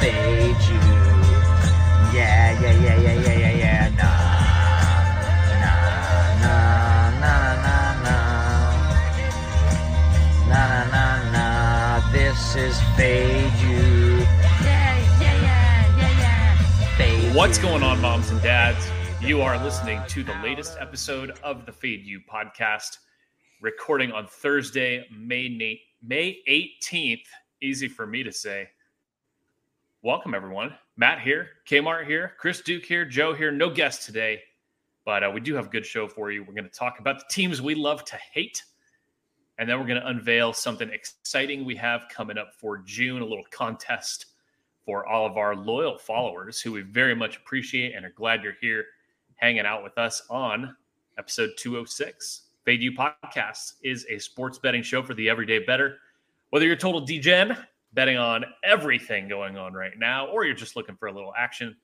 fade 0.00 0.62
you. 0.70 0.80
Yeah, 2.14 2.60
yeah, 2.60 2.72
yeah, 2.80 3.00
yeah, 3.00 3.20
yeah, 3.20 3.38
yeah, 3.38 3.54
yeah. 3.62 3.88
Nah, 3.96 4.04
nah, 5.62 6.40
nah, 6.40 7.20
nah, 7.20 7.54
nah, 7.64 7.92
nah, 8.04 8.44
nah, 10.48 10.90
nah, 10.90 11.32
nah. 11.32 12.12
This 12.12 12.56
is 12.56 12.80
fade 12.96 13.52
you. 13.60 14.24
Yeah, 14.64 14.96
yeah, 15.20 15.42
yeah, 15.42 15.96
yeah, 15.98 16.18
yeah. 16.20 16.96
Fade 16.96 17.34
What's 17.34 17.58
you. 17.58 17.64
going 17.64 17.82
on, 17.82 18.00
moms 18.00 18.30
and 18.30 18.40
dads? 18.42 18.86
You 19.20 19.42
are 19.42 19.62
listening 19.62 20.00
to 20.08 20.22
the 20.22 20.34
latest 20.44 20.76
episode 20.80 21.32
of 21.42 21.66
the 21.66 21.72
Fade 21.72 22.04
U 22.04 22.20
podcast, 22.32 22.98
recording 23.60 24.12
on 24.12 24.26
Thursday, 24.26 25.04
May 25.10 25.48
na- 25.48 25.80
May 26.02 26.38
18th. 26.48 27.26
Easy 27.60 27.88
for 27.88 28.06
me 28.06 28.22
to 28.22 28.30
say. 28.32 28.68
Welcome, 30.04 30.32
everyone. 30.32 30.76
Matt 30.96 31.22
here, 31.22 31.48
Kmart 31.68 32.06
here, 32.06 32.34
Chris 32.38 32.60
Duke 32.60 32.84
here, 32.84 33.04
Joe 33.04 33.34
here. 33.34 33.50
No 33.50 33.68
guests 33.68 34.06
today, 34.06 34.40
but 35.04 35.24
uh, 35.24 35.30
we 35.34 35.40
do 35.40 35.56
have 35.56 35.66
a 35.66 35.70
good 35.70 35.84
show 35.84 36.06
for 36.06 36.30
you. 36.30 36.44
We're 36.44 36.54
going 36.54 36.62
to 36.62 36.70
talk 36.70 37.00
about 37.00 37.18
the 37.18 37.24
teams 37.28 37.60
we 37.60 37.74
love 37.74 38.04
to 38.04 38.16
hate, 38.32 38.62
and 39.58 39.68
then 39.68 39.76
we're 39.80 39.88
going 39.88 40.00
to 40.00 40.06
unveil 40.06 40.52
something 40.52 40.88
exciting 40.90 41.64
we 41.64 41.74
have 41.74 42.02
coming 42.08 42.38
up 42.38 42.54
for 42.54 42.78
June, 42.78 43.22
a 43.22 43.24
little 43.24 43.44
contest 43.50 44.26
for 44.86 45.04
all 45.04 45.26
of 45.26 45.36
our 45.36 45.56
loyal 45.56 45.98
followers 45.98 46.60
who 46.60 46.70
we 46.70 46.82
very 46.82 47.16
much 47.16 47.36
appreciate 47.36 47.96
and 47.96 48.06
are 48.06 48.12
glad 48.14 48.44
you're 48.44 48.54
here 48.60 48.84
hanging 49.34 49.66
out 49.66 49.82
with 49.82 49.98
us 49.98 50.22
on 50.30 50.76
episode 51.18 51.50
206. 51.56 52.42
Fade 52.64 52.82
U 52.82 52.92
Podcast 52.92 53.72
is 53.82 54.06
a 54.08 54.20
sports 54.20 54.60
betting 54.60 54.84
show 54.84 55.02
for 55.02 55.14
the 55.14 55.28
everyday 55.28 55.58
better. 55.58 55.96
Whether 56.50 56.66
you're 56.66 56.76
a 56.76 56.78
total 56.78 57.00
degen, 57.00 57.56
betting 57.92 58.16
on 58.16 58.44
everything 58.64 59.28
going 59.28 59.56
on 59.56 59.72
right 59.72 59.98
now, 59.98 60.26
or 60.28 60.44
you're 60.44 60.54
just 60.54 60.76
looking 60.76 60.96
for 60.96 61.08
a 61.08 61.12
little 61.12 61.32
action, 61.36 61.76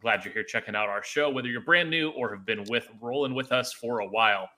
glad 0.00 0.24
you're 0.24 0.32
here 0.32 0.44
checking 0.44 0.74
out 0.74 0.88
our 0.88 1.02
show. 1.02 1.30
Whether 1.30 1.48
you're 1.48 1.60
brand 1.60 1.90
new 1.90 2.10
or 2.10 2.34
have 2.34 2.44
been 2.44 2.64
with 2.68 2.88
rolling 3.00 3.34
with 3.34 3.52
us 3.52 3.72
for 3.72 4.00
a 4.00 4.06
while, 4.06 4.48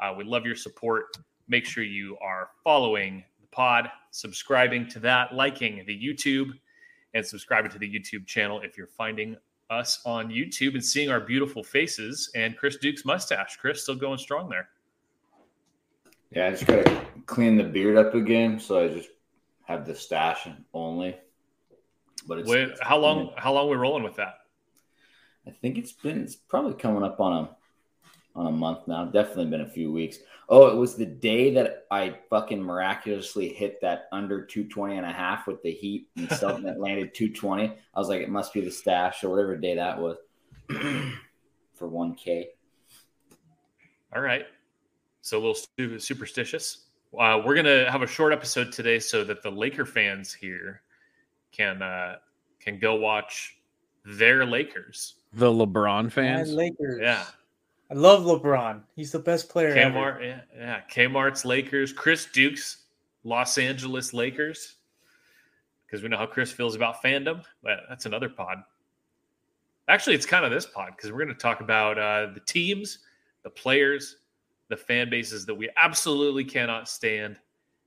uh, 0.00 0.14
we 0.16 0.24
love 0.24 0.46
your 0.46 0.56
support. 0.56 1.16
Make 1.48 1.64
sure 1.64 1.84
you 1.84 2.16
are 2.20 2.50
following 2.64 3.22
the 3.40 3.46
pod, 3.48 3.90
subscribing 4.10 4.88
to 4.88 4.98
that, 5.00 5.34
liking 5.34 5.84
the 5.86 5.98
YouTube, 5.98 6.50
and 7.14 7.24
subscribing 7.24 7.70
to 7.70 7.78
the 7.78 7.88
YouTube 7.88 8.26
channel 8.26 8.60
if 8.62 8.76
you're 8.76 8.86
finding 8.86 9.36
us 9.70 10.00
on 10.06 10.28
YouTube 10.28 10.74
and 10.74 10.84
seeing 10.84 11.10
our 11.10 11.20
beautiful 11.20 11.62
faces 11.62 12.30
and 12.34 12.56
Chris 12.56 12.76
Duke's 12.76 13.04
mustache. 13.04 13.56
Chris 13.56 13.82
still 13.82 13.96
going 13.96 14.18
strong 14.18 14.48
there. 14.48 14.68
Yeah, 16.30 16.48
I 16.48 16.50
just 16.50 16.66
gotta 16.66 17.04
clean 17.26 17.56
the 17.56 17.64
beard 17.64 17.96
up 17.96 18.14
again, 18.14 18.58
so 18.58 18.84
I 18.84 18.88
just 18.88 19.10
have 19.66 19.86
the 19.86 19.94
stash 19.94 20.48
only. 20.72 21.16
But 22.26 22.38
it's, 22.38 22.48
Wait, 22.48 22.70
how 22.80 22.96
long? 22.98 23.32
How 23.36 23.52
long 23.52 23.68
we 23.68 23.76
rolling 23.76 24.02
with 24.02 24.16
that? 24.16 24.38
I 25.46 25.50
think 25.50 25.78
it's 25.78 25.92
been 25.92 26.22
it's 26.22 26.34
probably 26.34 26.74
coming 26.74 27.02
up 27.02 27.20
on 27.20 27.32
a 27.32 27.56
on 28.34 28.46
a 28.46 28.50
month 28.50 28.86
now. 28.86 29.04
Definitely 29.04 29.46
been 29.46 29.62
a 29.62 29.68
few 29.68 29.92
weeks. 29.92 30.18
Oh, 30.48 30.66
it 30.68 30.76
was 30.76 30.94
the 30.94 31.06
day 31.06 31.52
that 31.54 31.86
I 31.90 32.18
fucking 32.30 32.62
miraculously 32.62 33.48
hit 33.48 33.80
that 33.80 34.08
under 34.12 34.44
220 34.44 34.98
and 34.98 35.06
a 35.06 35.12
half 35.12 35.46
with 35.46 35.62
the 35.62 35.70
heat 35.70 36.08
and 36.16 36.30
something 36.30 36.64
that 36.64 36.78
landed 36.80 37.14
220. 37.14 37.68
I 37.68 37.98
was 37.98 38.08
like, 38.08 38.20
it 38.20 38.28
must 38.28 38.52
be 38.52 38.60
the 38.60 38.70
stash 38.70 39.24
or 39.24 39.30
whatever 39.30 39.56
day 39.56 39.74
that 39.76 39.98
was 39.98 40.16
for 41.74 41.88
1K. 41.88 42.46
All 44.14 44.22
right. 44.22 44.46
So 45.22 45.38
a 45.38 45.40
little 45.40 45.98
superstitious. 45.98 46.85
Uh, 47.18 47.40
we're 47.44 47.54
gonna 47.54 47.90
have 47.90 48.02
a 48.02 48.06
short 48.06 48.32
episode 48.32 48.72
today 48.72 48.98
so 48.98 49.24
that 49.24 49.42
the 49.42 49.50
Laker 49.50 49.86
fans 49.86 50.32
here 50.32 50.82
can 51.52 51.82
uh, 51.82 52.16
can 52.60 52.78
go 52.78 52.94
watch 52.96 53.56
their 54.04 54.44
Lakers. 54.44 55.14
The 55.32 55.46
LeBron 55.50 56.00
And 56.00 56.12
fans. 56.12 56.52
Lakers. 56.52 57.00
Yeah, 57.02 57.24
I 57.90 57.94
love 57.94 58.24
LeBron. 58.24 58.82
He's 58.94 59.12
the 59.12 59.18
best 59.18 59.48
player. 59.48 59.68
ever. 59.74 59.94
Kmart. 59.94 60.22
Yeah, 60.22 60.40
yeah. 60.56 60.80
Kmart's 60.90 61.44
Lakers. 61.44 61.92
Chris 61.92 62.26
Duke's 62.32 62.84
Los 63.24 63.58
Angeles 63.58 64.12
Lakers. 64.12 64.74
Because 65.86 66.02
we 66.02 66.08
know 66.08 66.18
how 66.18 66.26
Chris 66.26 66.50
feels 66.50 66.74
about 66.74 67.02
fandom. 67.02 67.44
But 67.62 67.80
that's 67.88 68.06
another 68.06 68.28
pod. 68.28 68.58
Actually, 69.88 70.16
it's 70.16 70.26
kind 70.26 70.44
of 70.44 70.50
this 70.50 70.66
pod 70.66 70.92
because 70.96 71.12
we're 71.12 71.18
going 71.24 71.28
to 71.28 71.34
talk 71.34 71.60
about 71.60 71.96
uh, 71.96 72.32
the 72.34 72.40
teams, 72.40 72.98
the 73.44 73.50
players, 73.50 74.16
the 74.68 74.76
fan 74.76 75.10
bases 75.10 75.46
that 75.46 75.54
we 75.54 75.70
absolutely 75.76 76.44
cannot 76.44 76.88
stand. 76.88 77.36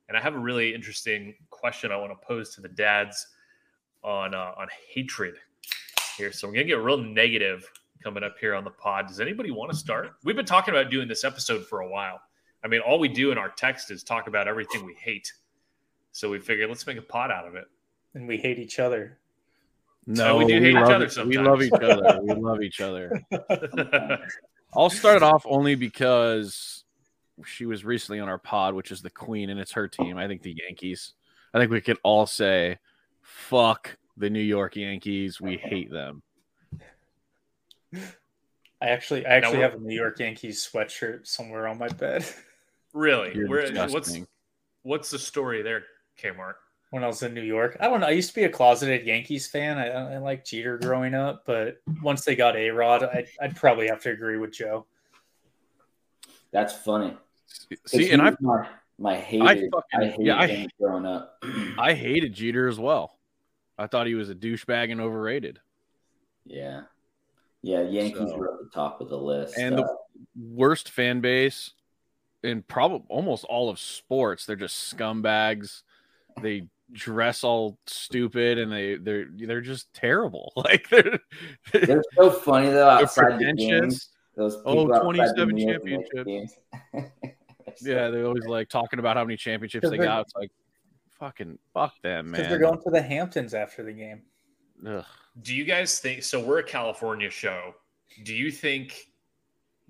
And 0.08 0.18
I 0.18 0.22
have 0.22 0.36
a 0.36 0.40
really 0.40 0.74
interesting 0.74 1.36
question 1.50 1.92
I 1.92 1.98
want 1.98 2.12
to 2.12 2.28
pose 2.28 2.56
to 2.56 2.62
the 2.62 2.70
dads 2.70 3.28
on 4.04 4.34
uh, 4.34 4.54
on 4.58 4.68
hatred 4.94 5.36
here. 6.18 6.32
So 6.32 6.48
we're 6.48 6.54
going 6.54 6.68
to 6.68 6.74
get 6.74 6.82
real 6.82 6.98
negative 6.98 7.70
coming 8.04 8.24
up 8.24 8.38
here 8.40 8.56
on 8.56 8.64
the 8.64 8.72
pod. 8.72 9.08
Does 9.08 9.20
anybody 9.20 9.52
want 9.52 9.72
to 9.72 9.78
start? 9.78 10.12
We've 10.24 10.36
been 10.36 10.46
talking 10.46 10.74
about 10.74 10.90
doing 10.90 11.08
this 11.08 11.24
episode 11.24 11.66
for 11.66 11.82
a 11.82 11.90
while. 11.90 12.20
I 12.64 12.68
mean, 12.68 12.82
all 12.82 13.00
we 13.00 13.08
do 13.08 13.32
in 13.32 13.38
our 13.38 13.50
text 13.50 13.92
is 13.92 14.04
talk 14.04 14.28
about 14.28 14.48
everything 14.48 14.86
we 14.86 14.94
hate. 14.96 15.32
So 16.12 16.30
we 16.30 16.40
figured 16.40 16.70
let's 16.70 16.86
make 16.88 16.98
a 16.98 17.02
pod 17.02 17.32
out 17.32 17.48
of 17.48 17.56
it. 17.56 17.66
And 18.16 18.28
we 18.28 18.38
hate 18.38 18.60
each 18.60 18.80
other. 18.80 19.20
No, 20.08 20.38
we 20.38 20.46
do 20.46 20.60
hate 20.60 20.72
each 20.72 20.76
other 20.76 21.06
it. 21.06 21.28
We 21.28 21.38
love 21.38 21.62
each 21.62 21.72
other. 21.72 22.20
We 22.24 22.34
love 22.34 22.62
each 22.62 22.82
other. 22.82 23.22
I'll 24.74 24.90
start 24.90 25.18
it 25.18 25.24
off 25.24 25.46
only 25.48 25.76
because 25.76 26.84
she 27.46 27.66
was 27.66 27.84
recently 27.84 28.20
on 28.20 28.30
our 28.30 28.38
pod, 28.38 28.74
which 28.74 28.92
is 28.92 29.02
the 29.02 29.10
queen, 29.10 29.50
and 29.50 29.60
it's 29.60 29.72
her 29.72 29.88
team. 29.88 30.18
I 30.18 30.28
think 30.28 30.42
the 30.42 30.56
Yankees. 30.68 31.14
I 31.54 31.60
think 31.60 31.72
we 31.72 31.82
could 31.82 31.98
all 32.04 32.26
say, 32.26 32.78
"Fuck 33.22 33.98
the 34.18 34.30
New 34.30 34.42
York 34.42 34.76
Yankees. 34.76 35.42
We 35.42 35.58
hate 35.58 35.92
them." 35.92 36.22
I 38.82 38.90
actually, 38.90 39.26
I 39.26 39.32
actually 39.32 39.60
have 39.60 39.76
a 39.76 39.80
New 39.80 39.96
York 39.96 40.20
Yankees 40.20 40.68
sweatshirt 40.72 41.28
somewhere 41.28 41.68
on 41.68 41.78
my 41.78 41.90
bed. 41.90 42.26
really? 42.94 43.46
Where, 43.46 43.72
what's 43.88 44.18
what's 44.84 45.12
the 45.12 45.20
story 45.20 45.62
there, 45.62 45.84
Kmart? 46.22 46.56
When 46.92 47.04
I 47.04 47.08
was 47.08 47.22
in 47.24 47.34
New 47.34 47.44
York. 47.44 47.78
I 47.80 47.88
don't 47.88 48.00
know. 48.02 48.08
I 48.08 48.12
used 48.12 48.30
to 48.30 48.36
be 48.36 48.44
a 48.46 48.50
closeted 48.50 49.06
Yankees 49.06 49.48
fan. 49.48 49.78
I, 49.78 50.16
I 50.16 50.18
like 50.18 50.44
Jeter 50.46 50.78
growing 50.78 51.14
up, 51.14 51.44
but 51.46 51.82
once 52.02 52.26
they 52.26 52.36
got 52.36 52.56
A 52.56 52.70
Rod, 52.72 53.04
I'd, 53.04 53.28
I'd 53.42 53.56
probably 53.56 53.88
have 53.88 54.02
to 54.04 54.10
agree 54.12 54.38
with 54.38 54.52
Joe. 54.52 54.86
That's 56.52 56.74
funny. 56.74 57.16
See, 57.86 58.10
and 58.12 58.22
I 58.22 58.36
my, 58.40 58.68
my 58.98 59.16
hated, 59.16 59.48
I, 59.48 59.56
fucking- 59.56 60.10
hated 60.12 60.26
yeah, 60.26 60.36
I- 60.38 60.68
growing 60.80 61.06
up. 61.06 61.44
I 61.78 61.94
hated 61.94 62.34
Jeter 62.34 62.68
as 62.68 62.80
well. 62.80 63.18
I 63.78 63.88
thought 63.88 64.08
he 64.08 64.16
was 64.16 64.30
a 64.30 64.36
douchebag 64.36 64.92
and 64.92 65.00
overrated. 65.02 65.60
yeah. 66.46 66.82
Yeah, 67.62 67.82
Yankees 67.82 68.30
So- 68.30 68.38
were 68.38 68.54
at 68.54 68.60
the 68.64 68.70
top 68.74 69.02
of 69.02 69.10
the 69.10 69.18
list. 69.18 69.58
And 69.58 69.78
the 69.78 69.84
Uh, 69.84 69.96
worst 70.38 70.90
fan 70.90 71.20
base 71.20 71.72
in 72.42 72.62
probably 72.64 73.06
almost 73.10 73.44
all 73.44 73.70
of 73.70 73.78
sports. 73.80 74.46
They're 74.46 74.56
just 74.56 74.96
scumbags. 74.96 75.82
They 76.42 76.68
dress 76.94 77.44
all 77.44 77.78
stupid 77.88 78.58
and 78.58 78.72
they 78.72 78.96
they're 78.96 79.28
they're 79.36 79.62
just 79.62 79.94
terrible. 79.94 80.52
Like 80.58 80.90
they're 80.90 81.20
they're 81.72 82.04
so 82.16 82.32
funny 82.32 82.68
though 82.68 82.74
they're 82.76 82.90
outside 82.90 83.40
the 83.40 83.54
games. 83.54 84.10
Those 84.36 84.58
Oh, 84.66 84.86
people 84.88 84.94
outside 84.96 85.36
the 85.36 85.46
27 85.46 85.56
New 85.56 85.68
York 85.72 85.84
Knicks 85.84 86.10
championships. 86.16 86.52
games. 86.94 87.12
Yeah, 87.82 88.10
they're 88.10 88.26
always 88.26 88.46
like 88.46 88.68
talking 88.68 89.00
about 89.00 89.16
how 89.16 89.24
many 89.24 89.38
championships 89.38 89.90
they 89.90 89.98
got. 89.98 90.22
It's 90.22 90.34
like 90.36 90.52
fucking 91.20 91.58
fuck 91.74 91.94
them, 92.02 92.32
Because 92.32 92.42
man. 92.44 92.50
they're 92.50 92.60
going 92.60 92.82
to 92.82 92.90
the 92.90 93.02
Hamptons 93.02 93.54
after 93.54 93.84
the 93.84 93.94
game. 93.94 94.24
Ugh. 94.86 95.06
Do 95.44 95.56
you 95.56 95.64
guys 95.64 96.00
think 96.00 96.24
so? 96.24 96.44
We're 96.44 96.60
a 96.60 96.64
California 96.64 97.30
show. 97.30 97.74
Do 98.24 98.34
you 98.34 98.52
think 98.52 99.06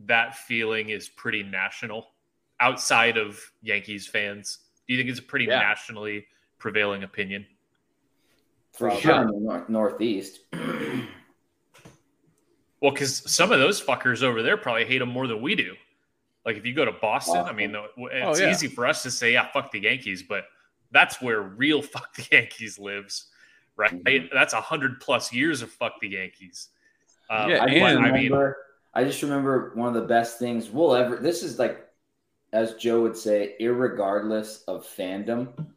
that 0.05 0.35
feeling 0.35 0.89
is 0.89 1.09
pretty 1.09 1.41
national 1.41 2.07
outside 2.59 3.17
of 3.17 3.39
Yankees 3.61 4.05
fans? 4.07 4.59
Do 4.87 4.93
you 4.93 4.99
think 4.99 5.09
it's 5.09 5.19
a 5.19 5.23
pretty 5.23 5.45
Yeah. 5.45 5.59
nationally 5.59 6.27
prevailing 6.59 7.03
opinion? 7.03 7.45
For 8.73 8.87
Probably. 8.89 9.01
sure 9.01 9.21
in 9.21 9.27
the 9.27 9.39
nor- 9.39 9.65
Northeast. 9.67 10.39
Well, 12.81 12.91
because 12.91 13.29
some 13.29 13.51
of 13.51 13.59
those 13.59 13.81
fuckers 13.81 14.23
over 14.23 14.41
there 14.41 14.55
probably 14.55 14.85
hate 14.85 14.99
them 14.99 15.09
more 15.09 15.27
than 15.27 15.41
we 15.41 15.53
do. 15.53 15.75
Like 16.45 16.55
if 16.55 16.65
you 16.65 16.73
go 16.73 16.85
to 16.85 16.93
Boston, 16.93 17.43
I 17.45 17.51
mean, 17.51 17.75
it's 17.75 17.91
Oh, 17.97 18.41
yeah. 18.41 18.49
easy 18.51 18.67
for 18.67 18.87
us 18.87 19.03
to 19.03 19.11
say, 19.11 19.33
"Yeah, 19.33 19.51
fuck 19.51 19.71
the 19.71 19.79
Yankees," 19.81 20.23
but 20.23 20.45
that's 20.91 21.21
where 21.21 21.41
real 21.41 21.81
"fuck 21.93 22.13
the 22.15 22.25
Yankees" 22.31 22.79
lives, 22.79 23.25
right? 23.75 23.91
Mhm. 24.03 24.29
That's 24.31 24.53
a 24.53 24.61
hundred 24.61 25.01
plus 25.01 25.33
years 25.33 25.61
of 25.61 25.71
"fuck 25.71 25.99
the 25.99 26.07
Yankees." 26.07 26.69
Um, 27.29 27.49
Yeah, 27.49 27.57
I, 27.57 27.65
but, 27.65 27.71
just 27.73 27.83
and- 27.97 27.99
I 28.05 28.11
mean, 28.11 28.23
remember, 28.31 28.57
I 28.93 29.03
just 29.03 29.21
remember 29.23 29.71
one 29.75 29.89
of 29.89 29.93
the 30.01 30.07
best 30.07 30.39
things 30.39 30.69
we'll 30.69 30.95
ever. 30.95 31.17
This 31.17 31.43
is 31.43 31.59
like, 31.59 31.85
as 32.53 32.75
Joe 32.75 33.01
would 33.01 33.17
say, 33.17 33.55
irregardless 33.59 34.63
of 34.69 34.85
fandom, 34.87 35.67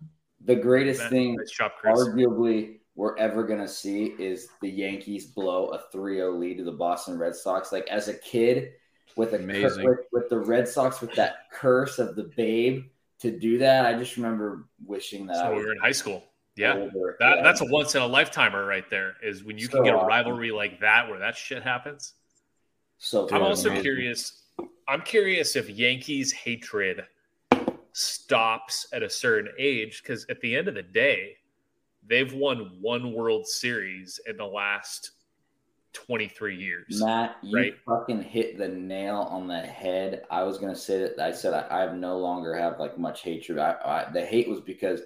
the 0.44 0.56
greatest 0.56 1.08
thing, 1.08 1.38
arguably, 1.84 2.78
we're 2.94 3.16
ever 3.16 3.44
gonna 3.44 3.68
see 3.68 4.14
is 4.18 4.48
the 4.60 4.68
Yankees 4.68 5.26
blow 5.26 5.68
a 5.68 5.78
3-0 5.96 6.38
lead 6.38 6.58
to 6.58 6.64
the 6.64 6.72
Boston 6.72 7.18
Red 7.18 7.34
Sox. 7.34 7.72
Like 7.72 7.86
as 7.88 8.08
a 8.08 8.14
kid, 8.14 8.72
with 9.16 9.32
a 9.34 9.36
Amazing. 9.36 9.84
with, 9.86 9.98
with 10.12 10.28
the 10.28 10.38
Red 10.38 10.66
Sox 10.68 11.00
with 11.00 11.14
that 11.14 11.50
curse 11.52 11.98
of 11.98 12.16
the 12.16 12.24
babe 12.36 12.84
to 13.20 13.30
do 13.38 13.58
that, 13.58 13.86
I 13.86 13.94
just 13.98 14.16
remember 14.16 14.66
wishing 14.84 15.26
that 15.26 15.36
So 15.36 15.54
we 15.54 15.62
were 15.64 15.72
in 15.72 15.78
high 15.78 15.92
school. 15.92 16.24
Yeah, 16.56 16.74
older- 16.76 17.16
that, 17.20 17.36
yeah. 17.36 17.42
that's 17.42 17.62
a 17.62 17.64
once 17.66 17.94
in 17.94 18.02
a 18.02 18.06
lifetimer 18.06 18.66
right 18.66 18.88
there. 18.90 19.14
Is 19.22 19.42
when 19.42 19.56
you 19.56 19.66
So 19.66 19.72
can 19.76 19.84
get 19.84 19.94
a 19.94 19.96
awesome. 19.96 20.08
rivalry 20.08 20.50
like 20.50 20.80
that 20.80 21.08
where 21.08 21.18
that 21.18 21.34
shit 21.36 21.62
happens. 21.62 22.12
so. 22.98 23.26
I'm 23.30 23.42
also 23.42 23.68
amazing. 23.68 23.82
curious. 23.82 24.42
I'm 24.88 25.00
curious 25.00 25.56
if 25.56 25.70
Yankees 25.70 26.30
hatred 26.32 27.06
stops 27.92 28.86
at 28.92 29.02
a 29.02 29.10
certain 29.10 29.52
age 29.58 30.02
because 30.02 30.26
at 30.28 30.40
the 30.40 30.56
end 30.56 30.68
of 30.68 30.74
the 30.74 30.82
day, 30.82 31.36
they've 32.06 32.32
won 32.32 32.78
one 32.80 33.12
World 33.12 33.46
Series 33.46 34.20
in 34.26 34.36
the 34.36 34.46
last 34.46 35.12
23 35.92 36.56
years. 36.56 37.02
Matt, 37.02 37.36
you 37.42 37.56
right? 37.56 37.74
fucking 37.86 38.22
hit 38.22 38.58
the 38.58 38.68
nail 38.68 39.28
on 39.30 39.46
the 39.46 39.60
head. 39.60 40.24
I 40.30 40.42
was 40.42 40.58
gonna 40.58 40.74
say 40.74 41.00
that. 41.00 41.18
I 41.18 41.32
said 41.32 41.52
I, 41.52 41.66
I 41.70 41.80
have 41.80 41.94
no 41.94 42.18
longer 42.18 42.54
have 42.56 42.80
like 42.80 42.98
much 42.98 43.22
hatred. 43.22 43.58
I, 43.58 43.76
I, 43.84 44.10
the 44.10 44.24
hate 44.24 44.48
was 44.48 44.60
because, 44.60 45.02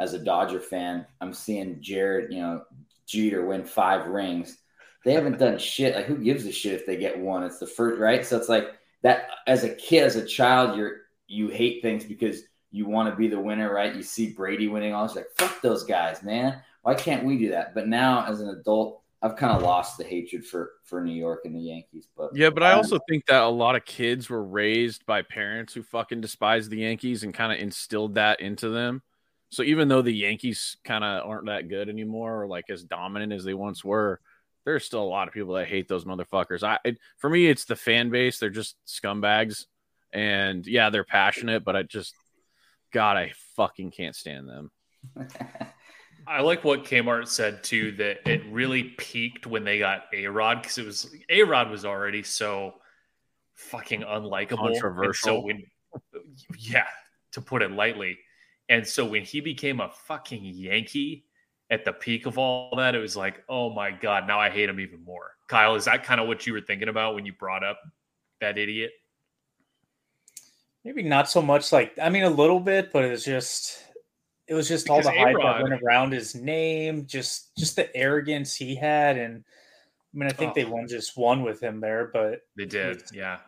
as 0.00 0.14
a 0.14 0.18
Dodger 0.18 0.60
fan, 0.60 1.06
I'm 1.20 1.34
seeing 1.34 1.82
Jared, 1.82 2.32
you 2.32 2.40
know, 2.40 2.62
Jeter 3.06 3.44
win 3.46 3.64
five 3.64 4.06
rings. 4.06 4.58
They 5.04 5.12
haven't 5.12 5.38
done 5.38 5.58
shit. 5.58 5.94
Like, 5.94 6.06
who 6.06 6.16
gives 6.16 6.46
a 6.46 6.52
shit 6.52 6.74
if 6.74 6.86
they 6.86 6.96
get 6.96 7.18
one? 7.18 7.42
It's 7.42 7.58
the 7.58 7.66
first, 7.66 8.00
right? 8.00 8.24
So 8.24 8.36
it's 8.36 8.48
like 8.48 8.68
that. 9.02 9.28
As 9.46 9.64
a 9.64 9.74
kid, 9.74 10.04
as 10.04 10.16
a 10.16 10.24
child, 10.24 10.78
you're 10.78 11.01
you 11.32 11.48
hate 11.48 11.82
things 11.82 12.04
because 12.04 12.42
you 12.70 12.86
want 12.86 13.08
to 13.10 13.16
be 13.16 13.28
the 13.28 13.40
winner, 13.40 13.72
right? 13.72 13.94
You 13.94 14.02
see 14.02 14.32
Brady 14.32 14.68
winning 14.68 14.94
all. 14.94 15.04
It's 15.04 15.14
like 15.16 15.28
fuck 15.38 15.60
those 15.62 15.84
guys, 15.84 16.22
man. 16.22 16.60
Why 16.82 16.94
can't 16.94 17.24
we 17.24 17.38
do 17.38 17.50
that? 17.50 17.74
But 17.74 17.88
now, 17.88 18.26
as 18.26 18.40
an 18.40 18.48
adult, 18.48 19.02
I've 19.22 19.36
kind 19.36 19.52
of 19.56 19.62
lost 19.62 19.98
the 19.98 20.04
hatred 20.04 20.44
for 20.44 20.72
for 20.84 21.00
New 21.00 21.14
York 21.14 21.40
and 21.44 21.54
the 21.54 21.60
Yankees. 21.60 22.08
But 22.16 22.30
Yeah, 22.34 22.50
but 22.50 22.62
I 22.62 22.72
um, 22.72 22.78
also 22.78 22.98
think 23.08 23.26
that 23.26 23.42
a 23.42 23.48
lot 23.48 23.76
of 23.76 23.84
kids 23.84 24.28
were 24.28 24.44
raised 24.44 25.06
by 25.06 25.22
parents 25.22 25.72
who 25.72 25.82
fucking 25.82 26.20
despise 26.20 26.68
the 26.68 26.78
Yankees 26.78 27.22
and 27.22 27.32
kind 27.32 27.52
of 27.52 27.58
instilled 27.58 28.16
that 28.16 28.40
into 28.40 28.68
them. 28.68 29.02
So 29.50 29.62
even 29.62 29.88
though 29.88 30.02
the 30.02 30.14
Yankees 30.14 30.76
kind 30.82 31.04
of 31.04 31.28
aren't 31.28 31.46
that 31.46 31.68
good 31.68 31.88
anymore 31.88 32.42
or 32.42 32.46
like 32.46 32.70
as 32.70 32.82
dominant 32.82 33.32
as 33.32 33.44
they 33.44 33.54
once 33.54 33.84
were, 33.84 34.18
there's 34.64 34.84
still 34.84 35.02
a 35.02 35.04
lot 35.04 35.28
of 35.28 35.34
people 35.34 35.54
that 35.54 35.68
hate 35.68 35.88
those 35.88 36.04
motherfuckers. 36.04 36.62
I 36.62 36.78
it, 36.84 36.98
for 37.18 37.28
me, 37.28 37.46
it's 37.46 37.64
the 37.64 37.76
fan 37.76 38.10
base. 38.10 38.38
They're 38.38 38.50
just 38.50 38.76
scumbags, 38.86 39.66
and 40.12 40.66
yeah, 40.66 40.90
they're 40.90 41.04
passionate, 41.04 41.64
but 41.64 41.76
I 41.76 41.82
just, 41.82 42.14
God, 42.92 43.16
I 43.16 43.32
fucking 43.56 43.90
can't 43.90 44.14
stand 44.14 44.48
them. 44.48 44.70
I 46.26 46.40
like 46.40 46.62
what 46.62 46.84
Kmart 46.84 47.26
said 47.28 47.64
too 47.64 47.92
that 47.92 48.28
it 48.28 48.42
really 48.48 48.84
peaked 48.84 49.46
when 49.46 49.64
they 49.64 49.78
got 49.78 50.04
A 50.14 50.26
Rod 50.26 50.62
because 50.62 50.78
it 50.78 50.86
was 50.86 51.14
A 51.28 51.42
Rod 51.42 51.70
was 51.70 51.84
already 51.84 52.22
so 52.22 52.74
fucking 53.54 54.02
unlikable, 54.02 54.56
Controversial. 54.56 55.26
so 55.26 55.40
when, 55.40 55.64
yeah, 56.58 56.86
to 57.32 57.40
put 57.40 57.62
it 57.62 57.72
lightly, 57.72 58.18
and 58.68 58.86
so 58.86 59.04
when 59.04 59.24
he 59.24 59.40
became 59.40 59.80
a 59.80 59.90
fucking 60.06 60.44
Yankee 60.44 61.24
at 61.70 61.84
the 61.84 61.92
peak 61.92 62.26
of 62.26 62.38
all 62.38 62.74
that, 62.76 62.94
it 62.94 62.98
was 62.98 63.16
like, 63.16 63.42
oh 63.48 63.70
my 63.70 63.90
god, 63.90 64.26
now 64.26 64.38
I 64.38 64.50
hate 64.50 64.68
him 64.68 64.78
even 64.78 65.04
more. 65.04 65.32
Kyle, 65.48 65.74
is 65.74 65.86
that 65.86 66.04
kind 66.04 66.20
of 66.20 66.28
what 66.28 66.46
you 66.46 66.52
were 66.52 66.60
thinking 66.60 66.88
about 66.88 67.14
when 67.14 67.26
you 67.26 67.32
brought 67.32 67.64
up 67.64 67.78
that 68.40 68.58
idiot? 68.58 68.92
Maybe 70.84 71.02
not 71.02 71.30
so 71.30 71.40
much 71.42 71.72
like 71.72 71.96
I 72.00 72.08
mean 72.08 72.24
a 72.24 72.30
little 72.30 72.60
bit, 72.60 72.92
but 72.92 73.04
it 73.04 73.10
was 73.10 73.24
just 73.24 73.78
it 74.48 74.54
was 74.54 74.68
just 74.68 74.90
all 74.90 75.00
the 75.02 75.10
hype 75.10 75.34
A-Rod- 75.36 75.58
that 75.58 75.62
went 75.70 75.82
around 75.82 76.12
his 76.12 76.34
name, 76.34 77.06
just 77.06 77.56
just 77.56 77.76
the 77.76 77.94
arrogance 77.96 78.54
he 78.56 78.74
had, 78.74 79.16
and 79.16 79.44
I 79.44 80.18
mean 80.18 80.28
I 80.28 80.32
think 80.32 80.54
they 80.54 80.64
Oh. 80.64 80.70
won 80.70 80.88
just 80.88 81.16
one 81.16 81.42
with 81.42 81.60
him 81.62 81.80
there, 81.80 82.10
but 82.12 82.40
They 82.56 82.64
did, 82.66 83.02
yeah. 83.12 83.38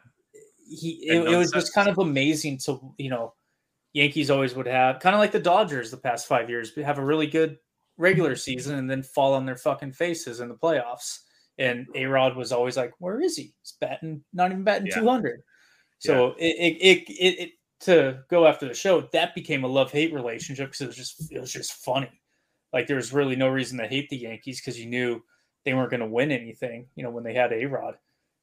he 0.69 1.07
it, 1.09 1.17
it 1.33 1.37
was 1.37 1.51
sense. 1.51 1.65
just 1.65 1.75
kind 1.75 1.89
of 1.89 1.99
amazing 1.99 2.59
to 2.59 2.95
you 2.99 3.11
know 3.11 3.35
Yankees 3.95 4.31
always 4.31 4.55
would 4.55 4.67
have 4.67 5.01
kind 5.01 5.15
of 5.15 5.21
like 5.21 5.33
the 5.33 5.41
Dodgers 5.41 5.91
the 5.91 5.97
past 5.97 6.27
five 6.29 6.49
years 6.49 6.75
have 6.77 6.99
a 6.99 7.05
really 7.05 7.27
good 7.27 7.59
regular 7.97 8.35
season 8.37 8.77
and 8.79 8.89
then 8.91 9.03
fall 9.03 9.35
on 9.35 9.45
their 9.47 9.57
fucking 9.57 9.93
faces 9.93 10.41
in 10.41 10.49
the 10.49 10.55
playoffs. 10.57 11.21
And 11.59 11.87
A 11.95 12.07
Rod 12.07 12.37
was 12.37 12.51
always 12.51 12.77
like, 12.77 12.93
"Where 12.99 13.21
is 13.21 13.37
he? 13.37 13.55
He's 13.63 13.75
batting, 13.81 14.25
not 14.33 14.51
even 14.51 14.65
batting 14.65 14.89
Yeah. 14.89 14.99
200." 14.99 15.41
So 16.13 16.35
it, 16.39 16.57
it, 16.59 16.77
it 16.83 17.11
it 17.11 17.39
it 17.41 17.51
to 17.81 18.21
go 18.31 18.47
after 18.47 18.67
the 18.69 18.75
show 18.75 19.03
that 19.13 19.35
became 19.35 19.65
a 19.65 19.69
love 19.69 19.91
hate 19.93 20.13
relationship 20.13 20.69
because 20.69 20.81
it 20.83 20.87
was 20.87 20.97
just 20.97 21.33
it 21.33 21.41
was 21.41 21.53
just 21.53 21.73
funny. 21.73 22.21
Like 22.73 22.87
there 22.87 22.97
was 22.97 23.13
really 23.13 23.37
no 23.37 23.49
reason 23.49 23.79
to 23.79 23.87
hate 23.87 24.09
the 24.11 24.17
Yankees 24.17 24.61
because 24.61 24.79
you 24.79 24.87
knew 24.87 25.23
they 25.65 25.75
weren't 25.75 25.91
going 25.91 26.01
to 26.01 26.07
win 26.07 26.31
anything. 26.33 26.87
You 26.97 27.05
know 27.05 27.11
when 27.11 27.25
they 27.25 27.35
had 27.35 27.53
A 27.53 27.65
Rod 27.67 27.97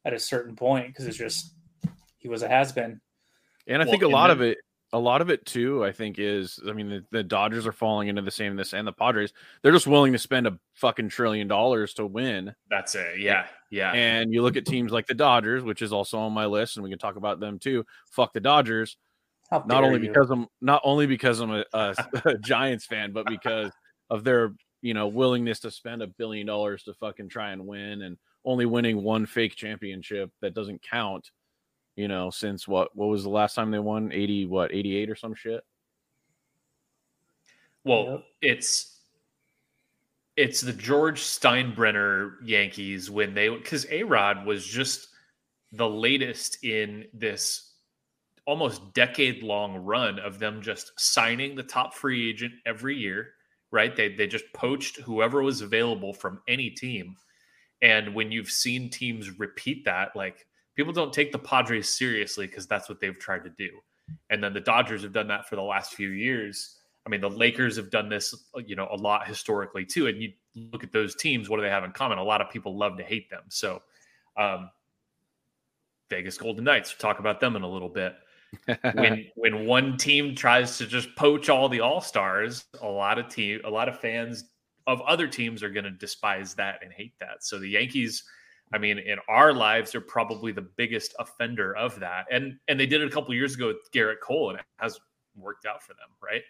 at 0.06 0.14
a 0.14 0.20
certain 0.20 0.56
point 0.56 0.88
because 0.88 1.06
it's 1.08 1.18
just 1.18 1.54
he 2.18 2.28
was 2.30 2.42
a 2.44 2.48
has 2.48 2.72
been. 2.72 3.00
And 3.68 3.82
I 3.82 3.86
Well, 3.86 3.92
think 3.92 4.04
a 4.04 4.08
lot 4.08 4.28
then- 4.28 4.38
of 4.38 4.42
it, 4.42 4.58
a 4.94 5.00
lot 5.00 5.22
of 5.22 5.30
it 5.30 5.46
too, 5.46 5.86
I 5.86 5.92
think 5.92 6.20
is, 6.20 6.60
I 6.68 6.74
mean, 6.74 6.90
the, 6.90 7.06
the 7.12 7.24
Dodgers 7.24 7.66
are 7.66 7.72
falling 7.72 8.10
into 8.10 8.22
the 8.22 8.32
same 8.32 8.56
this 8.56 8.74
and 8.74 8.86
the 8.86 8.92
Padres. 8.92 9.32
They're 9.62 9.72
just 9.72 9.88
willing 9.88 10.12
to 10.12 10.20
spend 10.20 10.48
a 10.48 10.60
fucking 10.74 11.10
trillion 11.10 11.48
dollars 11.48 11.94
to 11.96 12.06
win. 12.06 12.54
That's 12.70 12.96
it. 12.96 13.20
Yeah, 13.20 13.46
yeah. 13.70 13.94
And 13.94 14.34
you 14.34 14.42
look 14.42 14.58
at 14.58 14.66
teams 14.66 14.92
like 14.92 15.08
the 15.08 15.14
Dodgers, 15.14 15.64
which 15.64 15.82
is 15.82 15.94
also 15.94 16.20
on 16.20 16.34
my 16.34 16.46
list, 16.46 16.76
and 16.76 16.84
we 16.84 16.90
can 16.90 17.00
talk 17.00 17.16
about 17.16 17.40
them 17.40 17.58
too. 17.58 17.86
Fuck 18.12 18.34
the 18.34 18.42
Dodgers, 18.42 18.98
not 19.52 19.84
only 19.84 20.02
you. 20.02 20.08
because 20.08 20.30
I'm 20.30 20.48
not 20.60 20.82
only 20.84 21.08
because 21.08 21.40
I'm 21.40 21.52
a, 21.52 21.66
a, 21.74 21.96
a 22.26 22.38
Giants 22.44 22.86
fan, 22.86 23.14
but 23.14 23.26
because 23.28 23.72
of 24.10 24.26
their 24.26 24.54
you 24.82 24.94
know 24.94 25.08
willingness 25.08 25.62
to 25.62 25.72
spend 25.72 26.02
a 26.02 26.08
billion 26.08 26.48
dollars 26.48 26.84
to 26.84 26.94
fucking 26.96 27.30
try 27.30 27.52
and 27.52 27.66
win, 27.66 28.02
and 28.02 28.18
only 28.44 28.66
winning 28.66 29.04
one 29.04 29.26
fake 29.26 29.56
championship 29.56 30.32
that 30.42 30.54
doesn't 30.54 30.82
count. 30.82 31.32
You 31.96 32.08
know, 32.08 32.30
since 32.30 32.68
what 32.68 32.96
what 32.96 33.08
was 33.08 33.24
the 33.24 33.30
last 33.30 33.54
time 33.56 33.72
they 33.72 33.80
won? 33.80 34.12
Eighty 34.12 34.46
what? 34.46 34.74
Eighty 34.74 34.96
eight 34.96 35.10
or 35.10 35.16
some 35.16 35.34
shit. 35.36 35.64
Well, 37.84 38.06
Yep. 38.06 38.24
it's 38.42 39.00
it's 40.38 40.62
the 40.62 40.74
George 40.74 41.22
Steinbrenner 41.22 42.36
Yankees 42.44 43.12
when 43.12 43.34
they 43.34 43.50
because 43.50 43.86
A 43.92 44.04
Rod 44.04 44.46
was 44.46 44.66
just 44.66 45.10
the 45.74 45.90
latest 45.90 46.64
in 46.64 47.06
this 47.14 47.74
almost 48.46 48.94
decade 48.94 49.44
long 49.44 49.76
run 49.78 50.20
of 50.20 50.40
them 50.40 50.62
just 50.62 50.94
signing 51.00 51.56
the 51.56 51.64
top 51.64 51.94
free 51.94 52.30
agent 52.30 52.54
every 52.66 52.96
year, 52.98 53.34
right? 53.72 53.96
They 53.96 54.14
they 54.16 54.28
just 54.28 54.46
poached 54.54 54.98
whoever 55.02 55.44
was 55.44 55.62
available 55.62 56.14
from 56.14 56.42
any 56.48 56.70
team. 56.70 57.16
And 57.82 58.14
when 58.14 58.32
you've 58.32 58.52
seen 58.52 58.90
teams 58.90 59.40
repeat 59.40 59.86
that, 59.86 60.16
like 60.16 60.46
people 60.76 60.94
don't 60.94 61.14
take 61.14 61.32
the 61.32 61.40
Padres 61.40 61.90
seriously 61.90 62.48
because 62.48 62.68
that's 62.68 62.90
what 62.90 63.00
they've 63.00 63.18
tried 63.18 63.44
to 63.44 63.50
do. 63.52 63.70
And 64.30 64.44
then 64.44 64.54
the 64.54 64.62
Dodgers 64.62 65.04
have 65.04 65.14
done 65.14 65.28
that 65.28 65.48
for 65.48 65.56
the 65.56 65.62
last 65.62 65.94
few 65.94 66.10
years. 66.10 66.78
I 67.06 67.10
mean, 67.10 67.22
the 67.22 67.30
Lakers 67.30 67.78
have 67.78 67.90
done 67.90 68.10
this, 68.10 68.36
you 68.66 68.76
know, 68.76 68.88
a 68.92 68.96
lot 68.96 69.28
historically 69.28 69.86
too. 69.86 70.08
And 70.08 70.22
you 70.22 70.34
look 70.56 70.84
at 70.84 70.92
those 70.92 71.16
teams, 71.16 71.50
what 71.50 71.58
do 71.58 71.64
they 71.64 71.70
have 71.70 71.84
in 71.84 71.92
common? 71.92 72.18
A 72.18 72.24
lot 72.24 72.42
of 72.42 72.50
people 72.50 72.78
love 72.78 72.98
to 72.98 73.04
hate 73.04 73.30
them. 73.30 73.44
So, 73.50 73.82
um, 74.38 74.70
Vegas 76.10 76.38
Golden 76.38 76.66
Knights, 76.66 76.94
we'll 76.94 77.10
talk 77.10 77.20
about 77.20 77.40
them 77.40 77.56
in 77.56 77.64
a 77.64 77.68
little 77.68 77.90
bit. 77.90 78.16
When 78.94 79.26
when 79.36 79.66
one 79.66 79.98
team 79.98 80.36
tries 80.36 80.78
to 80.78 80.86
just 80.86 81.16
poach 81.16 81.50
all 81.50 81.70
the 81.70 81.80
all 81.80 82.02
stars, 82.02 82.66
a 82.82 82.88
lot 82.88 83.18
of 83.18 83.30
team, 83.30 83.62
a 83.64 83.70
lot 83.70 83.88
of 83.88 84.00
fans 84.00 84.44
of 84.88 85.02
other 85.02 85.28
teams 85.28 85.64
are 85.64 85.70
going 85.70 85.86
to 85.86 85.92
despise 85.92 86.54
that 86.56 86.80
and 86.84 86.92
hate 86.92 87.14
that. 87.20 87.44
So 87.44 87.60
the 87.60 87.70
Yankees, 87.70 88.24
I 88.74 88.78
mean, 88.78 88.98
in 89.00 89.18
our 89.28 89.54
lives, 89.54 89.92
they're 89.92 90.02
probably 90.02 90.52
the 90.52 90.62
biggest 90.62 91.14
offender 91.20 91.76
of 91.76 92.00
that. 92.00 92.26
And 92.32 92.58
and 92.68 92.80
they 92.80 92.86
did 92.86 93.02
it 93.02 93.08
a 93.08 93.12
couple 93.12 93.34
years 93.34 93.56
ago 93.56 93.68
with 93.68 93.92
Gerrit 93.94 94.20
Cole, 94.24 94.52
and 94.52 94.60
it 94.60 94.66
has 94.78 95.00
worked 95.36 95.66
out 95.66 95.84
for 95.84 95.94
them, 95.94 96.08
right? 96.24 96.42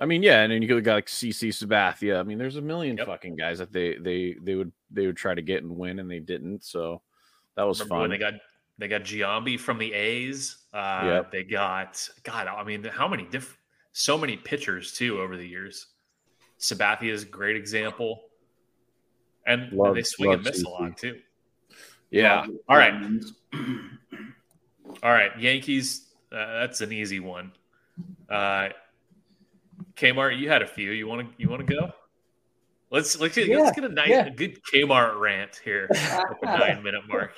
I 0.00 0.06
mean, 0.06 0.22
yeah, 0.22 0.42
and 0.42 0.52
then 0.52 0.60
you 0.62 0.80
got 0.80 0.94
like 0.94 1.06
CC 1.06 1.50
Sabathia. 1.50 2.18
I 2.18 2.24
mean, 2.24 2.38
there's 2.38 2.56
a 2.56 2.60
million 2.62 2.96
Yep. 2.96 3.06
fucking 3.06 3.36
guys 3.36 3.58
that 3.58 3.72
they 3.72 3.96
they 3.96 4.36
they 4.42 4.54
would 4.56 4.72
they 4.90 5.06
would 5.06 5.16
try 5.16 5.34
to 5.34 5.42
get 5.42 5.62
and 5.62 5.76
win, 5.76 5.98
and 6.00 6.10
they 6.10 6.18
didn't. 6.20 6.64
So 6.64 7.02
that 7.56 7.62
was 7.62 7.78
Remember 7.80 7.94
fun. 7.94 8.00
when 8.02 8.10
they 8.10 8.18
got 8.18 8.34
they 8.78 8.88
got 8.88 9.02
Giambi 9.02 9.58
from 9.58 9.78
the 9.78 9.92
A's. 9.92 10.58
Uh, 10.72 11.02
Yep. 11.04 11.30
They 11.32 11.44
got 11.44 12.08
God. 12.24 12.48
I 12.48 12.64
mean, 12.64 12.82
how 12.84 13.06
many 13.06 13.22
different, 13.24 13.58
so 13.92 14.18
many 14.18 14.36
pitchers 14.36 14.92
too 14.92 15.20
over 15.20 15.36
the 15.36 15.46
years. 15.46 15.86
Sabathia 16.58 17.10
is 17.12 17.22
a 17.22 17.26
great 17.26 17.54
example, 17.56 18.22
and 19.46 19.72
Love- 19.72 19.94
they 19.94 20.02
swing 20.02 20.32
and 20.32 20.44
love 20.44 20.52
miss 20.54 20.62
a 20.62 20.66
CC. 20.66 20.70
lot 20.70 20.96
too. 20.96 21.20
yeah, 22.10 22.46
All 22.68 22.76
right. 22.76 22.94
All 25.02 25.10
right, 25.12 25.38
Yankees. 25.38 26.06
Uh, 26.32 26.60
that's 26.60 26.80
an 26.80 26.92
easy 26.92 27.20
one. 27.20 27.52
Uh, 28.28 28.68
Kmart, 29.96 30.38
you 30.38 30.48
had 30.48 30.62
a 30.62 30.66
few. 30.66 30.90
You 30.90 31.06
want 31.06 31.28
to 31.28 31.34
you 31.42 31.48
want 31.48 31.66
to 31.66 31.74
go? 31.74 31.92
Let's 32.90 33.18
let's 33.20 33.34
get, 33.34 33.48
Yeah, 33.48 33.58
let's 33.58 33.74
get 33.74 33.84
a 33.84 33.88
nice 33.92 34.08
yeah. 34.08 34.26
a 34.26 34.30
good 34.30 34.60
Kmart 34.64 35.18
rant 35.20 35.60
here 35.64 35.88
at 35.90 36.22
the 36.40 36.46
nine 36.58 36.82
minute 36.82 37.02
mark. 37.08 37.32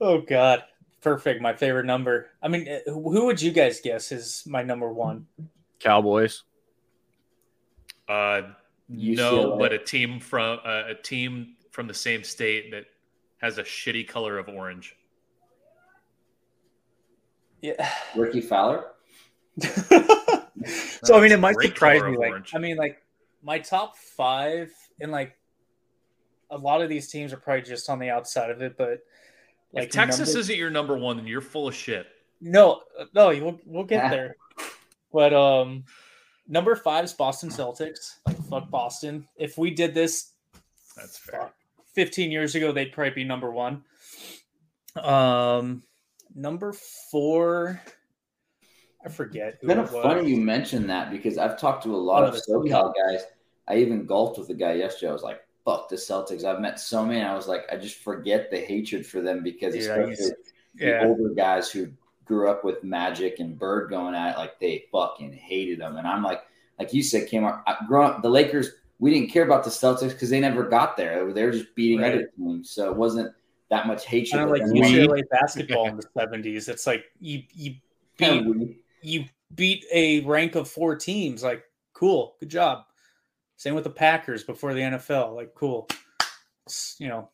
Oh 0.00 0.20
God, 0.20 0.64
perfect. 1.00 1.40
My 1.40 1.54
favorite 1.54 1.86
number. 1.86 2.28
I 2.42 2.48
mean, 2.48 2.68
uh, 2.68 2.90
who 2.90 3.26
would 3.26 3.40
you 3.40 3.52
guys 3.52 3.80
guess 3.80 4.10
is 4.12 4.42
my 4.46 4.62
number 4.62 4.92
one? 4.92 5.26
Cowboys. 5.80 6.42
Uh, 8.08 8.42
no, 8.88 9.56
but 9.58 9.72
a 9.72 9.78
team 9.78 10.20
from 10.20 10.58
uh, 10.64 10.84
a 10.88 10.94
team 10.94 11.56
from 11.70 11.86
the 11.86 11.94
same 11.94 12.22
state 12.24 12.70
that 12.70 12.84
has 13.38 13.58
a 13.58 13.62
shitty 13.62 14.06
color 14.06 14.38
of 14.38 14.48
orange. 14.48 14.96
Yeah. 17.62 17.88
Rickie 18.16 18.40
Fowler. 18.40 18.92
so 19.60 21.16
I 21.16 21.20
mean, 21.20 21.32
it 21.32 21.40
might 21.40 21.56
surprise 21.60 22.02
me. 22.02 22.16
Like, 22.16 22.30
orange. 22.30 22.52
I 22.54 22.58
mean, 22.58 22.76
like 22.76 23.02
my 23.42 23.58
top 23.58 23.96
five, 23.96 24.72
and 25.00 25.10
like 25.12 25.36
a 26.50 26.56
lot 26.58 26.82
of 26.82 26.88
these 26.88 27.08
teams 27.10 27.32
are 27.32 27.36
probably 27.36 27.62
just 27.62 27.88
on 27.88 27.98
the 27.98 28.10
outside 28.10 28.50
of 28.50 28.62
it. 28.62 28.76
But 28.76 29.00
like 29.72 29.84
if 29.84 29.90
Texas 29.90 30.28
number- 30.28 30.40
isn't 30.40 30.56
your 30.56 30.70
number 30.70 30.96
one, 30.96 31.16
then 31.16 31.26
you're 31.26 31.40
full 31.40 31.68
of 31.68 31.74
shit. 31.74 32.06
no, 32.40 32.82
no, 33.14 33.28
we'll 33.28 33.60
we'll 33.64 33.84
get 33.84 34.04
Yeah. 34.04 34.10
there. 34.10 34.36
But 35.12 35.32
um, 35.32 35.84
number 36.48 36.74
five 36.76 37.04
is 37.04 37.12
Boston 37.12 37.48
Celtics. 37.48 38.16
Like 38.54 38.62
fuck 38.64 38.70
Boston. 38.70 39.26
If 39.36 39.58
we 39.58 39.70
did 39.70 39.94
this 39.94 40.32
That's 40.96 41.18
fair. 41.18 41.52
15 41.94 42.30
years 42.30 42.54
ago, 42.54 42.72
they'd 42.72 42.92
probably 42.92 43.10
be 43.14 43.24
number 43.24 43.50
one. 43.50 43.84
Um, 44.96 45.82
number 46.34 46.72
four, 46.72 47.80
I 49.04 49.08
forget. 49.08 49.54
It's 49.54 49.62
Who 49.62 49.68
kind 49.68 49.80
of 49.80 49.92
was. 49.92 50.02
funny 50.02 50.30
you 50.30 50.36
mentioned 50.38 50.88
that 50.90 51.10
because 51.10 51.38
I've 51.38 51.58
talked 51.58 51.82
to 51.84 51.94
a 51.94 51.96
lot 51.96 52.22
Oh, 52.24 52.26
of 52.26 52.34
the 52.34 52.40
SoCal 52.48 52.92
guys. 52.94 53.24
I 53.68 53.76
even 53.76 54.06
golfed 54.06 54.38
with 54.38 54.50
a 54.50 54.54
guy 54.54 54.74
yesterday. 54.74 55.10
I 55.10 55.12
was 55.12 55.22
like, 55.22 55.40
"Fuck 55.64 55.88
the 55.88 55.96
Celtics." 55.96 56.44
I've 56.44 56.60
met 56.60 56.78
so 56.78 57.04
many. 57.04 57.22
I 57.22 57.34
was 57.34 57.48
like, 57.48 57.64
I 57.72 57.76
just 57.76 57.96
forget 57.96 58.50
the 58.50 58.58
hatred 58.58 59.06
for 59.06 59.20
them 59.20 59.42
because 59.42 59.74
Dude, 59.74 59.90
I 59.90 60.04
used- 60.06 60.20
especially 60.20 60.42
the 60.74 60.86
Yeah. 60.86 61.04
older 61.06 61.30
guys 61.30 61.70
who 61.70 61.88
grew 62.24 62.48
up 62.50 62.64
with 62.64 62.82
Magic 62.84 63.38
and 63.40 63.58
Bird 63.58 63.90
going 63.90 64.14
at 64.14 64.34
it, 64.34 64.38
like 64.38 64.58
they 64.58 64.86
fucking 64.92 65.32
hated 65.32 65.80
them. 65.80 65.96
And 65.96 66.06
I'm 66.06 66.22
like, 66.22 66.42
like 66.78 66.92
you 66.92 67.02
said, 67.02 67.28
Kmart, 67.28 67.62
I, 67.66 67.76
growing 67.86 68.10
up, 68.10 68.22
the 68.22 68.30
Lakers, 68.30 68.70
we 68.98 69.12
didn't 69.12 69.30
care 69.30 69.44
about 69.44 69.64
the 69.64 69.70
Celtics 69.70 70.10
because 70.10 70.30
they 70.30 70.40
never 70.40 70.64
got 70.64 70.96
there. 70.96 71.32
They 71.32 71.44
were, 71.44 71.52
just 71.52 71.74
beating 71.74 72.00
Right. 72.00 72.14
other 72.14 72.30
teams, 72.36 72.70
so 72.70 72.90
it 72.90 72.96
wasn't 72.96 73.32
that 73.70 73.86
much 73.86 74.06
hatred. 74.06 74.32
Kind 74.32 74.44
of 74.44 74.50
like 74.50 74.62
UCLA 74.62 75.22
basketball 75.30 75.88
in 75.88 75.96
the 75.96 76.06
70s. 76.16 76.68
It's 76.68 76.86
like 76.86 77.04
you 77.20 77.42
you 77.52 77.74
beat 78.18 78.78
you 79.02 79.24
beat 79.54 79.84
a 79.92 80.20
rank 80.20 80.54
of 80.54 80.68
four 80.68 80.96
teams. 80.96 81.42
Like, 81.42 81.64
cool, 81.92 82.36
good 82.40 82.48
job. 82.48 82.84
Same 83.56 83.74
with 83.74 83.84
the 83.84 83.90
Packers 83.90 84.44
before 84.44 84.74
the 84.74 84.80
NFL. 84.80 85.34
Like, 85.34 85.54
cool. 85.54 85.88
It's, 86.66 86.96
you 86.98 87.08
know, 87.08 87.30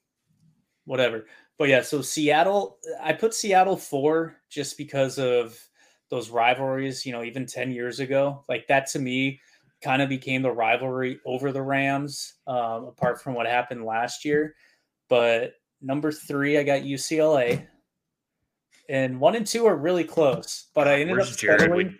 whatever. 0.84 1.26
But 1.58 1.68
yeah, 1.68 1.82
so 1.82 2.02
Seattle, 2.02 2.78
I 3.00 3.12
put 3.12 3.34
Seattle 3.34 3.76
four 3.76 4.36
just 4.48 4.76
because 4.76 5.18
of 5.18 5.58
those 6.10 6.30
rivalries, 6.30 7.06
you 7.06 7.12
know, 7.12 7.22
even 7.22 7.46
10 7.46 7.70
years 7.70 8.00
ago. 8.00 8.44
Like, 8.48 8.66
that 8.68 8.86
to 8.88 8.98
me 8.98 9.40
kind 9.82 10.02
of 10.02 10.08
became 10.08 10.42
the 10.42 10.50
rivalry 10.50 11.20
over 11.24 11.52
the 11.52 11.62
Rams, 11.62 12.34
um, 12.46 12.84
apart 12.84 13.22
from 13.22 13.34
what 13.34 13.46
happened 13.46 13.84
last 13.84 14.24
year. 14.24 14.54
But 15.08 15.54
number 15.80 16.12
three, 16.12 16.58
I 16.58 16.62
got 16.62 16.82
UCLA. 16.82 17.66
And 18.88 19.20
one 19.20 19.36
and 19.36 19.46
two 19.46 19.66
are 19.66 19.76
really 19.76 20.04
close, 20.04 20.66
but 20.74 20.88
I 20.88 21.00
ended 21.00 21.16
Where's 21.16 21.32
up 21.32 21.38
settling. 21.38 21.96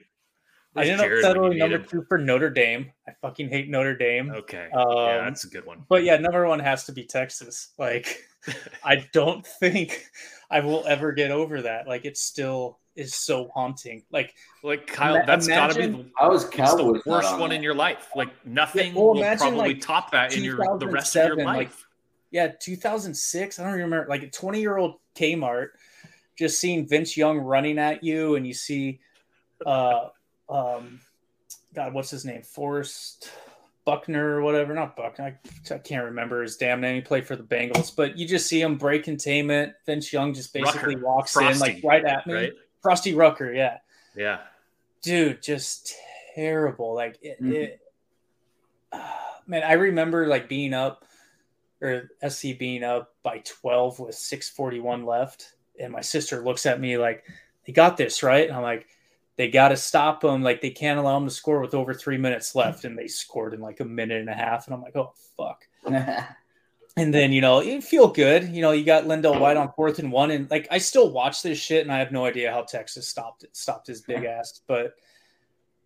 I 0.76 0.82
ended 0.82 1.00
up 1.00 1.06
Jared 1.06 1.22
settling 1.22 1.58
number 1.58 1.78
two 1.78 2.04
for 2.08 2.18
Notre 2.18 2.50
Dame. 2.50 2.90
I 3.08 3.12
fucking 3.22 3.48
hate 3.48 3.68
Notre 3.68 3.96
Dame. 3.96 4.30
Okay, 4.30 4.68
Um, 4.74 4.96
yeah, 4.96 5.24
that's 5.24 5.44
a 5.44 5.48
good 5.48 5.66
one. 5.66 5.84
But 5.88 6.04
yeah, 6.04 6.16
number 6.16 6.46
one 6.46 6.60
has 6.60 6.84
to 6.84 6.92
be 6.92 7.04
Texas. 7.04 7.70
Like, 7.78 8.24
I 8.84 9.06
don't 9.12 9.46
think 9.46 10.06
I 10.50 10.60
will 10.60 10.84
ever 10.86 11.12
get 11.12 11.30
over 11.30 11.62
that. 11.62 11.86
Like, 11.86 12.04
it 12.04 12.16
still 12.16 12.78
is 12.96 13.14
so 13.14 13.48
haunting. 13.54 14.02
Like, 14.10 14.34
Like 14.62 14.86
Kyle, 14.86 15.16
Ima- 15.16 15.26
that's 15.26 15.46
got 15.46 15.72
to 15.72 15.78
be 15.78 15.86
the, 15.86 16.06
I 16.20 16.28
was 16.28 16.44
it's 16.44 16.74
the 16.74 17.02
worst 17.06 17.32
on 17.32 17.40
one 17.40 17.50
that. 17.50 17.56
in 17.56 17.62
your 17.62 17.74
life. 17.74 18.08
Like 18.14 18.28
nothing 18.44 18.94
well, 18.94 19.08
will 19.08 19.18
imagine, 19.18 19.48
probably 19.48 19.74
like, 19.74 19.80
top 19.80 20.10
that 20.12 20.36
in 20.36 20.42
your 20.42 20.56
the 20.78 20.88
rest 20.88 21.16
of 21.16 21.28
your 21.28 21.36
2007, 21.36 21.44
like, 21.44 21.68
life. 21.68 21.86
yeah, 22.30 22.48
2006. 22.60 23.58
I 23.58 23.62
don't 23.62 23.72
remember. 23.72 24.06
Like 24.08 24.22
a 24.22 24.30
20 24.30 24.60
year 24.60 24.76
old 24.76 24.96
Kmart, 25.14 25.68
just 26.38 26.60
seeing 26.60 26.88
Vince 26.88 27.16
Young 27.16 27.38
running 27.38 27.78
at 27.78 28.02
you, 28.02 28.34
and 28.36 28.46
you 28.46 28.54
see, 28.54 29.00
uh, 29.64 30.08
um, 30.48 31.00
God, 31.74 31.94
what's 31.94 32.10
his 32.10 32.24
name? 32.24 32.42
Forrest 32.42 33.30
Buckner 33.90 34.36
or 34.36 34.42
whatever. 34.42 34.72
Not 34.74 34.94
Buckner. 34.96 35.36
I, 35.70 35.74
I 35.74 35.78
can't 35.78 36.04
remember 36.04 36.42
his 36.42 36.56
damn 36.56 36.80
name. 36.80 36.94
He 36.96 37.00
played 37.00 37.26
for 37.26 37.34
the 37.36 37.42
Bengals, 37.42 37.94
but 37.94 38.16
you 38.16 38.26
just 38.26 38.46
see 38.46 38.60
him 38.60 38.76
break 38.76 39.02
containment. 39.04 39.72
Vince 39.86 40.12
Young 40.12 40.32
just 40.32 40.52
basically 40.54 40.94
Rucker. 40.96 41.06
walks 41.06 41.36
in 41.36 41.58
like 41.58 41.80
right 41.82 42.04
at 42.04 42.26
me. 42.26 42.34
right? 42.34 42.52
Frostee 42.82 43.14
Rucker, 43.14 43.52
yeah 43.52 43.78
Yeah, 44.16 44.38
dude 45.02 45.42
just 45.42 45.94
terrible 46.34 46.94
like 46.94 47.18
it, 47.22 47.42
Mhm. 47.42 47.52
it 47.52 47.80
ah, 48.92 49.40
man 49.46 49.62
i 49.64 49.72
remember 49.72 50.26
like 50.28 50.48
being 50.48 50.72
up 50.72 51.04
or 51.82 52.10
sc 52.28 52.42
being 52.58 52.84
up 52.84 53.14
by 53.22 53.38
12 53.44 53.98
with 53.98 54.14
641 54.14 55.04
left 55.04 55.54
and 55.80 55.92
my 55.92 56.00
sister 56.00 56.42
looks 56.42 56.66
at 56.66 56.80
me 56.80 56.96
like 56.96 57.24
they 57.66 57.72
got 57.72 57.96
this 57.96 58.22
right 58.22 58.46
and 58.48 58.56
i'm 58.56 58.62
like 58.62 58.86
they 59.40 59.48
got 59.48 59.68
to 59.68 59.76
stop 59.76 60.20
them 60.20 60.42
like 60.42 60.60
they 60.60 60.68
can't 60.68 60.98
allow 60.98 61.18
them 61.18 61.26
to 61.26 61.34
score 61.34 61.60
with 61.62 61.72
over 61.72 61.94
three 61.94 62.18
minutes 62.18 62.54
left 62.54 62.84
and 62.84 62.98
they 62.98 63.08
scored 63.08 63.54
in 63.54 63.60
like 63.60 63.80
a 63.80 63.84
minute 63.86 64.20
and 64.20 64.28
a 64.28 64.34
half 64.34 64.66
and 64.66 64.74
i'm 64.74 64.82
like 64.82 64.96
oh 64.96 65.12
fuck. 65.36 65.66
And 66.96 67.14
then 67.14 67.32
you 67.32 67.40
know 67.40 67.62
you 67.62 67.80
feel 67.80 68.08
good 68.08 68.48
you 68.48 68.60
know 68.60 68.72
you 68.72 68.84
got 68.84 69.04
LenDale 69.04 69.40
White 69.40 69.56
on 69.56 69.72
fourth 69.72 70.00
and 70.00 70.10
one 70.12 70.32
and 70.32 70.50
like 70.50 70.66
I 70.72 70.78
still 70.78 71.10
watch 71.12 71.40
this 71.40 71.56
shit 71.56 71.82
and 71.82 71.92
I 71.92 71.98
have 72.00 72.10
no 72.10 72.26
idea 72.26 72.50
how 72.52 72.62
Texas 72.62 73.08
stopped 73.08 73.44
it 73.44 73.56
stopped 73.56 73.86
his 73.86 74.02
big 74.02 74.24
ass 74.24 74.60
but 74.66 74.94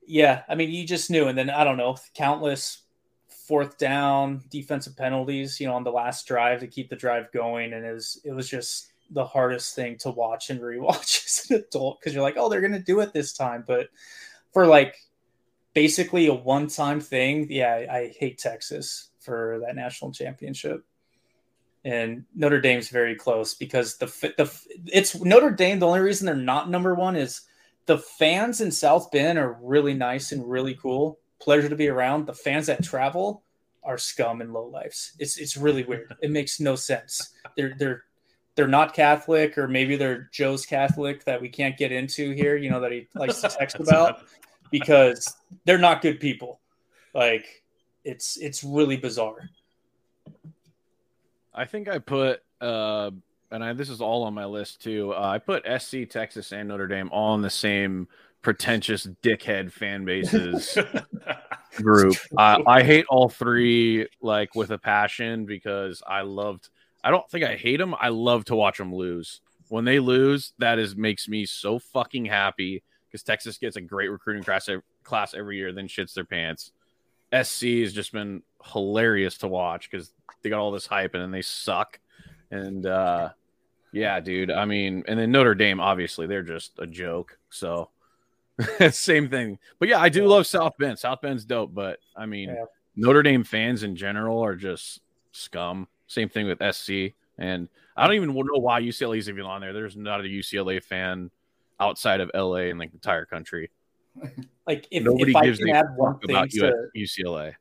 yeah 0.06 0.42
I 0.48 0.54
mean 0.56 0.70
you 0.70 0.84
just 0.84 1.10
knew 1.10 1.28
and 1.28 1.36
then 1.36 1.50
I 1.50 1.62
don't 1.62 1.76
know 1.76 1.96
countless 2.14 2.82
fourth 3.28 3.76
down 3.76 4.42
defensive 4.48 4.96
penalties 4.96 5.60
you 5.60 5.68
know 5.68 5.74
on 5.74 5.84
the 5.84 5.92
last 5.92 6.26
drive 6.26 6.60
to 6.60 6.66
keep 6.66 6.88
the 6.88 6.96
drive 6.96 7.30
going 7.32 7.74
and 7.74 7.84
it 7.84 7.92
was 7.92 8.20
it 8.24 8.32
was 8.32 8.48
just 8.48 8.93
the 9.14 9.24
hardest 9.24 9.74
thing 9.74 9.96
to 9.98 10.10
watch 10.10 10.50
and 10.50 10.60
rewatch 10.60 11.24
as 11.24 11.46
an 11.50 11.56
adult 11.56 12.00
because 12.00 12.12
you're 12.12 12.22
like 12.22 12.36
oh 12.36 12.48
they're 12.48 12.60
gonna 12.60 12.78
do 12.78 13.00
it 13.00 13.12
this 13.12 13.32
time 13.32 13.64
but 13.66 13.88
for 14.52 14.66
like 14.66 14.96
basically 15.72 16.26
a 16.26 16.34
one 16.34 16.68
time 16.68 17.00
thing 17.00 17.46
yeah 17.50 17.72
I, 17.72 17.96
I 17.96 18.14
hate 18.18 18.38
Texas 18.38 19.08
for 19.20 19.60
that 19.64 19.76
national 19.76 20.12
championship 20.12 20.84
and 21.84 22.24
Notre 22.34 22.60
Dame's 22.60 22.88
very 22.88 23.14
close 23.14 23.54
because 23.54 23.96
the 23.98 24.06
the 24.36 24.50
it's 24.86 25.20
Notre 25.20 25.50
Dame. 25.50 25.78
The 25.78 25.86
only 25.86 26.00
reason 26.00 26.26
they're 26.26 26.34
not 26.34 26.70
number 26.70 26.94
one 26.94 27.14
is 27.14 27.42
the 27.86 27.98
fans 27.98 28.60
in 28.60 28.70
South 28.70 29.10
Bend 29.10 29.38
are 29.38 29.58
really 29.60 29.94
nice 29.94 30.32
and 30.32 30.48
really 30.48 30.74
cool. 30.74 31.18
Pleasure 31.40 31.68
to 31.68 31.76
be 31.76 31.88
around. 31.88 32.26
The 32.26 32.34
fans 32.34 32.66
that 32.66 32.82
travel 32.82 33.42
are 33.82 33.98
scum 33.98 34.40
and 34.40 34.52
low 34.52 34.66
lives. 34.66 35.12
It's 35.18 35.36
it's 35.36 35.56
really 35.58 35.84
weird. 35.84 36.14
It 36.22 36.30
makes 36.30 36.58
no 36.58 36.74
sense. 36.74 37.34
They're 37.56 37.74
they're 37.78 38.04
they're 38.56 38.68
not 38.68 38.94
Catholic 38.94 39.58
or 39.58 39.66
maybe 39.66 39.96
they're 39.96 40.28
Joe's 40.32 40.64
Catholic 40.64 41.24
that 41.24 41.40
we 41.40 41.48
can't 41.48 41.76
get 41.76 41.92
into 41.92 42.32
here. 42.32 42.56
You 42.56 42.70
know 42.70 42.80
that 42.80 42.92
he 42.92 43.08
likes 43.14 43.40
to 43.40 43.48
text 43.48 43.76
about 43.80 44.22
because 44.70 45.36
they're 45.64 45.78
not 45.78 46.02
good 46.02 46.20
people. 46.20 46.60
Like 47.14 47.62
it's 48.04 48.36
it's 48.36 48.62
really 48.62 48.96
bizarre. 48.96 49.50
I 51.54 51.64
think 51.64 51.88
I 51.88 51.98
put, 51.98 52.42
uh, 52.60 53.12
and 53.50 53.62
I, 53.62 53.72
this 53.74 53.88
is 53.88 54.00
all 54.00 54.24
on 54.24 54.34
my 54.34 54.44
list 54.44 54.82
too. 54.82 55.14
Uh, 55.14 55.20
I 55.20 55.38
put 55.38 55.64
SC, 55.80 56.08
Texas, 56.10 56.52
and 56.52 56.68
Notre 56.68 56.88
Dame 56.88 57.08
all 57.12 57.34
in 57.36 57.42
the 57.42 57.50
same 57.50 58.08
pretentious 58.42 59.06
dickhead 59.22 59.70
fan 59.70 60.04
bases 60.04 60.76
group. 61.76 62.16
I, 62.36 62.60
I 62.66 62.82
hate 62.82 63.06
all 63.08 63.28
three 63.28 64.08
like 64.20 64.54
with 64.54 64.70
a 64.70 64.78
passion 64.78 65.46
because 65.46 66.02
I 66.06 66.22
loved. 66.22 66.68
I 67.04 67.10
don't 67.10 67.28
think 67.30 67.44
I 67.44 67.54
hate 67.54 67.76
them. 67.76 67.94
I 68.00 68.08
love 68.08 68.46
to 68.46 68.56
watch 68.56 68.78
them 68.78 68.92
lose. 68.94 69.42
When 69.68 69.84
they 69.84 69.98
lose, 69.98 70.54
that 70.58 70.78
is 70.78 70.96
makes 70.96 71.28
me 71.28 71.44
so 71.44 71.78
fucking 71.78 72.24
happy 72.24 72.82
because 73.06 73.22
Texas 73.22 73.58
gets 73.58 73.76
a 73.76 73.80
great 73.80 74.08
recruiting 74.08 74.42
class 74.42 74.68
class 75.04 75.34
every 75.34 75.58
year, 75.58 75.72
then 75.72 75.86
shits 75.86 76.14
their 76.14 76.24
pants. 76.24 76.72
SC 77.30 77.64
has 77.82 77.92
just 77.92 78.12
been 78.12 78.42
hilarious 78.64 79.38
to 79.38 79.48
watch 79.48 79.90
because 79.90 80.12
they 80.42 80.50
got 80.50 80.60
all 80.60 80.72
this 80.72 80.86
hype 80.86 81.14
and 81.14 81.22
then 81.22 81.30
they 81.30 81.42
suck. 81.42 82.00
And 82.50 82.86
uh 82.86 83.30
yeah, 83.92 84.18
dude. 84.20 84.50
I 84.50 84.64
mean, 84.64 85.04
and 85.06 85.18
then 85.18 85.30
Notre 85.30 85.54
Dame, 85.54 85.78
obviously, 85.78 86.26
they're 86.26 86.42
just 86.42 86.72
a 86.78 86.86
joke. 86.86 87.38
So 87.50 87.90
same 88.90 89.28
thing. 89.28 89.58
But 89.78 89.88
yeah, 89.88 90.00
I 90.00 90.08
do 90.08 90.26
love 90.26 90.46
South 90.46 90.72
Bend. 90.78 90.98
South 90.98 91.20
Bend's 91.20 91.44
dope, 91.44 91.74
but 91.74 91.98
I 92.16 92.26
mean 92.26 92.48
Yeah. 92.48 92.64
Notre 92.96 93.22
Dame 93.22 93.44
fans 93.44 93.82
in 93.82 93.94
general 93.96 94.42
are 94.44 94.56
just 94.56 95.00
scum. 95.32 95.88
Same 96.06 96.28
thing 96.28 96.46
with 96.46 96.62
SC. 96.74 97.14
And 97.38 97.68
I 97.96 98.06
don't 98.06 98.16
even 98.16 98.34
know 98.34 98.58
why 98.58 98.80
UCLA 98.80 99.18
is 99.18 99.28
even 99.28 99.44
on 99.44 99.60
there. 99.60 99.72
There's 99.72 99.96
not 99.96 100.20
a 100.20 100.24
UCLA 100.24 100.82
fan 100.82 101.30
outside 101.80 102.20
of 102.20 102.30
LA 102.34 102.68
in 102.70 102.78
like 102.78 102.90
the 102.90 102.96
entire 102.96 103.24
country. 103.24 103.70
Like 104.66 104.86
if, 104.90 105.02
Nobody 105.02 105.32
if 105.32 105.36
I 105.36 105.44
gives 105.44 105.58
can 105.58 105.68
a 105.68 105.72
add 105.72 105.86
one 105.94 106.18
thing 106.20 106.30
about 106.30 106.48
to, 106.48 106.88
UCLA. 106.96 107.52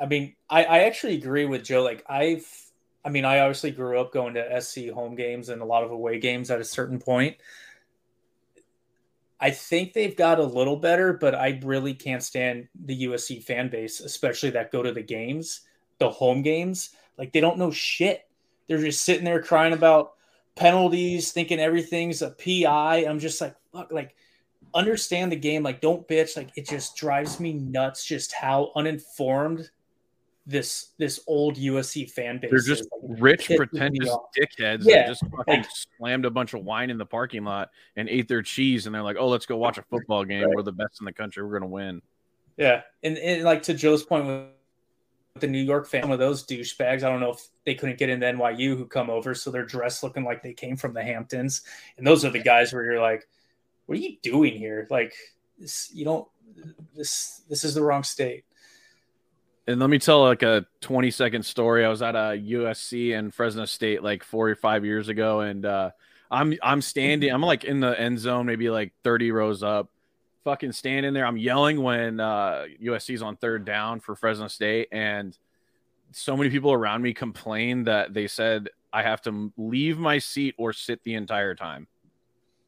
I 0.00 0.06
mean, 0.06 0.36
I, 0.48 0.62
I 0.62 0.78
actually 0.84 1.16
agree 1.16 1.44
with 1.44 1.64
Joe. 1.64 1.82
Like 1.82 2.04
I've, 2.08 2.46
I 3.04 3.08
mean, 3.08 3.24
I 3.24 3.40
obviously 3.40 3.72
grew 3.72 3.98
up 3.98 4.12
going 4.12 4.34
to 4.34 4.60
SC 4.60 4.90
home 4.90 5.16
games 5.16 5.48
and 5.48 5.60
a 5.60 5.64
lot 5.64 5.82
of 5.82 5.90
away 5.90 6.20
games 6.20 6.52
at 6.52 6.60
a 6.60 6.64
certain 6.64 7.00
point. 7.00 7.36
I 9.40 9.50
think 9.50 9.92
they've 9.92 10.16
got 10.16 10.38
a 10.38 10.44
little 10.44 10.76
better, 10.76 11.12
but 11.12 11.34
I 11.34 11.58
really 11.64 11.94
can't 11.94 12.22
stand 12.22 12.68
the 12.84 13.06
USC 13.06 13.42
fan 13.42 13.68
base, 13.68 13.98
especially 13.98 14.50
that 14.50 14.70
go 14.70 14.84
to 14.84 14.92
the 14.92 15.02
games, 15.02 15.62
the 15.98 16.10
home 16.10 16.42
games. 16.42 16.90
Like 17.18 17.32
they 17.32 17.40
don't 17.40 17.58
know 17.58 17.70
shit. 17.70 18.26
They're 18.68 18.78
just 18.78 19.04
sitting 19.04 19.24
there 19.24 19.42
crying 19.42 19.72
about 19.72 20.12
penalties, 20.54 21.32
thinking 21.32 21.58
everything's 21.58 22.22
a 22.22 22.30
PI. 22.30 23.06
I'm 23.08 23.18
just 23.18 23.40
like, 23.40 23.54
fuck, 23.72 23.92
like 23.92 24.14
understand 24.74 25.32
the 25.32 25.36
game. 25.36 25.62
Like, 25.62 25.80
don't 25.80 26.06
bitch. 26.08 26.36
Like, 26.36 26.50
it 26.56 26.68
just 26.68 26.96
drives 26.96 27.40
me 27.40 27.52
nuts 27.52 28.04
just 28.04 28.32
how 28.32 28.72
uninformed 28.76 29.70
this 30.44 30.88
this 30.98 31.20
old 31.28 31.56
USC 31.56 32.10
fan 32.10 32.38
base. 32.38 32.50
They're 32.50 32.60
just. 32.76 32.88
Like, 32.90 33.20
rich, 33.20 33.50
it 33.50 33.60
pisses 33.60 33.60
me 33.60 33.66
pretentious 33.66 34.16
dickheads 34.38 34.84
Yeah, 34.84 34.96
that 35.02 35.08
just 35.08 35.22
fucking 35.36 35.54
like- 35.62 35.66
slammed 35.98 36.24
a 36.24 36.30
bunch 36.30 36.54
of 36.54 36.64
wine 36.64 36.90
in 36.90 36.98
the 36.98 37.06
parking 37.06 37.44
lot 37.44 37.70
and 37.96 38.08
ate 38.08 38.28
their 38.28 38.42
cheese, 38.42 38.86
and 38.86 38.94
they're 38.94 39.02
like, 39.02 39.16
"Oh, 39.18 39.28
let's 39.28 39.46
go 39.46 39.56
watch 39.56 39.78
a 39.78 39.82
football 39.82 40.24
game. 40.24 40.44
Right. 40.44 40.54
We're 40.54 40.62
the 40.62 40.72
best 40.72 41.00
in 41.00 41.04
the 41.04 41.12
country. 41.12 41.44
We're 41.44 41.58
gonna 41.58 41.70
win." 41.70 42.02
Yeah, 42.56 42.82
and, 43.02 43.16
and 43.18 43.44
like 43.44 43.62
to 43.64 43.74
Joe's 43.74 44.02
point 44.02 44.26
with 44.26 44.46
the 45.40 45.46
New 45.46 45.62
York 45.62 45.86
fan, 45.86 46.02
one 46.02 46.12
of 46.12 46.18
those 46.18 46.44
douchebags. 46.44 47.02
I 47.02 47.10
don't 47.10 47.20
know 47.20 47.32
if 47.32 47.48
they 47.64 47.74
couldn't 47.74 47.98
get 47.98 48.10
into 48.10 48.26
NYU 48.26 48.76
who 48.76 48.86
come 48.86 49.10
over, 49.10 49.34
so 49.34 49.50
they're 49.50 49.64
dressed 49.64 50.02
looking 50.02 50.24
like 50.24 50.42
they 50.42 50.52
came 50.52 50.76
from 50.76 50.94
the 50.94 51.02
Hamptons, 51.02 51.62
and 51.96 52.06
those 52.06 52.24
are 52.24 52.30
the 52.30 52.38
guys 52.38 52.72
where 52.72 52.84
you're 52.84 53.00
like, 53.00 53.26
"What 53.86 53.98
are 53.98 54.00
you 54.00 54.16
doing 54.22 54.54
here? 54.54 54.86
Like, 54.90 55.14
this, 55.58 55.90
you 55.92 56.04
don't. 56.04 56.28
This 56.94 57.42
this 57.48 57.64
is 57.64 57.74
the 57.74 57.82
wrong 57.82 58.02
state." 58.02 58.44
And 59.66 59.80
let 59.80 59.90
me 59.90 59.98
tell 59.98 60.22
like 60.22 60.42
a 60.42 60.66
20 60.80 61.10
second 61.12 61.44
story. 61.44 61.84
I 61.84 61.88
was 61.88 62.02
at 62.02 62.16
a 62.16 62.36
USC 62.36 63.16
and 63.16 63.32
Fresno 63.32 63.64
State 63.64 64.02
like 64.02 64.24
four 64.24 64.48
or 64.48 64.56
five 64.56 64.84
years 64.84 65.08
ago, 65.08 65.40
and 65.40 65.64
uh, 65.64 65.90
I'm 66.30 66.54
I'm 66.62 66.82
standing. 66.82 67.30
I'm 67.30 67.42
like 67.42 67.64
in 67.64 67.80
the 67.80 67.98
end 67.98 68.18
zone, 68.18 68.44
maybe 68.46 68.70
like 68.70 68.92
30 69.02 69.30
rows 69.30 69.62
up, 69.62 69.88
fucking 70.44 70.72
standing 70.72 71.12
there. 71.12 71.26
I'm 71.26 71.36
yelling 71.36 71.82
when 71.82 72.20
uh, 72.20 72.66
USC's 72.82 73.22
on 73.22 73.36
third 73.36 73.64
down 73.64 74.00
for 74.00 74.14
Fresno 74.16 74.48
State, 74.48 74.88
and 74.92 75.36
so 76.10 76.36
many 76.36 76.50
people 76.50 76.72
around 76.72 77.02
me 77.02 77.14
complain 77.14 77.84
that 77.84 78.12
they 78.14 78.26
said 78.26 78.68
I 78.92 79.02
have 79.02 79.22
to 79.22 79.52
leave 79.56 79.98
my 79.98 80.18
seat 80.18 80.54
or 80.58 80.72
sit 80.72 81.02
the 81.04 81.14
entire 81.14 81.54
time. 81.54 81.86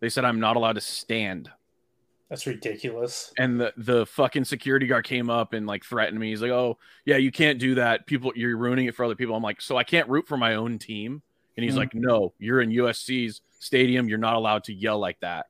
They 0.00 0.08
said 0.08 0.24
I'm 0.24 0.40
not 0.40 0.56
allowed 0.56 0.74
to 0.74 0.80
stand 0.80 1.50
That's 2.30 2.46
ridiculous. 2.46 3.32
and 3.38 3.60
the 3.60 3.72
the 3.76 4.06
fucking 4.06 4.44
security 4.44 4.86
guard 4.86 5.04
came 5.04 5.28
up 5.30 5.52
and 5.52 5.66
like 5.66 5.84
threatened 5.84 6.18
me. 6.18 6.30
He's 6.30 6.42
like, 6.42 6.50
"Oh, 6.50 6.78
yeah, 7.04 7.16
you 7.16 7.30
can't 7.30 7.58
do 7.58 7.74
that. 7.76 8.06
People, 8.06 8.32
you're 8.34 8.56
ruining 8.56 8.86
it 8.86 8.94
for 8.94 9.04
other 9.04 9.14
people." 9.16 9.34
I'm 9.36 9.42
like, 9.42 9.60
"So 9.60 9.76
I 9.76 9.84
can't 9.84 10.08
root 10.08 10.26
for 10.26 10.36
my 10.36 10.54
own 10.54 10.78
team?" 10.78 11.22
And 11.56 11.64
he's 11.64 11.74
Mhm. 11.74 11.78
like, 11.78 11.94
"No, 11.94 12.32
you're 12.38 12.60
in 12.62 12.70
USC's 12.70 13.40
stadium. 13.58 14.08
You're 14.08 14.18
not 14.18 14.34
allowed 14.34 14.64
to 14.64 14.74
yell 14.74 14.98
like 14.98 15.20
that." 15.20 15.46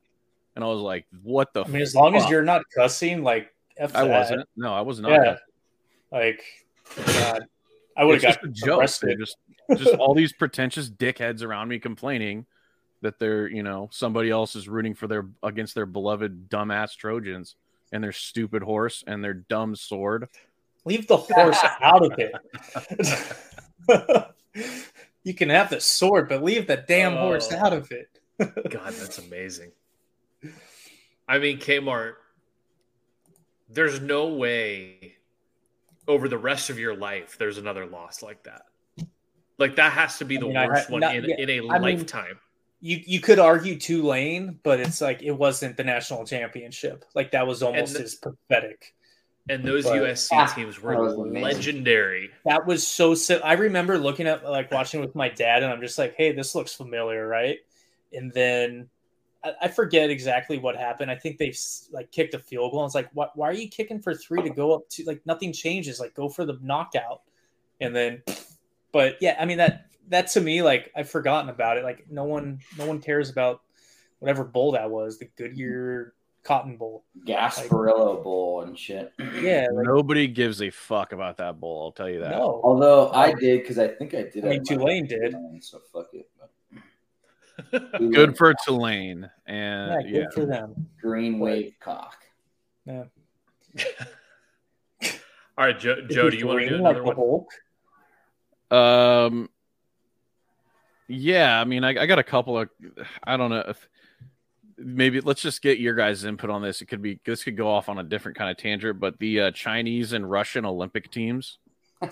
And 0.57 0.65
I 0.65 0.69
was 0.69 0.81
like, 0.81 1.07
"What 1.23 1.53
the?" 1.53 1.65
I 1.65 1.69
mean, 1.69 1.83
as 1.83 1.95
long 1.95 2.15
as 2.17 2.29
you're 2.31 2.43
not 2.45 2.63
cussing, 2.75 3.23
like 3.23 3.53
F 3.77 3.95
I 3.95 4.07
that. 4.07 4.11
wasn't. 4.11 4.49
No, 4.57 4.73
I 4.73 4.81
was 4.83 5.01
not. 5.01 5.11
Yeah, 5.11 5.37
like 6.13 6.43
God, 7.07 7.47
I 7.97 8.05
would 8.05 8.17
It's 8.17 8.25
have 8.25 8.35
just 8.35 8.43
got 8.43 8.49
a 8.51 8.53
joke. 8.53 8.81
arrested. 8.81 9.09
They're 9.09 9.17
just 9.17 9.37
just 9.79 9.95
all 9.97 10.15
these 10.15 10.33
pretentious 10.33 10.89
dickheads 10.91 11.43
around 11.43 11.69
me 11.69 11.79
complaining 11.79 12.47
that 13.03 13.19
they're 13.19 13.49
you 13.49 13.63
know 13.63 13.89
somebody 13.93 14.31
else 14.31 14.55
is 14.57 14.69
rooting 14.69 14.95
for 14.95 15.07
their 15.09 15.27
against 15.43 15.75
their 15.75 15.87
beloved 15.87 16.49
dumbass 16.49 16.97
Trojans 16.97 17.57
and 17.93 18.03
their 18.05 18.13
stupid 18.13 18.63
horse 18.63 19.03
and 19.07 19.23
their 19.25 19.35
dumb 19.35 19.75
sword. 19.75 20.29
Leave 20.85 21.07
the 21.09 21.17
horse 21.17 21.59
out 21.83 22.05
of 22.05 22.13
it. 22.19 22.33
you 25.25 25.35
can 25.35 25.49
have 25.49 25.71
the 25.71 25.81
sword, 25.81 26.29
but 26.29 26.43
leave 26.43 26.67
the 26.67 26.77
damn 26.77 27.17
horse 27.17 27.49
Oh. 27.53 27.57
out 27.57 27.73
of 27.73 27.91
it. 27.91 28.09
God, 28.39 28.93
that's 28.93 29.19
amazing. 29.19 29.73
I 31.29 31.39
mean, 31.39 31.59
Kmart, 31.59 32.15
there's 33.69 34.01
no 34.01 34.29
way 34.29 35.15
over 36.07 36.29
the 36.29 36.39
rest 36.39 36.69
of 36.71 36.79
your 36.79 36.95
life 36.95 37.37
there's 37.39 37.57
another 37.59 37.87
loss 37.87 38.23
like 38.23 38.43
that. 38.45 38.63
Like 39.59 39.77
that 39.77 39.93
has 39.93 40.19
to 40.19 40.25
be 40.25 40.37
I 40.37 40.41
the 40.41 40.47
mean, 40.49 40.55
worst 40.57 40.87
ha- 40.89 40.93
one 40.93 41.01
not- 41.01 41.17
in, 41.17 41.25
yeah, 41.25 41.37
in 41.39 41.49
a 41.51 41.59
I 41.71 41.79
mean- 41.79 41.99
lifetime. 41.99 42.39
You 42.81 43.01
you 43.07 43.19
could 43.21 43.39
argue 43.39 43.79
Tulane, 43.79 44.59
but 44.63 44.79
it's 44.79 45.01
like 45.01 45.23
it 45.23 45.31
wasn't 45.31 45.79
the 45.79 45.85
national 45.85 46.27
championship. 46.27 47.07
Like 47.15 47.31
that 47.31 47.47
was 47.47 47.63
almost 47.63 47.95
And- 47.97 48.05
as 48.05 48.15
pathetic. 48.17 48.93
and 49.49 49.65
those 49.65 49.85
but- 49.85 49.97
USC 50.03 50.29
Ah, 50.37 50.53
teams 50.55 50.83
were 50.83 51.01
was 51.01 51.15
amazing. 51.15 51.43
legendary. 51.43 52.31
That 52.45 52.67
was 52.67 52.87
so 52.87 53.15
si- 53.15 53.41
I 53.41 53.55
remember 53.55 53.97
looking 53.97 54.27
at 54.27 54.45
like 54.45 54.71
watching 54.71 55.01
with 55.01 55.15
my 55.15 55.31
dad, 55.31 55.63
and 55.63 55.73
I'm 55.73 55.81
just 55.81 55.97
like, 55.97 56.15
"Hey, 56.17 56.33
this 56.33 56.55
looks 56.55 56.75
familiar, 56.75 57.27
right?" 57.27 57.61
And 58.12 58.31
then 58.35 58.90
I, 59.44 59.52
I 59.62 59.68
forget 59.68 60.11
exactly 60.11 60.59
what 60.59 60.76
happened. 60.76 61.11
I 61.11 61.16
think 61.16 61.38
they 61.38 61.50
s- 61.50 61.88
like 61.92 62.11
kicked 62.11 62.35
a 62.35 62.38
field 62.38 62.72
goal. 62.72 62.83
And 62.83 62.88
it's 62.88 62.94
like, 62.94 63.11
"Why, 63.12 63.28
why 63.35 63.48
are 63.48 63.52
you 63.52 63.68
kicking 63.68 64.00
for 64.00 64.14
three 64.14 64.42
to 64.42 64.50
go 64.50 64.72
up 64.74 64.88
to 64.90 65.04
like 65.04 65.20
nothing 65.26 65.52
changes? 65.52 66.00
Like 66.00 66.14
go 66.14 66.28
for 66.28 66.44
the 66.44 66.59
knockout." 66.62 67.22
And 67.80 67.94
then, 67.94 68.22
but 68.92 69.16
yeah, 69.20 69.37
I 69.38 69.44
mean 69.44 69.59
that 69.59 69.87
that 70.09 70.28
to 70.28 70.40
me 70.40 70.62
like 70.62 70.90
I've 70.96 71.11
forgotten 71.11 71.50
about 71.50 71.76
it. 71.76 71.85
Like 71.85 72.07
no 72.11 72.24
one 72.24 72.61
no 72.78 72.87
one 72.87 73.00
cares 73.00 73.30
about 73.30 73.61
whatever 74.20 74.44
bowl 74.44 74.72
that 74.72 74.90
was, 74.90 75.18
the 75.18 75.28
Goodyear 75.37 76.14
Cotton 76.44 76.76
Bowl. 76.76 77.04
Gasparilla 77.26 78.22
Bowl 78.22 78.62
and 78.62 78.78
shit. 78.78 79.12
Yeah, 79.40 79.66
like, 79.72 79.87
Nobody 79.87 80.26
gives 80.28 80.62
a 80.62 80.70
fuck 80.70 81.12
about 81.12 81.38
that 81.38 81.59
bowl. 81.59 81.83
I'll 81.85 81.92
tell 81.92 82.09
you 82.09 82.20
that. 82.20 82.30
no. 82.30 82.61
Although 82.62 83.11
I 83.12 83.33
did 83.33 83.61
because 83.62 83.78
I 83.78 83.88
think 83.88 84.14
I 84.14 84.22
did. 84.24 84.44
I 84.44 84.48
mean, 84.50 84.64
Tulane 84.64 85.07
did. 85.07 85.35
So 85.61 85.80
fuck 85.92 86.09
it. 86.12 86.28
Good 87.71 88.37
for 88.37 88.55
Tulane, 88.67 89.31
Yeah, 89.47 89.53
and 89.55 90.05
good 90.05 90.14
yeah, 90.14 90.31
for 90.35 90.47
them. 90.47 90.88
green 91.01 91.38
wave 91.38 91.75
cock. 91.81 92.17
Yeah. 92.85 93.05
All 95.57 95.64
right, 95.67 95.79
Joe, 95.79 95.97
Joe 96.11 96.31
do 96.31 96.37
you 96.37 96.47
want 96.49 96.61
to 96.61 96.69
do 96.69 96.71
Green 96.79 96.83
like 96.83 97.17
one? 97.17 97.47
Um, 98.71 99.49
yeah, 101.07 101.61
I 101.61 101.64
mean, 101.64 101.85
I, 101.85 101.90
I 101.90 102.07
got 102.07 102.19
a 102.19 102.25
couple 102.25 102.59
of, 102.59 102.69
I 103.23 103.37
don't 103.37 103.51
know 103.51 103.64
if 103.69 103.88
maybe 104.77 105.21
let's 105.21 105.43
just 105.43 105.62
get 105.62 105.79
your 105.79 105.95
guys' 105.95 106.25
input 106.25 106.51
on 106.51 106.61
this. 106.62 106.83
It 106.83 106.87
could 106.87 107.03
be 107.03 107.21
this 107.25 107.45
could 107.45 107.57
go 107.57 107.69
off 107.69 107.88
on 107.88 107.99
a 107.99 108.03
different 108.03 108.37
kind 108.37 108.51
of 108.51 108.57
tangent, 108.57 108.99
but 108.99 109.19
the 109.19 109.40
uh, 109.43 109.51
Chinese 109.53 110.12
and 110.12 110.29
Russian 110.29 110.64
Olympic 110.64 111.11
teams, 111.11 111.59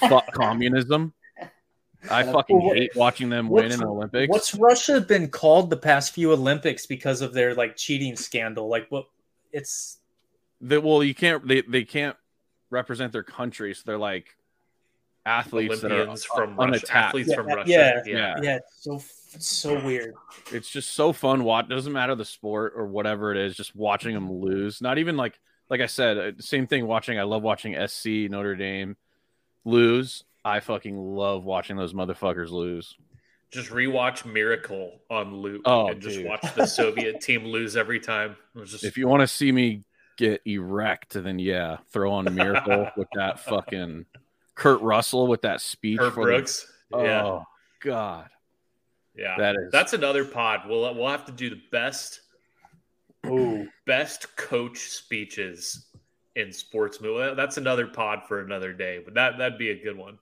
fuck 0.00 0.32
communism. 0.32 1.14
I 2.10 2.22
fucking 2.22 2.62
Well, 2.62 2.74
hate 2.74 2.94
watching 2.94 3.28
them 3.28 3.48
win 3.48 3.72
in 3.72 3.80
the 3.80 3.86
Olympics. 3.86 4.30
What's 4.30 4.54
Russia 4.54 5.00
been 5.00 5.28
called 5.28 5.70
the 5.70 5.76
past 5.76 6.12
few 6.12 6.32
Olympics 6.32 6.86
because 6.86 7.20
of 7.20 7.32
their 7.32 7.54
like 7.54 7.76
cheating 7.76 8.16
scandal? 8.16 8.68
Like 8.68 8.86
what? 8.90 9.06
It's 9.52 9.98
that 10.60 10.82
well, 10.82 11.02
you 11.02 11.14
can't 11.14 11.46
they 11.46 11.62
they 11.62 11.84
can't 11.84 12.16
represent 12.70 13.12
their 13.12 13.22
country, 13.22 13.74
so 13.74 13.82
they're 13.86 13.98
like 13.98 14.36
athletes 15.26 15.82
Olympians 15.82 16.22
that 16.22 16.30
are 16.40 16.46
from 16.46 16.56
Russia, 16.56 16.94
athletes 16.96 17.30
Yeah, 17.30 17.34
from 17.36 17.46
Russia. 17.46 17.70
yeah, 17.70 18.02
Yeah. 18.06 18.34
yeah, 18.42 18.56
it's 18.56 18.82
so 18.82 18.96
it's 19.34 19.46
so 19.46 19.82
weird. 19.84 20.14
it's 20.52 20.68
just 20.68 20.90
so 20.90 21.12
fun 21.12 21.44
watch 21.44 21.68
doesn't 21.68 21.92
matter 21.92 22.14
the 22.14 22.24
sport 22.24 22.74
or 22.76 22.86
whatever 22.86 23.32
it 23.32 23.38
is 23.38 23.56
just 23.56 23.74
watching 23.74 24.14
them 24.14 24.30
lose 24.30 24.80
not 24.82 24.98
even 24.98 25.16
like 25.16 25.38
like 25.70 25.80
i 25.80 25.86
said 25.86 26.18
uh, 26.18 26.32
same 26.38 26.66
thing 26.68 26.86
watching 26.86 27.18
i 27.18 27.22
love 27.22 27.42
watching 27.42 27.74
sc 27.88 28.04
notre 28.06 28.54
dame 28.54 28.96
lose 29.64 30.24
i 30.44 30.60
fucking 30.60 30.96
love 30.96 31.44
watching 31.44 31.76
those 31.76 31.92
motherfuckers 31.94 32.50
lose 32.50 32.96
Just 33.50 33.70
rewatch 33.70 34.24
Miracle 34.30 35.00
on 35.10 35.34
loop 35.36 35.62
Oh, 35.64 35.88
and 35.88 36.00
just 36.00 36.16
dude. 36.16 36.26
watch 36.26 36.54
the 36.54 36.66
Soviet 36.66 37.20
team 37.20 37.44
lose 37.44 37.76
every 37.76 38.00
time. 38.00 38.36
Just 38.64 38.84
if 38.84 38.96
you 38.98 39.06
want 39.08 39.20
to 39.20 39.26
see 39.28 39.52
me 39.52 39.82
get 40.16 40.40
erect 40.46 41.14
then 41.14 41.38
yeah 41.38 41.78
throw 41.92 42.12
on 42.12 42.32
miracle 42.34 42.88
with 42.96 43.08
that 43.14 43.38
fucking 43.40 44.04
kurt 44.54 44.80
russell 44.80 45.26
with 45.26 45.42
that 45.42 45.60
speech 45.60 45.98
Herb 46.00 46.14
for 46.14 46.26
the- 46.26 46.32
Brooks. 46.32 46.66
yeah, 46.92 47.24
oh 47.24 47.44
god 47.80 48.28
yeah. 49.16 49.34
that 49.38 49.54
is 49.56 49.70
That's 49.72 49.92
another 49.92 50.24
pod. 50.24 50.62
We'll 50.68 50.92
we'll 50.94 51.08
have 51.08 51.24
to 51.26 51.32
do 51.32 51.48
the 51.50 51.60
best 51.70 52.20
Ooh, 53.26 53.66
best 53.86 54.34
coach 54.36 54.78
speeches 54.78 55.86
in 56.36 56.52
sports 56.52 57.00
movie. 57.00 57.34
That's 57.36 57.56
another 57.56 57.86
pod 57.86 58.22
for 58.28 58.40
another 58.40 58.72
day, 58.72 59.00
but 59.04 59.14
that 59.14 59.38
that'd 59.38 59.56
be 59.58 59.70
a 59.70 59.82
good 59.82 59.96
one. 59.96 60.18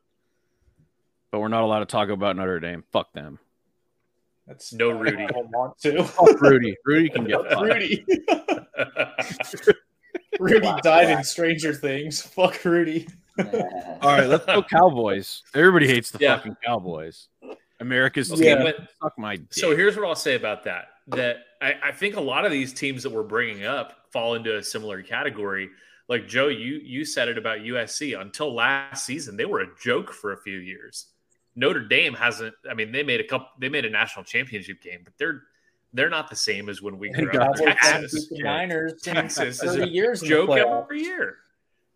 But 1.33 1.41
we're 1.41 1.49
not 1.49 1.65
allowed 1.65 1.81
to 1.81 1.87
talk 1.87 2.09
about 2.11 2.37
notre 2.37 2.61
dame 2.61 2.85
fuck 2.93 3.13
them 3.13 3.39
that's 4.47 4.73
No 4.73 4.91
Rudy. 4.91 5.23
I 5.23 5.27
don't 5.29 5.49
want 5.51 5.79
to. 5.83 6.03
fuck 6.05 6.41
rudy 6.41 6.77
rudy 6.85 7.09
can 7.09 7.25
get 7.25 7.41
fucked. 7.51 7.63
Rudy. 7.63 8.05
Rudy 10.41 10.69
died 10.83 11.11
in 11.11 11.23
Stranger 11.25 11.73
Things. 11.75 12.23
Fuck 12.23 12.65
Rudy. 12.65 13.07
All 13.39 13.47
right, 14.03 14.27
let's 14.27 14.45
go 14.45 14.63
Cowboys. 14.63 15.43
Everybody 15.55 15.87
hates 15.87 16.11
the 16.11 16.19
Yeah. 16.21 16.37
fucking 16.37 16.57
Cowboys. 16.65 17.29
America's 17.81 18.33
Okay, 18.33 18.55
team. 18.55 18.63
but 18.63 18.77
Suck 19.03 19.19
my 19.19 19.37
dick. 19.37 19.53
So 19.55 19.77
here's 19.77 19.97
what 19.97 20.07
I'll 20.07 20.15
say 20.15 20.35
about 20.35 20.65
that. 20.65 20.87
That 21.09 21.37
I, 21.61 21.75
I 21.85 21.93
think 21.93 22.17
a 22.17 22.21
lot 22.21 22.45
of 22.45 22.51
these 22.53 22.73
teams 22.73 23.03
that 23.03 23.11
we're 23.11 23.23
bringing 23.23 23.65
up 23.65 24.07
fall 24.13 24.35
into 24.35 24.57
a 24.57 24.63
similar 24.63 25.03
category. 25.03 25.69
Like 26.09 26.27
Joe, 26.29 26.49
you 26.49 26.81
you 26.83 27.05
said 27.05 27.29
it 27.29 27.39
about 27.39 27.59
USC. 27.61 28.21
Until 28.21 28.55
last 28.55 29.05
season, 29.07 29.37
they 29.37 29.45
were 29.45 29.61
a 29.61 29.69
joke 29.83 30.13
for 30.13 30.33
a 30.33 30.41
few 30.43 30.59
years. 30.59 31.07
Notre 31.55 31.81
Dame 31.81 32.15
hasn't. 32.15 32.55
I 32.69 32.75
mean, 32.75 32.93
they 32.93 33.03
made 33.03 33.21
a 33.21 33.25
couple. 33.25 33.49
They 33.59 33.69
made 33.69 33.85
a 33.85 33.91
national 33.91 34.25
championship 34.25 34.83
game, 34.83 35.01
but 35.05 35.13
they're 35.19 35.43
they're 35.93 36.11
not 36.11 36.31
the 36.31 36.37
same 36.37 36.69
as 36.69 36.81
when 36.81 36.99
we 36.99 37.09
And 37.09 37.17
grew 37.17 37.41
up. 37.41 37.57
Cowboys 37.57 37.59
Cowboys 37.59 37.77
haven't 37.81 38.03
Texas, 38.03 38.29
the 38.29 38.43
Niners 38.43 38.93
in 38.93 38.99
Texas 39.15 39.63
is 39.63 39.77
a 39.77 39.89
years 39.89 40.21
joke 40.23 40.51
every 40.51 41.03
year. 41.03 41.39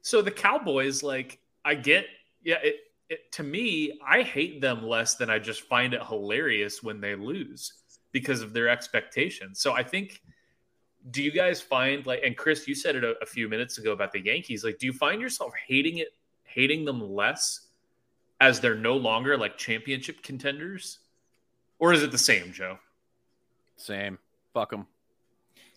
So 0.02 0.22
the 0.22 0.30
Cowboys, 0.30 1.02
like, 1.02 1.40
I 1.64 1.74
get, 1.74 2.06
yeah. 2.44 2.58
It, 2.62 2.76
it 3.08 3.32
to 3.32 3.42
me, 3.42 3.98
I 4.06 4.22
hate 4.22 4.60
them 4.60 4.86
less 4.86 5.14
than 5.14 5.30
I 5.30 5.38
just 5.38 5.62
find 5.62 5.94
it 5.94 6.02
hilarious 6.04 6.82
when 6.82 7.00
they 7.00 7.14
lose 7.14 7.72
because 8.12 8.42
of 8.42 8.52
their 8.52 8.68
expectations. 8.68 9.60
So 9.60 9.72
I 9.72 9.82
think 9.82 10.20
do 11.10 11.22
you 11.22 11.30
guys 11.30 11.60
find 11.60 12.04
like 12.06 12.22
and 12.24 12.36
Chris, 12.36 12.66
you 12.66 12.74
said 12.74 12.96
it 12.96 13.04
a, 13.04 13.14
a 13.22 13.26
few 13.26 13.48
minutes 13.48 13.78
ago 13.78 13.92
about 13.92 14.12
the 14.12 14.20
Yankees. 14.20 14.64
Like, 14.64 14.78
do 14.78 14.86
you 14.86 14.92
find 14.92 15.20
yourself 15.20 15.52
hating 15.66 15.98
it, 15.98 16.08
hating 16.44 16.84
them 16.84 17.00
less 17.00 17.65
as 18.40 18.60
they're 18.60 18.74
no 18.74 18.96
longer 18.96 19.36
like 19.36 19.56
championship 19.58 20.22
contenders? 20.22 20.98
Or 21.78 21.92
is 21.92 22.02
it 22.02 22.10
the 22.10 22.18
same, 22.18 22.52
Joe? 22.52 22.78
Same. 23.76 24.18
Fuck 24.54 24.70
them. 24.70 24.86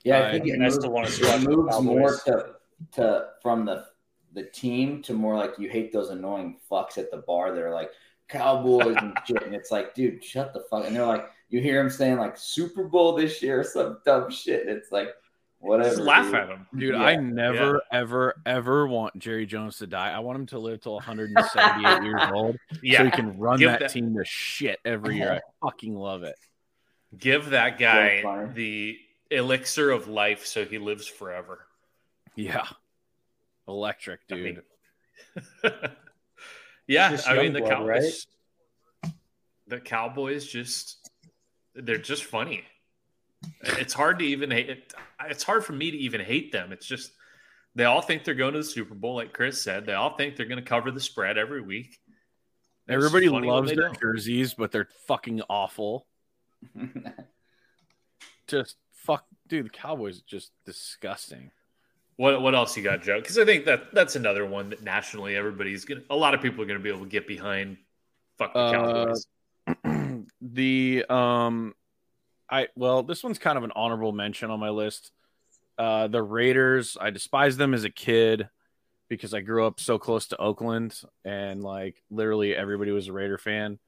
Yeah, 0.04 0.20
I 0.20 0.28
I- 0.28 0.32
think 0.32 0.48
it 0.48 0.54
I 0.56 0.58
moves, 0.60 0.76
still 0.76 0.92
wanna 0.92 1.08
it 1.08 1.12
squash 1.12 1.42
moves 1.44 1.82
more 1.82 2.16
to 2.26 2.56
to 2.94 3.28
from 3.42 3.66
the 3.66 3.86
the 4.34 4.44
team 4.44 5.02
to 5.02 5.14
more 5.14 5.36
like 5.36 5.58
you 5.58 5.68
hate 5.70 5.92
those 5.92 6.10
annoying 6.10 6.58
fucks 6.72 6.98
at 6.98 7.10
the 7.12 7.18
bar 7.18 7.52
that 7.52 7.62
are 7.64 7.74
like 7.74 7.92
Cowboys 8.30 8.96
and 9.02 9.18
shit, 9.28 9.42
and 9.44 9.56
it's 9.56 9.72
like, 9.72 9.96
dude, 9.96 10.24
shut 10.24 10.54
the 10.54 10.62
fuck. 10.70 10.86
And 10.86 10.96
they're 10.96 11.06
like, 11.06 11.26
you 11.50 11.60
hear 11.62 11.82
them 11.82 11.90
saying 11.90 12.18
like 12.18 12.38
Super 12.38 12.84
Bowl 12.84 13.14
this 13.16 13.42
year, 13.42 13.62
or 13.62 13.64
some 13.64 14.00
dumb 14.06 14.30
shit. 14.30 14.68
And 14.68 14.78
it's 14.78 14.92
like, 14.92 15.10
whatever. 15.60 15.90
Just 15.90 16.02
laugh 16.02 16.26
dude. 16.26 16.36
at 16.36 16.50
him, 16.50 16.68
Dude, 16.76 16.96
Yeah. 16.96 17.02
I 17.04 17.16
never, 17.18 17.82
ever, 17.92 18.36
ever 18.46 18.88
want 18.88 19.18
Jerry 19.20 19.46
Jones 19.46 19.78
to 19.80 19.88
die. 19.88 20.12
I 20.12 20.20
want 20.20 20.40
him 20.40 20.46
to 20.48 20.60
live 20.60 20.82
till 20.82 20.94
178 20.96 22.04
years 22.04 22.22
old 22.34 22.58
so 22.74 22.80
he 22.82 23.12
can 23.12 23.38
run 23.38 23.60
Give 23.60 23.70
that, 23.72 23.80
that- 23.82 23.92
team 23.92 24.14
to 24.16 24.24
shit 24.26 24.80
every 24.86 25.18
year. 25.18 25.34
I 25.34 25.42
fucking 25.68 25.96
love 25.96 26.24
it. 26.24 26.36
Give 27.18 27.50
that 27.52 27.80
guy 27.80 28.22
So 28.22 28.50
the 28.54 28.98
elixir 29.32 29.90
of 29.92 30.08
life 30.08 30.46
so 30.46 30.66
he 30.66 30.78
lives 30.78 31.08
forever. 31.08 31.66
Yeah. 32.36 32.66
Electric, 33.68 34.20
I 34.32 34.36
dude. 34.36 34.44
mean, 34.44 34.62
yeah, 36.88 37.18
I 37.28 37.38
mean 37.38 37.54
the 37.54 37.62
Youngblood, 37.62 37.70
Cowboys. 37.70 38.28
The 39.68 39.80
Cowboys 39.80 40.46
just 40.48 41.10
they're 41.76 41.98
just 42.00 42.24
funny. 42.24 42.64
It's 43.62 43.94
hard 43.94 44.20
to 44.20 44.26
even 44.26 44.52
hate 44.52 44.70
it. 44.70 44.94
It's 45.30 45.44
hard 45.44 45.64
for 45.66 45.74
me 45.74 45.92
to 45.92 45.98
even 45.98 46.22
hate 46.22 46.52
them. 46.52 46.72
It's 46.72 46.86
just 46.86 47.12
they 47.76 47.86
all 47.86 48.02
think 48.02 48.24
they're 48.24 48.34
going 48.36 48.54
to 48.54 48.60
the 48.60 48.64
Super 48.66 48.96
Bowl, 48.96 49.16
like 49.16 49.34
Chris 49.34 49.62
said. 49.62 49.86
They 49.86 49.94
all 49.94 50.16
think 50.18 50.36
they're 50.36 50.46
going 50.48 50.64
to 50.64 50.70
cover 50.70 50.92
the 50.92 51.00
spread 51.00 51.38
every 51.38 51.62
week. 51.62 52.00
It's 52.88 52.96
Everybody 52.96 53.30
loves 53.30 53.70
their 53.72 53.90
don't. 53.90 54.00
jerseys, 54.00 54.54
but 54.56 54.72
they're 54.72 54.90
fucking 55.08 55.42
awful. 55.50 56.08
Just 58.48 58.76
fuck, 58.94 59.26
dude. 59.48 59.66
The 59.66 59.70
Cowboys 59.70 60.20
are 60.20 60.28
just 60.28 60.52
disgusting. 60.66 61.52
What 62.16 62.42
what 62.42 62.56
else 62.56 62.76
you 62.76 62.84
got, 62.84 63.02
Joe? 63.02 63.20
Because 63.20 63.38
I 63.38 63.46
think 63.46 63.66
that 63.66 63.94
that's 63.94 64.16
another 64.16 64.46
one 64.46 64.72
that 64.72 64.84
nationally 64.84 65.36
everybody's 65.36 65.86
gonna. 65.86 66.02
A 66.10 66.16
lot 66.16 66.34
of 66.34 66.42
people 66.42 66.62
are 66.64 66.68
going 66.68 66.80
to 66.80 66.84
be 66.84 66.90
able 66.90 67.04
to 67.04 67.10
get 67.10 67.28
behind. 67.28 67.78
Fuck 68.38 68.54
the 68.54 68.60
Uh, 68.60 68.72
Cowboys. 68.74 70.26
the 70.42 71.06
um 71.10 71.76
I 72.50 72.68
well, 72.76 73.04
this 73.04 73.24
one's 73.24 73.40
kind 73.40 73.58
of 73.58 73.64
an 73.64 73.72
honorable 73.76 74.12
mention 74.12 74.52
on 74.52 74.60
my 74.60 74.70
list. 74.70 75.12
Uh 75.78 76.08
the 76.08 76.22
Raiders, 76.22 76.98
I 77.00 77.10
despised 77.10 77.58
them 77.58 77.74
as 77.74 77.84
a 77.84 77.90
kid 77.90 78.50
because 79.10 79.34
I 79.34 79.42
grew 79.42 79.66
up 79.66 79.80
so 79.80 79.98
close 79.98 80.28
to 80.28 80.38
Oakland 80.38 81.00
and 81.26 81.64
like 81.64 82.02
literally 82.10 82.56
everybody 82.56 82.92
was 82.92 83.08
a 83.08 83.14
Raider 83.14 83.38
fan. 83.38 83.80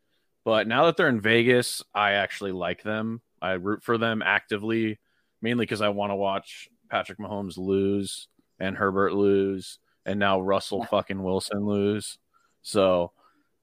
But 0.44 0.68
now 0.68 0.86
that 0.86 0.98
they're 0.98 1.08
in 1.10 1.22
Vegas, 1.22 1.84
I 1.94 2.14
actually 2.14 2.52
like 2.52 2.82
them. 2.82 3.22
I 3.42 3.54
root 3.54 3.84
for 3.84 3.98
them 3.98 4.22
actively, 4.24 5.00
mainly 5.42 5.66
because 5.66 5.82
I 5.82 5.90
want 5.90 6.12
to 6.12 6.16
watch 6.16 6.70
Patrick 6.90 7.20
Mahomes 7.20 7.58
lose 7.58 8.28
and 8.60 8.76
Herbert 8.76 9.14
lose 9.14 9.80
and 10.06 10.20
now 10.20 10.40
Russell 10.40 10.84
fucking 10.86 11.22
Wilson 11.22 11.66
lose. 11.66 12.18
So 12.62 13.12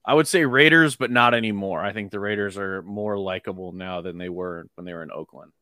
I 0.09 0.15
would 0.15 0.27
say 0.27 0.47
Raiders, 0.47 0.97
but 0.97 1.11
not 1.11 1.35
anymore. 1.35 1.85
I 1.85 1.93
think 1.93 2.11
the 2.11 2.19
Raiders 2.19 2.57
are 2.57 2.81
more 2.81 3.19
likable 3.19 3.73
now 3.73 4.01
than 4.01 4.17
they 4.17 4.31
were 4.31 4.67
when 4.75 4.87
they 4.87 4.95
were 4.95 5.03
in 5.03 5.13
Oakland. 5.13 5.53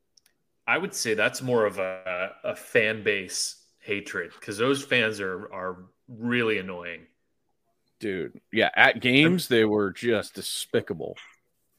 I 0.68 0.78
would 0.78 0.94
say 0.94 1.14
that's 1.14 1.42
more 1.42 1.66
of 1.66 1.80
a, 1.80 2.30
a 2.44 2.54
fan 2.54 3.02
base 3.02 3.56
hatred 3.80 4.30
because 4.38 4.56
those 4.56 4.84
fans 4.84 5.20
are 5.20 5.52
are 5.52 5.86
really 6.08 6.58
annoying. 6.58 7.08
Dude, 7.98 8.40
yeah, 8.52 8.70
at 8.76 9.00
games 9.00 9.48
they 9.48 9.64
were 9.64 9.90
just 9.90 10.34
despicable. 10.34 11.16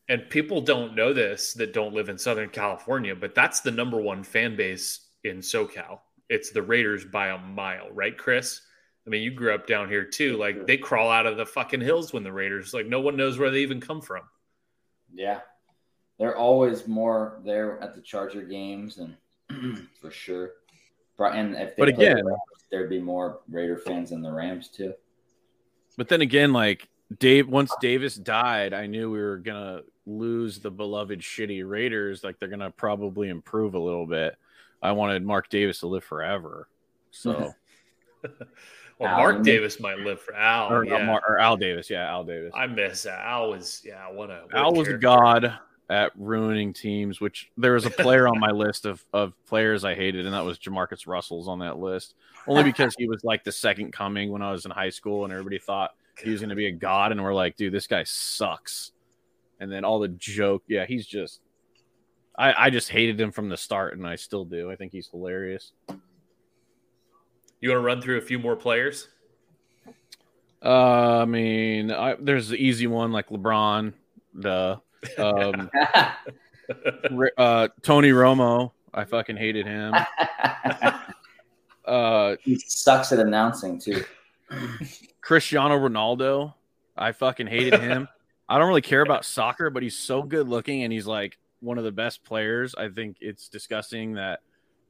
And 0.10 0.30
people 0.30 0.60
don't 0.60 0.94
know 0.94 1.14
this 1.14 1.54
that 1.54 1.72
don't 1.72 1.94
live 1.94 2.10
in 2.10 2.18
Southern 2.18 2.50
California, 2.50 3.16
but 3.16 3.34
that's 3.34 3.62
the 3.62 3.72
number 3.72 4.02
one 4.02 4.24
fan 4.24 4.58
base 4.58 5.08
in 5.24 5.38
SoCal. 5.38 6.00
It's 6.28 6.52
the 6.52 6.64
Raiders 6.64 7.06
by 7.06 7.30
a 7.30 7.38
mile, 7.38 7.90
right, 7.92 8.18
Chris? 8.18 8.62
I 9.08 9.10
mean, 9.10 9.24
you 9.24 9.32
grew 9.32 9.56
up 9.56 9.66
down 9.68 9.88
here 9.88 10.04
too. 10.04 10.36
Like 10.36 10.68
they 10.68 10.76
crawl 10.78 11.10
out 11.10 11.26
of 11.26 11.38
the 11.38 11.46
fucking 11.46 11.80
hills 11.80 12.12
when 12.12 12.24
the 12.24 12.32
Raiders, 12.34 12.74
like 12.74 12.88
no 12.88 13.00
one 13.00 13.16
knows 13.16 13.40
where 13.40 13.50
they 13.50 13.60
even 13.62 13.80
come 13.80 14.02
from. 14.02 14.24
yeah, 15.16 15.40
they're 16.20 16.36
always 16.36 16.88
more 16.88 17.40
there 17.46 17.80
at 17.82 17.96
the 17.96 18.02
Charger 18.02 18.42
games, 18.42 18.98
and 19.00 19.16
for 20.02 20.12
sure. 20.12 20.52
And 21.20 21.56
if 21.56 21.76
they 21.76 21.82
But 21.82 21.88
again- 21.90 22.18
the 22.18 22.24
Rams, 22.26 22.40
there'd 22.70 22.90
be 22.90 23.00
more 23.00 23.40
Raider 23.50 23.78
fans 23.78 24.10
than 24.10 24.22
the 24.22 24.32
Rams 24.32 24.68
too. 24.68 24.94
But 25.98 26.10
then 26.10 26.22
again, 26.22 26.52
like 26.54 26.90
Dave, 27.18 27.48
once 27.48 27.72
Davis 27.80 28.16
died, 28.16 28.74
I 28.74 28.86
knew 28.88 29.10
we 29.10 29.20
were 29.20 29.38
gonna 29.38 29.82
lose 30.06 30.60
the 30.60 30.70
beloved 30.70 31.22
shitty 31.22 31.68
Raiders. 31.68 32.24
Like 32.26 32.40
they're 32.40 32.50
gonna 32.50 32.72
probably 32.72 33.30
improve 33.30 33.74
a 33.74 33.80
little 33.80 34.06
bit. 34.06 34.36
I 34.84 34.92
wanted 34.92 35.24
Mark 35.26 35.50
Davis 35.50 35.80
to 35.80 35.88
live 35.88 36.04
forever. 36.04 36.68
So 37.12 37.54
Well, 39.00 39.10
Al, 39.10 39.18
Mark 39.18 39.44
Davis 39.44 39.80
might 39.80 40.00
live 40.00 40.20
for 40.20 40.34
Al. 40.34 40.72
or, 40.72 40.78
Oh, 40.78 40.82
yeah. 40.82 41.06
Mar- 41.06 41.22
or 41.28 41.40
Al 41.40 41.56
Davis, 41.58 41.90
yeah, 41.90 42.10
Al 42.10 42.24
Davis. 42.24 42.52
I 42.56 42.66
miss 42.68 43.06
Al. 43.06 43.50
Was 43.52 43.82
yeah, 43.86 44.10
what 44.12 44.30
a 44.30 44.44
what 44.50 44.56
Al 44.56 44.74
was 44.74 44.88
a 44.88 44.98
god 44.98 45.54
at 45.90 46.12
ruining 46.18 46.74
teams, 46.74 47.22
which 47.22 47.50
there 47.58 47.74
was 47.74 47.86
a 47.86 47.90
player 47.90 48.28
on 48.28 48.40
my 48.40 48.52
list 48.52 48.86
of, 48.86 49.06
of 49.14 49.34
players 49.46 49.86
I 49.86 49.96
hated, 49.96 50.26
and 50.26 50.34
that 50.34 50.44
was 50.44 50.58
Jamarcus 50.60 51.08
Russell's 51.08 51.48
on 51.48 51.60
that 51.60 51.78
list. 51.78 52.16
Only 52.48 52.64
because 52.64 52.96
he 52.98 53.08
was 53.08 53.24
like 53.24 53.44
the 53.44 53.52
second 53.52 53.94
coming 53.94 54.32
when 54.32 54.42
I 54.42 54.52
was 54.52 54.66
in 54.66 54.72
high 54.72 54.90
school, 54.90 55.24
and 55.24 55.32
everybody 55.32 55.60
thought 55.60 55.92
he 56.22 56.30
was 56.32 56.40
going 56.42 56.50
to 56.50 56.56
be 56.56 56.66
a 56.68 56.72
god, 56.72 57.12
and 57.12 57.24
we're 57.24 57.34
like, 57.34 57.56
dude, 57.56 57.74
this 57.74 57.88
guy 57.88 58.04
sucks. 58.04 58.92
And 59.60 59.72
then 59.72 59.86
all 59.86 60.00
the 60.00 60.08
joke, 60.10 60.64
yeah, 60.68 60.86
he's 60.86 61.06
just. 61.06 61.40
I, 62.38 62.66
I 62.66 62.70
just 62.70 62.90
hated 62.90 63.20
him 63.20 63.32
from 63.32 63.50
the 63.50 63.58
start, 63.58 63.98
and 63.98 64.06
I 64.06 64.16
still 64.16 64.46
do. 64.46 64.70
I 64.72 64.76
think 64.76 64.92
he's 64.92 65.08
hilarious. 65.08 65.72
You 67.60 67.70
want 67.70 67.80
to 67.80 67.86
run 67.86 68.02
through 68.02 68.18
a 68.18 68.22
few 68.22 68.40
more 68.40 68.56
players? 68.56 69.08
Uh, 70.64 71.22
I 71.22 71.26
mean, 71.26 71.92
I, 71.92 72.16
there's 72.20 72.50
the 72.50 72.58
easy 72.58 72.88
one 72.88 73.12
like 73.12 73.30
LeBron, 73.30 73.94
the 74.34 74.80
um, 75.18 75.70
uh, 77.38 77.68
Tony 77.82 78.10
Romo. 78.10 78.72
I 78.94 79.06
fucking 79.06 79.38
hated 79.38 79.66
him. 79.66 79.94
Uh, 81.88 82.36
he 82.42 82.60
sucks 82.60 83.14
at 83.14 83.20
announcing 83.20 83.80
too. 83.80 84.04
Cristiano 85.22 85.80
Ronaldo. 85.80 86.54
I 86.98 87.14
fucking 87.14 87.48
hated 87.48 87.80
him. 87.80 88.10
I 88.50 88.58
don't 88.58 88.68
really 88.68 88.82
care 88.82 89.02
about 89.02 89.24
soccer, 89.24 89.70
but 89.70 89.84
he's 89.84 89.98
so 89.98 90.22
good 90.22 90.50
looking 90.50 90.84
and 90.84 90.92
he's 90.92 91.08
like 91.08 91.38
one 91.62 91.78
of 91.78 91.86
the 91.86 91.92
best 91.92 92.26
players. 92.26 92.76
I 92.76 92.90
think 92.90 93.18
it's 93.22 93.48
disgusting 93.48 94.16
that 94.16 94.42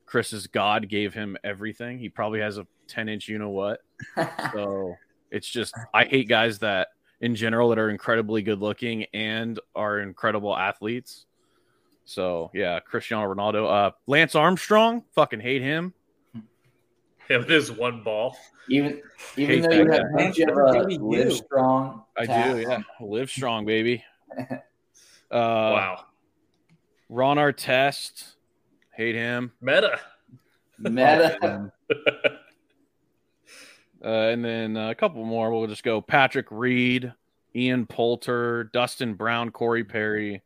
Chris's 0.08 0.48
God 0.48 0.89
gave 0.89 1.13
him 1.13 1.38
everything. 1.43 2.00
He 2.00 2.10
probably 2.10 2.39
has 2.39 2.58
a 2.58 2.65
10 2.88 3.10
inch, 3.10 3.28
you 3.28 3.38
know 3.38 3.50
what? 3.50 3.82
So 4.54 4.96
it's 5.30 5.48
just, 5.48 5.76
I 5.93 6.06
hate 6.06 6.28
guys 6.28 6.60
that 6.60 6.88
in 7.22 7.36
general 7.36 7.70
that 7.70 7.78
are 7.80 7.89
incredibly 7.89 8.41
good 8.41 8.60
looking 8.60 9.06
and 9.13 9.60
are 9.76 10.00
incredible 10.00 10.56
athletes. 10.58 11.26
So 12.06 12.50
yeah, 12.54 12.80
Cristiano 12.80 13.32
Ronaldo. 13.32 13.70
Uh, 13.70 13.91
Lance 14.08 14.34
Armstrong, 14.36 15.04
fucking 15.13 15.41
hate 15.41 15.62
him. 15.62 15.93
Him 17.28 17.41
and 17.41 17.50
his 17.50 17.70
one 17.72 18.04
ball. 18.04 18.38
Even 18.70 19.02
even 19.36 19.62
Hate 19.62 19.70
though 19.70 19.76
you 19.76 19.91
have, 19.91 20.04
guy. 20.15 20.24
don't 20.24 20.38
you 20.38 20.46
have 20.48 20.58
a 20.58 21.04
live 21.04 21.28
you. 21.28 21.32
strong. 21.32 22.04
I 22.17 22.26
do, 22.26 22.60
yeah. 22.62 22.80
Live 23.02 23.30
strong, 23.30 23.65
baby. 23.65 24.04
Uh, 25.30 25.36
wow. 25.36 26.06
Ron 27.10 27.36
Artest, 27.36 28.36
hate 28.97 29.15
him. 29.15 29.51
Metta. 29.62 29.99
Metta. 30.77 31.71
Uh, 34.05 34.29
and 34.29 34.45
then 34.45 34.77
uh, 34.77 34.91
a 34.91 34.95
couple 34.95 35.25
more. 35.25 35.51
We'll 35.51 35.65
just 35.65 35.83
go 35.83 36.01
Patrick 36.01 36.45
Reed, 36.51 37.12
Ian 37.55 37.88
Poulter, 37.88 38.65
Dustin 38.65 39.15
Brown, 39.15 39.49
Corey 39.49 39.83
Perry, 39.83 40.43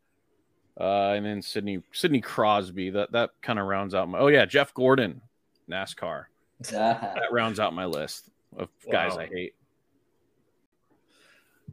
uh, 0.80 1.10
and 1.10 1.26
then 1.26 1.42
Sidney 1.42 1.84
Sidney 1.92 2.22
Crosby. 2.22 2.92
That 2.92 3.12
that 3.12 3.32
kind 3.42 3.60
of 3.60 3.68
rounds 3.68 3.94
out 3.94 4.08
my. 4.08 4.20
Oh 4.20 4.28
yeah, 4.28 4.46
Jeff 4.46 4.74
Gordon, 4.74 5.22
NASCAR. 5.70 6.26
That 6.72 7.28
rounds 7.32 7.60
out 7.60 7.74
my 7.74 7.86
list 7.86 8.30
of 8.56 8.70
guys 8.90 9.16
Wow. 9.16 9.20
I 9.20 9.26
hate. 9.28 9.56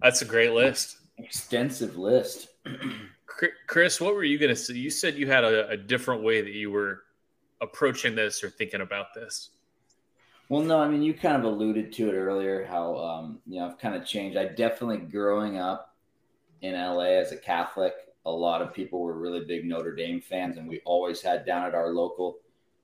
That's 0.02 0.20
a 0.20 0.24
great 0.24 0.50
list. 0.52 0.96
Extensive 1.16 1.96
list. 1.96 2.48
Chr- 3.38 3.46
Chris, 3.66 4.01
what 4.01 4.14
were 4.14 4.24
you 4.24 4.38
going 4.38 4.51
to 4.51 4.57
say? 4.57 4.74
You 4.74 4.90
said 4.90 5.14
you 5.16 5.29
had 5.29 5.44
a, 5.44 5.68
a 5.68 5.77
different 5.77 6.22
way 6.22 6.42
that 6.42 6.53
you 6.53 6.70
were 6.70 7.05
approaching 7.61 8.14
this 8.14 8.42
or 8.42 8.51
thinking 8.51 8.81
about 8.81 9.14
this. 9.14 9.51
Well, 10.48 10.62
no, 10.62 10.81
I 10.81 10.88
mean 10.88 11.03
you 11.03 11.14
kind 11.14 11.37
of 11.37 11.44
alluded 11.44 11.92
to 11.92 12.09
it 12.09 12.14
earlier. 12.14 12.64
How 12.64 12.96
um, 12.96 13.38
you 13.46 13.61
know 13.61 13.66
I've 13.66 13.79
kind 13.79 13.94
of 13.94 14.07
changed. 14.07 14.37
I 14.37 14.46
definitely 14.46 14.98
growing 14.98 15.59
up 15.59 15.94
in 16.62 16.74
LA 16.74 17.18
as 17.18 17.33
a 17.33 17.37
Catholic, 17.37 17.94
a 18.27 18.31
lot 18.31 18.62
of 18.62 18.74
people 18.74 19.01
were 19.01 19.18
really 19.18 19.44
big 19.44 19.64
Notre 19.64 19.94
Dame 19.94 20.20
fans, 20.20 20.57
and 20.57 20.68
we 20.68 20.81
always 20.85 21.20
had 21.20 21.46
down 21.46 21.66
at 21.66 21.74
our 21.74 21.90
local 21.90 22.38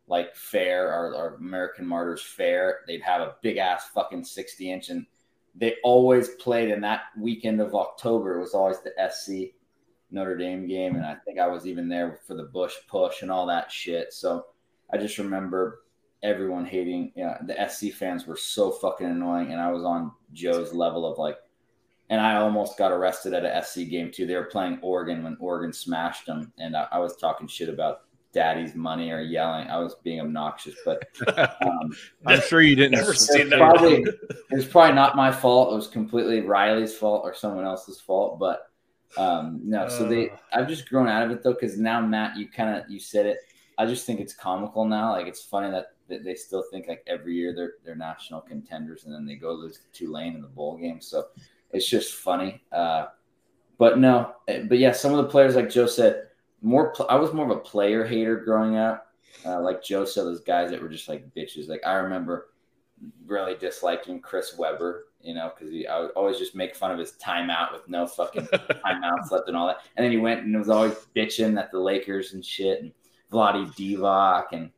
like 0.07 0.37
fair, 0.37 0.93
our, 0.93 1.15
our 1.15 1.35
American 1.37 1.87
Martyrs 1.87 2.23
fair. 2.23 2.81
They'd 2.87 3.03
have 3.03 3.23
a 3.23 3.37
big 3.41 3.57
ass 3.57 3.89
fucking 3.95 4.25
60 4.25 4.71
inch, 4.71 4.91
and 4.91 5.07
they 5.55 5.77
always 5.83 6.29
played 6.31 6.71
in 6.71 6.83
that 6.83 7.05
weekend 7.19 7.61
of 7.61 7.75
October. 7.75 8.37
It 8.37 8.41
was 8.41 8.55
always 8.55 8.79
the 8.81 8.93
SC 9.11 9.55
Notre 10.15 10.37
Dame 10.37 10.67
game, 10.67 10.95
and 10.95 11.05
I 11.05 11.17
think 11.25 11.39
I 11.39 11.49
was 11.49 11.67
even 11.67 11.89
there 11.89 12.21
for 12.27 12.35
the 12.35 12.45
Bush 12.45 12.75
push 12.89 13.23
and 13.23 13.31
all 13.31 13.47
that 13.47 13.71
shit. 13.71 14.13
So 14.13 14.47
I 14.93 14.97
just 14.97 15.19
remember 15.19 15.83
everyone 16.23 16.65
hating. 16.65 17.13
You 17.17 17.25
know, 17.25 17.37
the 17.47 17.69
SC 17.69 17.93
fans 17.93 18.27
were 18.27 18.37
so 18.37 18.71
fucking 18.71 19.07
annoying, 19.07 19.53
and 19.53 19.61
I 19.61 19.71
was 19.71 19.85
on 19.85 20.13
Joe's 20.33 20.73
level 20.73 21.11
of 21.11 21.19
like. 21.19 21.37
And 22.11 22.21
I 22.21 22.37
almost 22.37 22.77
got 22.77 22.93
arrested 22.93 23.33
at 23.33 23.47
a 23.47 23.65
SC 23.65 23.89
game 23.89 24.11
too. 24.13 24.27
They 24.27 24.37
were 24.37 24.45
playing 24.45 24.79
Oregon 24.83 25.25
when 25.25 25.39
Oregon 25.41 25.73
smashed 25.73 26.27
them, 26.27 26.53
and 26.59 26.77
I, 26.77 26.87
I 26.93 26.99
was 26.99 27.17
talking 27.17 27.49
shit 27.49 27.71
about 27.71 28.03
daddy's 28.35 28.75
money 28.75 29.11
or 29.11 29.23
yelling. 29.23 29.69
I 29.69 29.79
was 29.79 29.95
being 30.03 30.21
obnoxious, 30.21 30.75
but 30.85 31.03
um, 31.63 31.97
I'm 32.27 32.43
sure 32.43 32.61
you 32.61 32.77
didn't. 32.77 32.93
Never 32.93 33.15
seen 33.15 33.49
that. 33.49 33.59
probably 33.59 34.03
it 34.03 34.55
was 34.55 34.67
probably 34.67 34.95
not 34.95 35.17
my 35.17 35.33
fault. 35.33 35.73
It 35.73 35.77
was 35.77 35.89
completely 35.89 36.41
Riley's 36.41 36.95
fault 36.95 37.23
or 37.25 37.33
someone 37.33 37.65
else's 37.65 38.01
fault. 38.01 38.39
But 38.39 38.71
um, 39.17 39.61
no, 39.63 39.89
so 39.89 40.09
they. 40.09 40.33
I've 40.53 40.69
just 40.69 40.89
grown 40.89 41.09
out 41.09 41.23
of 41.23 41.31
it 41.31 41.43
though 41.43 41.53
because 41.53 41.79
now 41.79 42.01
Matt, 42.01 42.37
you 42.37 42.49
kind 42.49 42.77
of 42.77 42.91
you 42.91 42.99
said 42.99 43.27
it. 43.27 43.39
I 43.79 43.87
just 43.87 44.07
think 44.07 44.21
it's 44.21 44.35
comical 44.35 44.85
now. 44.85 45.13
Like 45.13 45.27
it's 45.27 45.43
funny 45.43 45.71
that, 45.71 45.87
that 46.09 46.25
they 46.25 46.35
still 46.35 46.65
think 46.71 46.87
like 46.89 47.03
every 47.07 47.35
year 47.35 47.55
they're 47.55 47.75
they're 47.85 47.97
national 47.97 48.41
contenders 48.41 49.05
and 49.05 49.15
then 49.15 49.27
they 49.27 49.37
go 49.37 49.53
lose 49.53 49.79
to 49.79 49.93
Tulane 49.93 50.35
in 50.35 50.43
the 50.43 50.49
bowl 50.49 50.77
game. 50.77 51.01
So 51.01 51.27
it's 51.73 51.89
just 51.89 52.15
funny. 52.15 52.63
Uh, 52.73 53.07
but 53.79 53.99
no, 53.99 54.35
eh, 54.49 54.65
but 54.69 54.79
yeah, 54.79 54.93
some 54.93 55.13
of 55.13 55.19
the 55.19 55.31
players 55.31 55.57
like 55.57 55.71
Joe 55.71 55.87
said, 55.87 56.29
more. 56.63 56.93
Pl- 56.93 57.09
I 57.09 57.17
was 57.17 57.33
more 57.33 57.45
of 57.51 57.57
a 57.57 57.61
player 57.61 58.05
hater 58.05 58.37
growing 58.37 58.77
up. 58.77 59.09
Uh, 59.45 59.61
like 59.61 59.83
Joe 59.83 60.05
said, 60.05 60.25
those 60.25 60.41
guys 60.41 60.71
that 60.71 60.81
were 60.81 60.89
just 60.89 61.09
like 61.09 61.35
bitches. 61.35 61.69
Like 61.69 61.83
I 61.87 61.95
remember 61.95 62.51
really 63.27 63.57
disliking 63.57 64.21
Chris 64.21 64.57
Webber, 64.57 65.07
you 65.25 65.35
know, 65.35 65.53
because 65.57 65.75
I 65.91 66.01
would 66.01 66.11
always 66.11 66.39
just 66.39 66.55
make 66.55 66.77
fun 66.77 66.91
of 66.91 66.99
his 66.99 67.13
timeout 67.13 67.73
with 67.73 67.89
no 67.89 68.07
fucking 68.07 68.47
timeouts 68.53 69.31
left 69.31 69.49
and 69.49 69.57
all 69.57 69.67
that. 69.69 69.79
And 69.97 70.05
then 70.05 70.13
he 70.13 70.19
went 70.19 70.45
and 70.45 70.57
was 70.57 70.69
always 70.69 70.95
bitching 71.17 71.59
at 71.59 71.71
the 71.73 71.79
Lakers 71.79 72.35
and 72.35 72.45
shit, 72.45 72.83
and 72.83 72.93
Vlade 73.33 73.75
Divac 73.75 74.47
and 74.53 74.71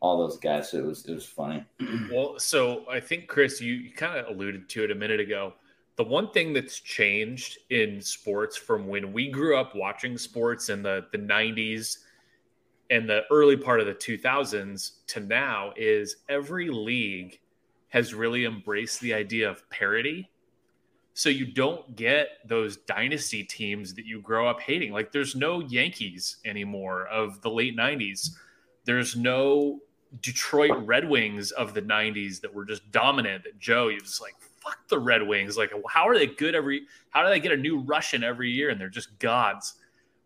all 0.00 0.18
those 0.18 0.36
guys. 0.38 0.70
So 0.70 0.78
it 0.78 0.84
was 0.84 1.06
it 1.06 1.14
was 1.14 1.26
funny. 1.26 1.64
Well, 2.12 2.38
so 2.38 2.84
I 2.90 3.00
think 3.00 3.28
Chris, 3.28 3.60
you, 3.60 3.74
you 3.74 3.92
kind 3.92 4.18
of 4.18 4.34
alluded 4.34 4.68
to 4.68 4.84
it 4.84 4.90
a 4.90 4.94
minute 4.94 5.20
ago. 5.20 5.54
The 5.96 6.04
one 6.04 6.30
thing 6.30 6.52
that's 6.52 6.80
changed 6.80 7.58
in 7.70 8.00
sports 8.00 8.56
from 8.56 8.88
when 8.88 9.12
we 9.12 9.30
grew 9.30 9.56
up 9.56 9.76
watching 9.76 10.18
sports 10.18 10.68
in 10.68 10.82
the 10.82 11.06
the 11.12 11.18
'90s 11.18 11.98
and 12.90 13.08
the 13.08 13.22
early 13.30 13.56
part 13.56 13.80
of 13.80 13.86
the 13.86 13.94
2000s 13.94 15.06
to 15.06 15.20
now 15.20 15.72
is 15.76 16.16
every 16.28 16.68
league 16.68 17.40
has 17.94 18.12
really 18.12 18.44
embraced 18.44 19.00
the 19.00 19.14
idea 19.14 19.48
of 19.48 19.70
parity. 19.70 20.28
So 21.12 21.28
you 21.28 21.46
don't 21.46 21.94
get 21.94 22.40
those 22.44 22.76
dynasty 22.76 23.44
teams 23.44 23.94
that 23.94 24.04
you 24.04 24.20
grow 24.20 24.48
up 24.48 24.60
hating. 24.60 24.92
Like 24.92 25.12
there's 25.12 25.36
no 25.36 25.60
Yankees 25.60 26.38
anymore 26.44 27.06
of 27.06 27.40
the 27.40 27.50
late 27.50 27.76
90s. 27.76 28.30
There's 28.84 29.14
no 29.14 29.78
Detroit 30.22 30.72
Red 30.84 31.08
Wings 31.08 31.52
of 31.52 31.72
the 31.72 31.82
90s 31.82 32.40
that 32.40 32.52
were 32.52 32.64
just 32.64 32.90
dominant 32.90 33.44
that 33.44 33.60
Joe 33.60 33.90
he 33.90 33.94
was 33.94 34.20
like 34.20 34.34
fuck 34.60 34.78
the 34.88 34.98
Red 34.98 35.24
Wings 35.24 35.56
like 35.56 35.72
how 35.88 36.08
are 36.08 36.18
they 36.18 36.26
good 36.26 36.56
every 36.56 36.86
how 37.10 37.22
do 37.22 37.28
they 37.28 37.40
get 37.40 37.52
a 37.52 37.56
new 37.56 37.78
Russian 37.78 38.24
every 38.24 38.50
year 38.50 38.70
and 38.70 38.80
they're 38.80 38.88
just 38.88 39.16
gods 39.20 39.74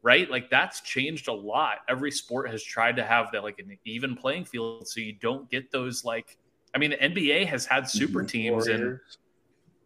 right 0.03 0.31
like 0.31 0.49
that's 0.49 0.81
changed 0.81 1.29
a 1.29 1.33
lot 1.33 1.79
every 1.89 2.11
sport 2.11 2.51
has 2.51 2.63
tried 2.63 2.97
to 2.97 3.05
have 3.05 3.31
that 3.33 3.43
like 3.43 3.59
an 3.59 3.77
even 3.85 4.15
playing 4.15 4.45
field 4.45 4.87
so 4.89 5.01
you 5.01 5.13
don't 5.15 5.51
get 5.51 5.71
those 5.71 6.05
like 6.05 6.38
I 6.75 6.79
mean 6.79 6.91
the 6.91 6.97
NBA 6.97 7.47
has 7.47 7.67
had 7.67 7.89
super 7.89 8.23
teams 8.23 8.67
and 8.69 8.99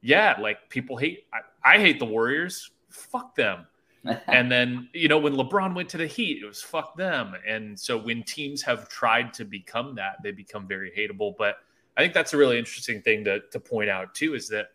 yeah 0.00 0.36
like 0.40 0.68
people 0.68 0.96
hate 0.96 1.26
I, 1.32 1.74
I 1.76 1.78
hate 1.78 1.98
the 1.98 2.04
Warriors 2.04 2.70
fuck 2.90 3.34
them 3.34 3.66
and 4.26 4.50
then 4.50 4.88
you 4.92 5.08
know 5.08 5.18
when 5.18 5.34
LeBron 5.34 5.74
went 5.74 5.88
to 5.90 5.96
the 5.96 6.06
Heat, 6.06 6.42
it 6.42 6.46
was 6.46 6.60
fuck 6.60 6.96
them. 6.96 7.34
And 7.46 7.78
so 7.78 7.96
when 7.96 8.22
teams 8.24 8.62
have 8.62 8.88
tried 8.88 9.32
to 9.34 9.44
become 9.44 9.94
that, 9.94 10.16
they 10.22 10.32
become 10.32 10.66
very 10.66 10.90
hateable. 10.90 11.34
But 11.38 11.58
I 11.96 12.02
think 12.02 12.12
that's 12.14 12.32
a 12.32 12.36
really 12.36 12.58
interesting 12.58 13.00
thing 13.02 13.24
to 13.24 13.40
to 13.40 13.60
point 13.60 13.90
out 13.90 14.14
too 14.14 14.34
is 14.34 14.48
that 14.48 14.70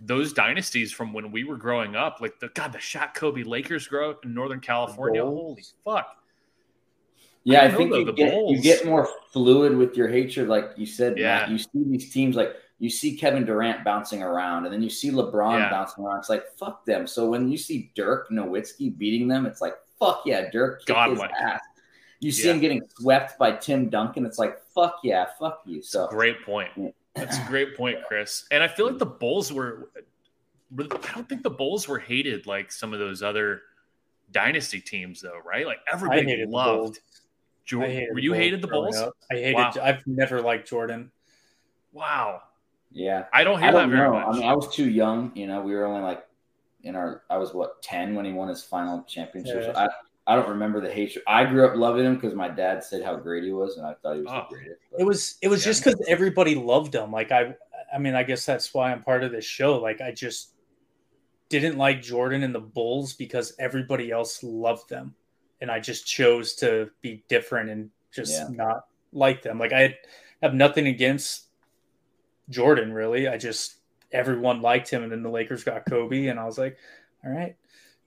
those 0.00 0.32
dynasties 0.32 0.92
from 0.92 1.12
when 1.12 1.32
we 1.32 1.44
were 1.44 1.56
growing 1.56 1.96
up, 1.96 2.18
like 2.20 2.38
the 2.38 2.48
God, 2.48 2.72
the 2.72 2.78
Shaq 2.78 3.14
Kobe 3.14 3.42
Lakers 3.42 3.86
grow 3.86 4.10
up 4.10 4.24
in 4.24 4.34
Northern 4.34 4.60
California. 4.60 5.24
Holy 5.24 5.64
fuck! 5.84 6.22
Yeah, 7.44 7.62
I 7.62 7.66
I 7.66 7.70
think 7.70 7.90
know, 7.90 7.98
you 7.98 8.04
the 8.04 8.12
get 8.12 8.34
you 8.34 8.60
get 8.60 8.84
more 8.86 9.08
fluid 9.32 9.76
with 9.76 9.96
your 9.96 10.08
hatred, 10.08 10.48
like 10.48 10.70
you 10.76 10.86
said. 10.86 11.16
Yeah. 11.18 11.40
Matt. 11.40 11.50
You 11.50 11.58
see 11.58 11.68
these 11.86 12.12
teams 12.12 12.36
like 12.36 12.54
you 12.78 12.90
see 12.90 13.16
Kevin 13.16 13.44
Durant 13.44 13.84
bouncing 13.84 14.22
around, 14.22 14.64
and 14.64 14.72
then 14.72 14.82
you 14.82 14.90
see 14.90 15.10
LeBron 15.10 15.58
Yeah. 15.58 15.70
bouncing 15.70 16.04
around. 16.04 16.18
It's 16.18 16.28
like 16.28 16.44
fuck 16.58 16.84
them. 16.84 17.06
So 17.06 17.28
when 17.28 17.50
you 17.50 17.56
see 17.58 17.90
Dirk 17.94 18.28
Nowitzki 18.30 18.96
beating 18.96 19.28
them, 19.28 19.46
it's 19.46 19.60
like 19.60 19.74
fuck 19.98 20.22
yeah, 20.26 20.50
Dirk 20.50 20.80
kick 20.80 20.88
his 20.88 20.94
Godlike. 20.94 21.30
ass. 21.40 21.60
You 22.20 22.32
see 22.32 22.46
Yeah. 22.48 22.54
him 22.54 22.60
getting 22.60 22.82
swept 22.98 23.38
by 23.38 23.52
Tim 23.52 23.88
Duncan. 23.88 24.26
It's 24.26 24.38
like 24.38 24.60
fuck 24.74 24.98
yeah, 25.02 25.26
fuck 25.38 25.62
you. 25.64 25.80
So 25.82 26.06
Great 26.08 26.44
point. 26.44 26.70
That's 27.14 27.38
a 27.38 27.44
great 27.48 27.76
point, 27.76 27.98
Chris. 28.06 28.44
And 28.52 28.62
I 28.62 28.68
feel 28.68 28.86
like 28.86 28.98
the 28.98 29.06
Bulls 29.06 29.52
were. 29.52 29.90
I 30.78 31.12
don't 31.14 31.28
think 31.28 31.42
the 31.42 31.50
Bulls 31.50 31.88
were 31.88 31.98
hated 31.98 32.46
like 32.46 32.70
some 32.70 32.92
of 32.92 32.98
those 32.98 33.22
other 33.22 33.62
dynasty 34.32 34.80
teams, 34.80 35.20
though, 35.22 35.38
right? 35.44 35.66
Like 35.66 35.78
everybody 35.90 36.44
loved. 36.46 37.00
Bulls. 37.76 37.80
Jor- 37.80 37.84
I 37.84 37.88
hated 37.94 38.12
were 38.14 38.18
you 38.18 38.30
Bulls 38.30 38.38
hated 38.42 38.62
the 38.62 38.68
Bulls? 38.68 38.96
up. 38.96 39.14
I 39.30 39.34
hated. 39.34 39.54
Wow. 39.54 39.72
I've 39.82 40.06
never 40.06 40.40
liked 40.40 40.68
Jordan. 40.68 41.10
Wow, 41.92 42.42
yeah, 42.92 43.24
I 43.32 43.44
don't 43.44 43.58
hear 43.58 43.68
I 43.68 43.72
that 43.72 43.78
don't 43.80 43.90
very 43.90 44.08
know. 44.08 44.14
much. 44.14 44.26
I 44.28 44.32
mean, 44.32 44.42
I 44.48 44.54
was 44.54 44.74
too 44.74 44.88
young. 44.88 45.32
You 45.34 45.46
know, 45.46 45.60
we 45.62 45.74
were 45.74 45.84
only 45.86 46.02
like 46.02 46.24
in 46.82 46.94
our. 46.96 47.22
I 47.30 47.38
was 47.38 47.54
what 47.54 47.82
ten 47.82 48.14
when 48.14 48.24
he 48.24 48.32
won 48.32 48.48
his 48.48 48.62
final 48.62 49.02
championship. 49.04 49.64
So 49.64 49.70
Yeah. 49.70 49.86
I 50.26 50.32
I 50.32 50.36
don't 50.36 50.48
remember 50.50 50.80
the 50.80 50.90
hatred. 50.92 51.24
I 51.26 51.44
grew 51.46 51.66
up 51.66 51.74
loving 51.74 52.04
him 52.04 52.14
because 52.16 52.34
my 52.34 52.48
dad 52.48 52.84
said 52.84 53.02
how 53.02 53.16
great 53.16 53.44
he 53.44 53.50
was, 53.52 53.78
and 53.78 53.86
I 53.86 53.94
thought 53.94 54.16
he 54.16 54.22
was 54.22 54.30
Oh. 54.30 54.46
the 54.50 54.54
greatest. 54.56 54.80
But- 54.92 55.00
It 55.00 55.04
was. 55.04 55.36
It 55.42 55.48
was 55.48 55.64
Yeah. 55.64 55.70
just 55.72 55.84
because 55.84 56.04
everybody 56.08 56.54
loved 56.54 56.94
him. 56.94 57.10
Like 57.10 57.32
I. 57.32 57.54
I 57.92 57.96
mean, 57.98 58.14
I 58.14 58.22
guess 58.22 58.44
that's 58.44 58.74
why 58.74 58.92
I'm 58.92 59.02
part 59.02 59.24
of 59.24 59.32
this 59.32 59.46
show. 59.46 59.78
Like 59.78 60.02
I 60.02 60.10
just 60.12 60.50
didn't 61.48 61.78
like 61.78 62.02
Jordan 62.02 62.42
and 62.42 62.54
the 62.54 62.60
Bulls 62.60 63.14
because 63.14 63.54
everybody 63.58 64.10
else 64.10 64.42
loved 64.42 64.90
them, 64.90 65.14
and 65.60 65.70
I 65.70 65.80
just 65.80 66.06
chose 66.06 66.54
to 66.56 66.90
be 67.02 67.24
different 67.28 67.70
and 67.70 67.90
just 68.12 68.32
Yeah. 68.32 68.48
not 68.50 68.86
like 69.12 69.42
them. 69.42 69.58
Like 69.58 69.72
I 69.72 69.96
have 70.42 70.54
nothing 70.54 70.86
against 70.86 71.46
Jordan, 72.50 72.92
really. 72.92 73.28
I 73.28 73.36
just 73.36 73.76
everyone 74.12 74.62
liked 74.62 74.88
him, 74.88 75.02
and 75.02 75.12
then 75.12 75.22
the 75.22 75.30
Lakers 75.30 75.64
got 75.64 75.84
Kobe, 75.86 76.26
and 76.28 76.40
I 76.40 76.44
was 76.44 76.56
like, 76.58 76.78
all 77.24 77.30
right, 77.30 77.54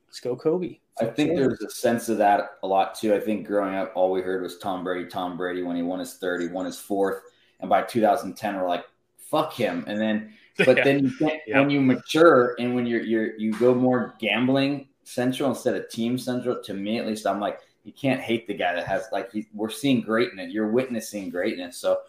let's 0.08 0.20
go 0.20 0.36
Kobe. 0.36 0.80
I 1.00 1.06
think 1.06 1.36
there's 1.36 1.62
a 1.62 1.70
sense 1.70 2.10
of 2.10 2.18
that 2.20 2.58
a 2.64 2.68
lot 2.68 2.96
too. 2.96 3.14
I 3.16 3.20
think 3.20 3.48
growing 3.48 3.76
up, 3.76 3.92
all 3.96 4.12
we 4.12 4.22
heard 4.22 4.42
was 4.42 4.58
Tom 4.58 4.84
Brady, 4.84 5.08
Tom 5.10 5.38
Brady. 5.38 5.64
When 5.64 5.76
he 5.76 5.82
won 5.84 6.00
his 6.00 6.16
third, 6.16 6.42
he 6.42 6.48
won 6.48 6.66
his 6.66 6.80
fourth, 6.80 7.22
and 7.60 7.70
by 7.70 7.82
2010, 7.84 8.56
we're 8.56 8.68
like, 8.68 8.86
"Fuck 9.18 9.54
him!" 9.54 9.84
And 9.88 10.00
then, 10.00 10.34
but 10.58 10.78
Yeah. 10.78 10.84
then 10.84 11.00
you 11.06 11.32
Yeah. 11.48 11.60
when 11.60 11.70
you 11.70 11.82
mature 11.82 12.56
and 12.60 12.76
when 12.76 12.86
you're 12.86 13.02
you're 13.02 13.36
you 13.38 13.52
go 13.54 13.74
more 13.74 14.16
gambling 14.20 14.88
central 15.04 15.50
instead 15.50 15.76
of 15.76 15.90
team 15.90 16.18
central. 16.18 16.62
To 16.64 16.74
me, 16.74 16.98
at 16.98 17.08
least, 17.08 17.26
I'm 17.26 17.40
like, 17.40 17.60
you 17.84 17.94
can't 17.94 18.22
hate 18.22 18.48
the 18.48 18.54
guy 18.54 18.74
that 18.76 18.86
has 18.86 19.08
like 19.12 19.32
he, 19.32 19.48
we're 19.54 19.70
seeing 19.70 20.02
greatness. 20.02 20.54
You're 20.54 20.72
witnessing 20.72 21.30
greatness. 21.30 21.78
So 21.78 22.00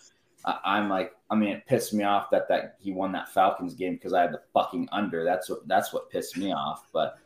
I, 0.44 0.58
I'm 0.64 0.88
like, 0.88 1.12
I 1.30 1.34
mean, 1.34 1.50
it 1.50 1.66
pissed 1.66 1.94
me 1.94 2.04
off 2.04 2.30
that 2.30 2.48
that 2.48 2.76
he 2.80 2.92
won 2.92 3.12
that 3.12 3.30
Falcons 3.30 3.74
game 3.74 3.94
because 3.94 4.12
I 4.12 4.22
had 4.22 4.32
the 4.32 4.42
fucking 4.52 4.88
under. 4.92 5.24
That's 5.24 5.48
what 5.48 5.66
that's 5.66 5.92
what 5.92 6.10
pissed 6.10 6.36
me 6.36 6.52
off. 6.52 6.86
But 6.92 7.18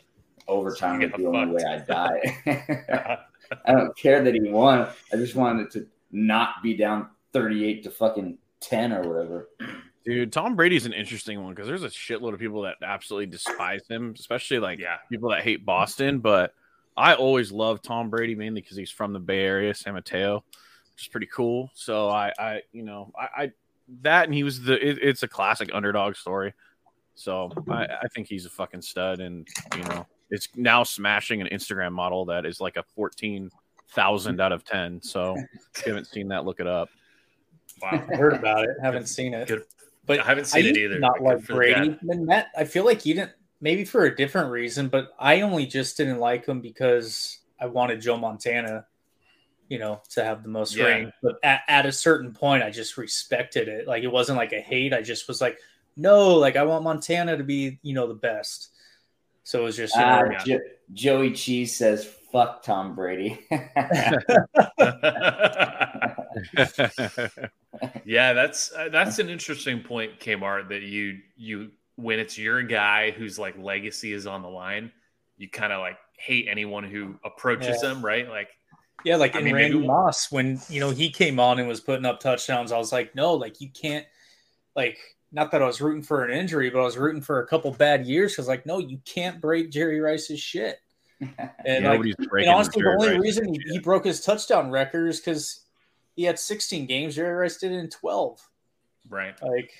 overtime 0.48 1.02
is 1.02 1.11
got 1.11 1.18
the 1.18 1.26
only 1.26 1.55
way. 1.55 1.64
I 1.64 1.79
die. 1.79 3.18
I 3.64 3.72
don't 3.72 3.96
care 3.96 4.22
that 4.22 4.35
he 4.35 4.48
won. 4.48 4.88
I 5.12 5.16
just 5.16 5.35
wanted 5.35 5.66
it 5.66 5.72
to 5.72 5.87
not 6.12 6.62
be 6.62 6.74
down 6.74 7.11
38 7.33 7.83
to 7.85 7.90
fucking 7.90 8.38
10 8.61 8.92
or 8.92 9.09
whatever. 9.09 9.48
Dude, 10.07 10.33
Tom 10.33 10.55
Brady's 10.55 10.87
an 10.87 10.92
interesting 10.92 11.42
one 11.42 11.53
because 11.53 11.66
there's 11.66 11.83
a 11.83 11.88
shitload 11.88 12.33
of 12.33 12.38
people 12.38 12.62
that 12.62 12.77
absolutely 12.81 13.27
despise 13.27 13.83
him, 13.88 14.14
especially 14.16 14.61
like 14.61 14.79
yeah, 14.79 14.99
people 15.11 15.31
that 15.31 15.42
hate 15.42 15.66
Boston. 15.66 16.21
But 16.21 16.55
I 16.97 17.14
always 17.14 17.51
loved 17.51 17.83
Tom 17.83 18.09
Brady 18.09 18.37
mainly 18.37 18.61
because 18.61 18.77
he's 18.77 18.90
from 18.90 19.12
the 19.12 19.19
Bay 19.19 19.40
Area, 19.40 19.75
San 19.75 19.95
Mateo, 19.95 20.45
which 20.95 21.03
is 21.03 21.09
pretty 21.09 21.27
cool. 21.27 21.73
So 21.75 22.09
I, 22.09 22.33
I, 22.38 22.62
you 22.73 22.85
know, 22.85 23.12
I, 23.19 23.42
I 23.42 23.53
that 24.03 24.27
and 24.27 24.35
he 24.35 24.45
was 24.45 24.62
the. 24.62 24.75
It, 24.75 24.99
it's 25.03 25.25
a 25.25 25.29
classic 25.29 25.71
underdog 25.73 26.14
story. 26.14 26.55
So 27.16 27.51
I, 27.69 27.87
I 27.87 28.09
think 28.14 28.29
he's 28.29 28.47
a 28.47 28.51
fucking 28.51 28.83
stud, 28.83 29.19
and 29.19 29.49
you 29.77 29.83
know, 29.85 30.07
it's 30.31 30.49
now 30.55 30.85
smashing 30.85 31.40
an 31.40 31.49
Instagram 31.49 31.90
model 31.90 32.27
that 32.27 32.47
is 32.47 32.61
like 32.61 32.77
a 32.77 32.85
fourteen 32.95 33.51
thousand 33.90 34.40
out 34.40 34.53
of 34.53 34.64
ten. 34.64 35.03
So 35.03 35.35
if 35.75 35.85
you 35.85 35.92
haven't 35.92 36.07
seen 36.07 36.29
that, 36.29 36.45
look 36.45 36.61
it 36.61 36.69
up. 36.69 36.90
wow. 37.83 37.90
I 37.92 38.16
heard 38.16 38.35
about 38.35 38.62
it, 38.64 38.71
haven't 38.81 39.09
seen 39.09 39.35
it. 39.35 39.49
Good. 39.49 39.64
But 40.07 40.21
I 40.21 40.25
haven't 40.25 40.47
seen 40.47 40.66
I 40.66 40.69
it 40.69 40.77
either. 40.77 40.99
Not 40.99 41.21
like 41.21 41.38
good 41.38 41.47
for 41.47 41.53
the 41.55 41.73
guy. 41.73 41.79
Brady. 41.81 41.99
And 42.09 42.27
Matt, 42.27 42.49
I 42.57 42.64
feel 42.64 42.85
like 42.85 43.05
you 43.05 43.14
didn't. 43.14 43.33
Maybe 43.61 43.85
for 43.85 44.05
a 44.05 44.14
different 44.14 44.51
reason, 44.51 44.88
but 44.88 45.12
I 45.19 45.40
only 45.40 45.66
just 45.66 45.97
didn't 45.97 46.19
like 46.19 46.45
him 46.47 46.61
because 46.61 47.38
I 47.59 47.66
wanted 47.66 48.03
Joe 48.03 48.19
Montana 48.19 48.87
you 49.69 49.79
know, 49.79 50.01
to 50.11 50.23
have 50.23 50.42
the 50.42 50.49
most 50.49 50.77
Yeah. 50.77 50.85
ring. 50.85 51.12
But 51.23 51.37
at, 51.42 51.62
at 51.69 51.87
a 51.87 51.92
certain 51.92 52.33
point, 52.33 52.62
I 52.62 52.71
just 52.71 52.97
respected 52.97 53.69
it. 53.69 53.87
Like 53.87 54.03
it 54.05 54.12
wasn't 54.12 54.38
like 54.38 54.53
a 54.53 54.61
hate. 54.61 54.92
I 54.92 55.03
just 55.03 55.27
was 55.29 55.40
like, 55.40 55.59
no, 55.97 56.35
like 56.35 56.57
I 56.57 56.62
want 56.62 56.85
Montana 56.85 57.37
to 57.37 57.45
be, 57.45 57.79
you 57.83 57.95
know, 57.95 58.07
the 58.07 58.14
best. 58.14 58.71
So 59.42 59.61
it 59.61 59.64
was 59.64 59.77
just, 59.77 59.95
you 59.95 60.03
know, 60.03 60.29
ah, 60.33 60.45
Jo- 60.45 60.61
Joey 60.92 61.33
Cheese 61.33 61.77
says, 61.77 62.09
"Fuck 62.33 62.62
Tom 62.62 62.95
Brady." 62.95 63.47
yeah, 68.05 68.33
that's 68.33 68.73
uh, 68.73 68.89
that's 68.91 69.19
an 69.19 69.29
interesting 69.29 69.81
point, 69.83 70.19
Kmart. 70.21 70.69
That 70.69 70.83
you 70.83 71.19
you 71.37 71.71
when 71.97 72.19
it's 72.19 72.37
your 72.39 72.62
guy 72.62 73.11
whose 73.11 73.39
like 73.39 73.57
legacy 73.59 74.12
is 74.12 74.27
on 74.27 74.43
the 74.43 74.49
line, 74.49 74.93
you 75.39 75.49
kind 75.49 75.73
of 75.73 75.81
like 75.81 75.97
hate 76.19 76.47
anyone 76.49 76.85
who 76.85 77.19
approaches 77.25 77.79
Yeah. 77.83 77.89
them, 77.89 78.05
right? 78.05 78.29
Like, 78.29 78.49
yeah, 79.05 79.17
like 79.17 79.35
I 79.35 79.39
in 79.41 79.45
mean, 79.47 79.55
Randy 79.55 79.75
maybe- 79.77 79.87
Moss 79.87 80.31
when 80.31 80.61
you 80.69 80.81
know 80.81 80.91
he 80.91 81.11
came 81.11 81.39
on 81.41 81.59
and 81.59 81.69
was 81.69 81.81
putting 81.81 82.07
up 82.07 82.21
touchdowns. 82.21 82.73
I 82.73 82.79
was 82.79 82.93
like, 82.93 83.15
no, 83.15 83.35
like 83.35 83.61
you 83.61 83.71
can't, 83.71 84.07
like 84.75 84.99
not 85.33 85.51
that 85.53 85.62
I 85.62 85.67
was 85.67 85.81
rooting 85.81 86.03
for 86.03 86.25
an 86.25 86.31
injury, 86.37 86.71
but 86.71 86.81
I 86.81 86.85
was 86.85 86.97
rooting 86.97 87.21
for 87.23 87.41
a 87.41 87.47
couple 87.47 87.71
bad 87.73 88.07
years 88.07 88.33
because 88.33 88.49
like, 88.49 88.65
no, 88.65 88.79
you 88.79 88.99
can't 89.05 89.41
break 89.41 89.71
Jerry 89.71 90.01
Rice's 90.01 90.41
shit. 90.41 90.79
And 91.64 91.85
like, 91.85 91.94
Nobody's 91.94 92.14
breaking. 92.16 92.48
and 92.48 92.57
honestly, 92.57 92.83
the 92.83 92.88
only 92.90 93.09
Rice's 93.09 93.22
reason 93.22 93.48
he, 93.55 93.61
he 93.72 93.79
broke 93.79 94.05
his 94.05 94.20
touchdown 94.20 94.70
record 94.70 95.09
is 95.09 95.18
because 95.18 95.64
he 96.14 96.24
had 96.24 96.38
16 96.38 96.87
games. 96.87 97.16
Jerry 97.16 97.35
Rice 97.35 97.57
did 97.57 97.72
it 97.72 97.76
in 97.79 97.88
12. 97.88 98.48
right? 99.09 99.35
Like, 99.42 99.72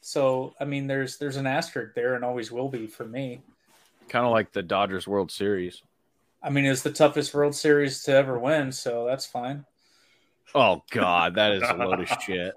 so 0.00 0.54
I 0.60 0.64
mean, 0.64 0.86
there's 0.86 1.18
there's 1.18 1.36
an 1.36 1.46
asterisk 1.46 1.94
there, 1.94 2.14
and 2.14 2.24
always 2.24 2.50
will 2.52 2.68
be 2.68 2.86
for 2.86 3.04
me. 3.04 3.42
kind 4.08 4.24
of 4.24 4.32
like 4.32 4.52
the 4.52 4.62
Dodgers 4.62 5.06
World 5.06 5.30
Series. 5.30 5.82
I 6.42 6.48
mean, 6.48 6.64
it's 6.64 6.82
the 6.82 6.92
toughest 6.92 7.34
World 7.34 7.54
Series 7.54 8.02
to 8.04 8.12
ever 8.12 8.38
win, 8.38 8.72
so 8.72 9.04
that's 9.06 9.26
fine. 9.26 9.66
Oh 10.54 10.82
God, 10.90 11.34
that 11.34 11.52
is 11.52 11.62
a 11.62 11.74
load 11.74 12.00
of 12.00 12.08
shit. 12.24 12.54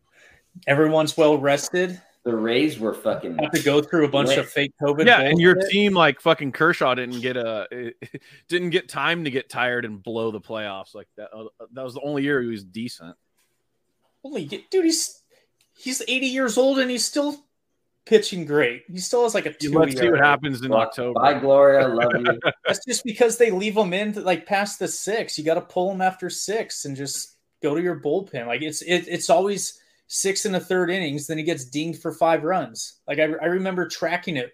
Everyone's 0.66 1.16
well 1.16 1.38
rested. 1.38 2.00
The 2.24 2.34
Rays 2.34 2.78
were 2.78 2.92
fucking. 2.92 3.38
Have 3.38 3.50
to 3.52 3.62
go 3.62 3.80
through 3.80 4.04
a 4.04 4.08
bunch 4.08 4.28
Wait. 4.28 4.38
of 4.38 4.48
fake 4.48 4.72
COVID. 4.80 5.06
Yeah, 5.06 5.20
and 5.20 5.40
your 5.40 5.54
bullshit. 5.54 5.70
team 5.70 5.94
like 5.94 6.20
fucking 6.20 6.52
Kershaw 6.52 6.94
didn't 6.94 7.20
get 7.20 7.36
a 7.36 7.92
didn't 8.48 8.70
get 8.70 8.88
time 8.88 9.24
to 9.24 9.30
get 9.30 9.48
tired 9.48 9.84
and 9.84 10.02
blow 10.02 10.30
the 10.30 10.40
playoffs 10.40 10.94
like 10.94 11.08
that. 11.16 11.30
Uh, 11.34 11.44
That 11.72 11.82
was 11.82 11.94
the 11.94 12.02
only 12.02 12.22
year 12.22 12.42
he 12.42 12.48
was 12.48 12.64
decent. 12.64 13.16
Holy 14.22 14.44
dude, 14.44 14.84
he's 14.84 15.22
he's 15.78 16.02
80 16.06 16.26
years 16.26 16.58
old 16.58 16.78
and 16.78 16.90
he's 16.90 17.04
still 17.06 17.36
pitching 18.04 18.44
great. 18.44 18.82
He 18.90 18.98
still 18.98 19.22
has 19.22 19.34
like 19.34 19.46
a 19.46 19.52
two. 19.52 19.72
Let's 19.72 19.98
see 19.98 20.10
what 20.10 20.20
happens 20.20 20.60
in 20.62 20.70
Bye, 20.70 20.82
October. 20.82 21.40
Gloria. 21.40 21.86
I 21.86 21.86
love 21.86 22.12
you. 22.14 22.38
That's 22.66 22.84
just 22.84 23.04
because 23.04 23.38
they 23.38 23.50
leave 23.50 23.76
him 23.76 23.94
in 23.94 24.12
to, 24.14 24.20
like 24.20 24.44
past 24.44 24.78
the 24.78 24.88
six. 24.88 25.38
You 25.38 25.44
got 25.44 25.54
to 25.54 25.62
pull 25.62 25.90
him 25.90 26.02
after 26.02 26.28
six 26.28 26.84
and 26.84 26.94
just 26.96 27.36
go 27.62 27.74
to 27.74 27.80
your 27.82 27.98
bullpen. 27.98 28.46
Like 28.46 28.60
it's 28.62 28.82
it, 28.82 29.06
it's 29.08 29.30
always 29.30 29.79
six 30.12 30.44
in 30.44 30.50
the 30.50 30.60
third 30.60 30.90
innings. 30.90 31.26
Then 31.26 31.38
he 31.38 31.44
gets 31.44 31.64
dinged 31.64 32.02
for 32.02 32.12
five 32.12 32.42
runs. 32.42 33.00
Like 33.06 33.20
I, 33.20 33.32
I 33.40 33.46
remember 33.46 33.86
tracking 33.86 34.36
it 34.36 34.50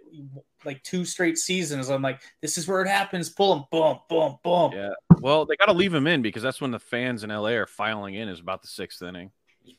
like 0.65 0.83
two 0.83 1.05
straight 1.05 1.39
seasons. 1.39 1.89
I'm 1.89 2.03
like, 2.03 2.21
this 2.43 2.59
is 2.59 2.69
where 2.69 2.83
it 2.83 2.89
happens. 2.89 3.31
Pull 3.31 3.57
him, 3.57 3.65
boom, 3.71 3.99
boom, 4.09 4.37
boom. 4.45 4.73
Yeah. 4.73 4.91
Well, 5.21 5.47
they 5.47 5.57
got 5.57 5.67
to 5.67 5.73
leave 5.73 5.95
him 5.95 6.07
in 6.07 6.21
because 6.21 6.43
that's 6.43 6.61
when 6.61 6.71
the 6.71 6.79
fans 6.79 7.25
in 7.25 7.31
LA 7.31 7.51
are 7.51 7.67
filing 7.67 8.15
in. 8.15 8.29
Is 8.29 8.39
about 8.39 8.63
the 8.63 8.69
sixth 8.69 9.03
inning. 9.03 9.31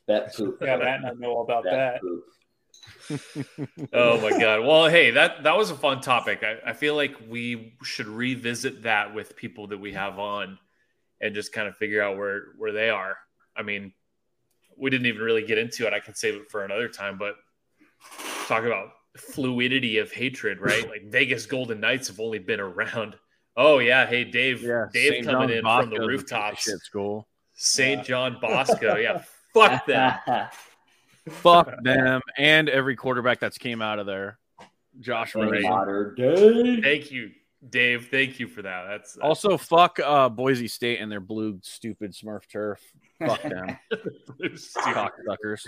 Bet 0.07 0.35
poop. 0.35 0.57
Yeah, 0.61 0.77
that 0.77 1.05
I 1.05 1.11
know 1.13 1.31
all 1.31 1.43
about 1.43 1.63
Bet 1.63 2.01
that. 2.01 2.21
Oh 3.93 4.19
my 4.19 4.31
god. 4.31 4.65
Well, 4.65 4.87
hey, 4.87 5.11
that 5.11 5.43
that 5.43 5.55
was 5.55 5.69
a 5.69 5.75
fun 5.75 6.01
topic. 6.01 6.43
I, 6.43 6.71
I 6.71 6.73
feel 6.73 6.95
like 6.95 7.15
we 7.29 7.77
should 7.83 8.07
revisit 8.07 8.83
that 8.83 9.13
with 9.13 9.35
people 9.35 9.67
that 9.67 9.77
we 9.77 9.93
have 9.93 10.19
on 10.19 10.57
and 11.21 11.35
just 11.35 11.53
kind 11.53 11.67
of 11.67 11.77
figure 11.77 12.01
out 12.01 12.17
where 12.17 12.47
where 12.57 12.71
they 12.71 12.89
are. 12.89 13.17
I 13.55 13.63
mean, 13.63 13.93
we 14.77 14.89
didn't 14.89 15.07
even 15.07 15.21
really 15.21 15.43
get 15.43 15.57
into 15.57 15.87
it. 15.87 15.93
I 15.93 15.99
can 15.99 16.15
save 16.15 16.35
it 16.35 16.49
for 16.49 16.63
another 16.63 16.87
time, 16.87 17.17
but 17.17 17.35
talk 18.47 18.63
about 18.63 18.89
fluidity 19.17 19.97
of 19.97 20.11
hatred, 20.11 20.59
right? 20.59 20.87
Like 20.89 21.09
Vegas 21.09 21.45
Golden 21.45 21.79
Knights 21.79 22.07
have 22.07 22.19
only 22.19 22.39
been 22.39 22.59
around. 22.59 23.15
Oh 23.55 23.79
yeah, 23.79 24.05
hey 24.05 24.23
Dave, 24.23 24.61
Dave 24.93 25.13
St. 25.13 25.25
coming 25.25 25.49
John's 25.49 25.51
in 25.51 25.63
Bosco's 25.63 25.83
from 25.83 25.89
the 25.89 25.95
a 25.95 25.99
piece 25.99 26.03
of 26.03 26.09
rooftops. 26.09 26.61
Shit 26.61 26.79
school. 26.79 27.27
St. 27.53 28.05
John 28.05 28.37
Bosco, 28.39 28.97
yeah, 28.97 29.23
fuck 29.53 29.85
them. 29.85 30.17
Fuck 31.29 31.83
them 31.83 32.21
and 32.37 32.69
every 32.69 32.95
quarterback 32.95 33.41
that's 33.41 33.57
came 33.57 33.81
out 33.81 33.99
of 33.99 34.05
there. 34.05 34.39
Josh 34.99 35.35
In 35.35 35.41
Rosen. 35.41 36.81
Thank 36.81 37.11
you, 37.11 37.31
Dave. 37.69 38.07
Thank 38.09 38.39
you 38.39 38.47
for 38.47 38.61
that. 38.61 38.85
That's, 38.87 39.13
that's 39.13 39.23
Also, 39.23 39.57
fuck 39.57 39.99
uh, 39.99 40.29
Boise 40.29 40.67
State 40.67 40.99
and 40.99 41.11
their 41.11 41.19
blue 41.19 41.59
stupid 41.63 42.13
Smurf 42.13 42.47
turf. 42.49 42.81
Fuck 43.19 43.41
them, 43.43 43.77
stupid. 44.55 44.93
cocksuckers. 44.93 45.61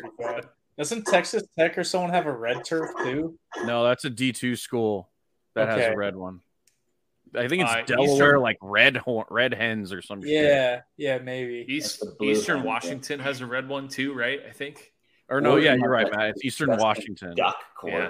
Doesn't 0.77 1.05
Texas 1.07 1.43
Tech 1.57 1.77
or 1.77 1.83
someone 1.83 2.11
have 2.11 2.25
a 2.25 2.31
red 2.31 2.63
turf 2.63 2.89
too? 3.03 3.37
No, 3.65 3.83
that's 3.83 4.05
a 4.05 4.09
D 4.09 4.31
two 4.31 4.55
school 4.55 5.09
that 5.55 5.67
has 5.67 5.93
a 5.93 5.95
red 5.97 6.15
one. 6.15 6.41
I 7.35 7.47
think 7.47 7.63
it's 7.63 7.71
Uh, 7.71 7.81
Delaware, 7.85 8.13
Eastern- 8.13 8.41
like 8.41 8.57
red 8.61 8.97
Hor- 8.97 9.27
red 9.29 9.53
hens 9.53 9.93
or 9.93 10.01
some 10.01 10.21
shit. 10.21 10.31
Yeah, 10.31 10.81
yeah, 10.97 11.17
maybe. 11.19 11.65
East, 11.67 11.99
That's 11.99 12.11
the 12.11 12.15
blue 12.17 12.31
Eastern 12.31 12.57
one, 12.57 12.65
yeah. 12.65 12.71
Washington 12.71 13.19
has 13.19 13.41
a 13.41 13.45
red 13.45 13.67
one 13.67 13.87
too, 13.87 14.13
right? 14.13 14.39
I 14.47 14.51
think. 14.51 14.93
Or 15.29 15.41
no, 15.41 15.51
Oregon 15.51 15.65
yeah, 15.65 15.75
you're 15.83 15.91
right, 15.91 16.09
that 16.09 16.17
Matt. 16.17 16.29
It's 16.29 16.43
Eastern 16.45 16.69
disgusting 16.69 16.87
Washington. 16.87 17.35
Duck 17.35 17.57
court. 17.79 17.93
Yeah. 17.93 18.09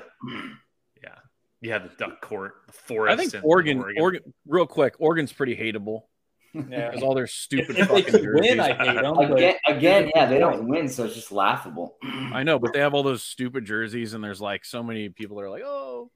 Yeah. 1.04 1.16
Yeah, 1.62 1.78
the 1.80 1.90
duck 1.98 2.22
court, 2.22 2.54
the 2.68 2.74
forest. 2.74 3.14
I 3.14 3.18
think 3.18 3.34
in 3.34 3.42
Oregon, 3.44 3.84
Oregon, 3.98 4.34
real 4.48 4.66
quick, 4.66 4.96
Oregon's 5.00 5.34
pretty 5.34 5.58
hateable 5.58 6.04
Yeah. 6.54 6.90
because 6.90 7.04
all 7.04 7.14
their 7.14 7.28
stupid 7.28 7.72
if 7.78 7.88
they 7.90 8.02
fucking 8.02 8.04
could 8.06 8.24
jerseys. 8.24 8.50
win, 8.50 8.60
I 8.60 8.74
hate 8.74 9.02
them. 9.02 9.18
Again, 9.18 9.56
again, 9.68 10.12
yeah, 10.16 10.26
they 10.26 10.40
don't 10.40 10.68
win, 10.68 10.88
so 10.90 11.06
it's 11.06 11.16
just 11.16 11.32
laughable. 11.32 11.98
I 12.04 12.44
know, 12.44 12.58
but 12.60 12.74
they 12.74 12.80
have 12.80 12.94
all 12.94 13.04
those 13.04 13.24
stupid 13.24 13.66
jerseys, 13.66 14.14
and 14.14 14.24
there's 14.24 14.42
like 14.42 14.66
so 14.66 14.82
many 14.82 15.10
people 15.10 15.38
that 15.38 15.44
are 15.44 15.50
like, 15.50 15.64
oh, 15.64 16.10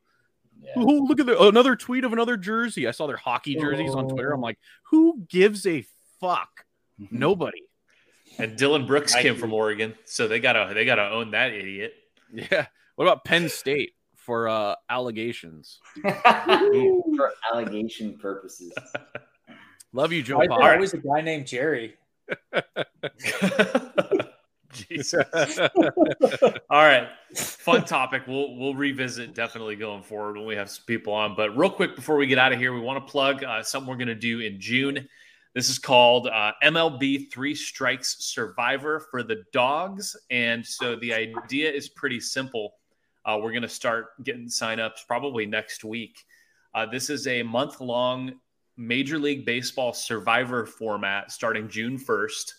Yeah. 0.61 0.71
oh 0.77 1.05
look 1.07 1.19
at 1.19 1.25
the, 1.27 1.39
another 1.39 1.75
tweet 1.75 2.03
of 2.03 2.13
another 2.13 2.35
jersey. 2.37 2.87
I 2.87 2.91
saw 2.91 3.05
their 3.07 3.17
hockey 3.17 3.55
jerseys 3.55 3.93
on 3.93 4.07
Twitter. 4.09 4.31
I'm 4.31 4.41
like, 4.41 4.57
who 4.89 5.19
gives 5.29 5.67
a 5.67 5.85
fuck? 6.19 6.65
Nobody. 7.11 7.61
and 8.39 8.55
Dillon 8.57 8.85
Brooks 8.87 9.13
I- 9.13 9.21
came 9.21 9.35
from 9.35 9.53
Oregon, 9.53 9.93
so 10.05 10.27
they 10.27 10.39
gotta 10.39 10.73
they 10.73 10.85
gotta 10.85 11.09
own 11.09 11.31
that 11.31 11.51
idiot. 11.53 11.93
Yeah. 12.33 12.65
What 12.95 13.05
about 13.05 13.23
Penn 13.25 13.49
State 13.49 13.91
for 14.15 14.47
uh, 14.47 14.75
allegations? 14.89 15.79
For 16.03 17.31
allegation 17.53 18.17
purposes. 18.17 18.73
Love 19.93 20.12
you, 20.12 20.23
Joe 20.23 20.38
why 20.38 20.43
is 20.43 20.49
there 20.49 20.73
always 20.73 20.93
a 20.93 20.97
guy 20.97 21.21
named 21.21 21.45
Jerry? 21.47 21.95
Jesus. 24.73 25.60
All 26.69 26.84
right, 26.84 27.08
fun 27.36 27.86
topic. 27.86 28.23
We'll 28.27 28.56
we'll 28.58 28.73
revisit 28.73 29.36
definitely 29.36 29.75
going 29.75 30.01
forward 30.01 30.36
when 30.38 30.47
we 30.47 30.56
have 30.56 30.69
some 30.69 30.84
people 30.88 31.13
on. 31.13 31.36
But 31.36 31.56
real 31.56 31.69
quick 31.69 31.95
before 31.95 32.17
we 32.17 32.25
get 32.25 32.39
out 32.39 32.51
of 32.51 32.60
here, 32.60 32.73
we 32.73 32.79
want 32.79 33.06
to 33.06 33.12
plug 33.12 33.43
uh, 33.43 33.62
something 33.62 33.88
we're 33.88 33.97
going 33.97 34.08
to 34.08 34.15
do 34.15 34.39
in 34.39 34.60
June. 34.60 35.08
This 35.53 35.69
is 35.69 35.77
called 35.77 36.27
uh, 36.27 36.53
MLB 36.63 37.32
Three 37.32 37.53
Strikes 37.53 38.15
Survivor 38.19 38.99
for 38.99 39.21
the 39.21 39.43
dogs, 39.53 40.17
and 40.32 40.65
so 40.65 40.95
the 40.95 41.13
idea 41.13 41.71
is 41.71 41.89
pretty 41.89 42.19
simple. 42.19 42.73
Uh, 43.25 43.38
we're 43.39 43.51
going 43.51 43.62
to 43.62 43.69
start 43.69 44.21
getting 44.23 44.47
signups 44.47 45.06
probably 45.08 45.45
next 45.45 45.84
week. 45.84 46.25
Uh, 46.73 46.88
this 46.88 47.12
is 47.12 47.27
a 47.27 47.43
month 47.43 47.79
long 47.79 48.34
Major 48.77 49.19
League 49.19 49.45
Baseball 49.45 49.93
Survivor 49.93 50.65
format 50.65 51.31
starting 51.31 51.69
June 51.69 51.97
first. 51.97 52.55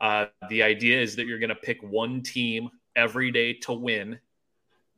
Uh, 0.00 0.26
the 0.48 0.62
idea 0.62 1.00
is 1.00 1.16
that 1.16 1.26
you're 1.26 1.38
going 1.38 1.48
to 1.48 1.54
pick 1.54 1.82
one 1.82 2.22
team 2.22 2.68
every 2.94 3.30
day 3.30 3.54
to 3.54 3.72
win, 3.72 4.18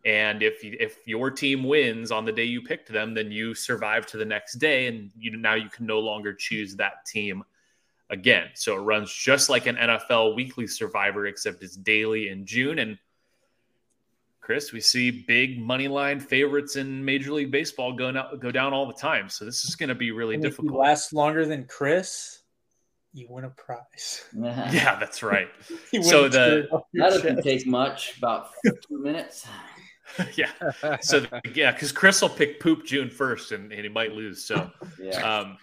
and 0.05 0.43
if 0.43 0.59
if 0.63 0.99
your 1.07 1.31
team 1.31 1.65
wins 1.65 2.11
on 2.11 2.25
the 2.25 2.33
day 2.33 2.45
you 2.45 2.63
picked 2.63 2.93
them, 2.93 3.15
then 3.15 3.31
you 3.31 3.55
survive 3.55 4.07
to 4.07 4.17
the 4.17 4.25
next 4.25 4.55
day, 4.55 4.87
and 4.87 5.11
you 5.17 5.37
now 5.37 5.55
you 5.55 5.69
can 5.69 5.87
no 5.87 6.01
longer 6.01 6.35
choose 6.35 6.77
that 6.77 7.05
team 7.07 7.45
again. 8.11 8.49
So 8.55 8.77
it 8.77 8.81
runs 8.81 9.13
just 9.13 9.49
like 9.49 9.67
an 9.67 9.77
NFL 9.77 10.35
weekly 10.35 10.67
Survivor, 10.67 11.27
except 11.27 11.63
it's 11.63 11.77
daily 11.77 12.29
in 12.29 12.47
June. 12.47 12.79
And 12.79 12.99
Chris, 14.49 14.73
we 14.73 14.81
see 14.81 15.11
big 15.11 15.61
money 15.61 15.89
line 15.89 16.19
favorites 16.19 16.77
in 16.77 17.05
Major 17.05 17.33
League 17.35 17.51
Baseball 17.51 17.93
go 17.93 18.09
out, 18.17 18.41
go 18.41 18.51
down 18.51 18.73
all 18.73 18.87
the 18.87 18.95
time. 18.95 19.29
So 19.29 19.45
this 19.45 19.67
is 19.67 19.77
going 19.77 19.91
to 19.91 19.95
be 19.95 20.11
really 20.11 20.37
And 20.37 20.45
if 20.47 20.53
you 20.53 20.63
difficult. 20.63 20.81
last 20.81 21.13
longer 21.13 21.45
than 21.45 21.67
Chris, 21.67 22.41
you 23.13 23.27
win 23.29 23.45
a 23.45 23.51
prize. 23.51 24.25
Yeah, 24.33 24.99
that's 24.99 25.23
right. 25.23 25.49
So 26.03 26.31
the- 26.31 26.63
shirt 26.63 26.73
off 26.73 26.85
your 26.95 27.05
That 27.05 27.11
doesn't 27.17 27.35
chest. 27.37 27.47
take 27.47 27.67
much, 27.67 28.17
about 28.17 28.49
two 28.65 28.99
minutes. 29.03 29.47
yeah. 30.35 30.49
So 31.03 31.27
yeah, 31.55 31.73
because 31.73 31.93
Chris 31.93 32.23
will 32.23 32.31
pick 32.31 32.59
poop 32.59 32.87
June 32.87 33.11
first, 33.11 33.53
and, 33.53 33.71
and 33.71 33.83
he 33.83 33.91
might 33.91 34.13
lose. 34.13 34.43
So, 34.47 34.71
Yeah. 34.99 35.41
um, 35.41 35.59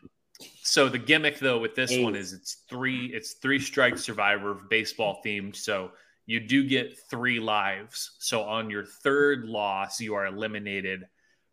so 0.62 0.90
the 0.90 1.00
gimmick 1.00 1.40
though 1.40 1.58
with 1.58 1.74
this 1.74 1.98
one 1.98 2.16
is 2.16 2.34
it's 2.34 2.58
three 2.70 3.08
it's 3.08 3.34
three 3.42 3.58
strike 3.58 3.98
survivor 3.98 4.54
baseball 4.70 5.22
themed. 5.26 5.56
So 5.56 5.90
you 6.26 6.40
do 6.40 6.64
get 6.64 6.98
three 7.10 7.40
lives. 7.40 8.16
So 8.20 8.42
on 8.44 8.70
your 8.70 8.84
third 8.86 9.46
loss, 9.46 10.00
you 10.02 10.16
are 10.16 10.26
eliminated 10.26 11.06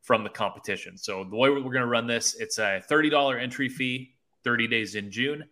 from 0.03 0.25
the 0.25 0.31
competition. 0.31 0.97
So 0.97 1.25
the 1.25 1.37
way 1.37 1.49
we're 1.51 1.61
going 1.61 1.75
to 1.83 1.87
run 1.87 2.07
this, 2.07 2.35
it's 2.41 2.59
a 2.59 2.83
thirty 2.89 3.11
dollar 3.11 3.39
entry 3.39 3.69
fee, 3.69 4.15
thirty 4.45 4.67
days 4.67 4.95
in 4.95 5.11
June. 5.11 5.45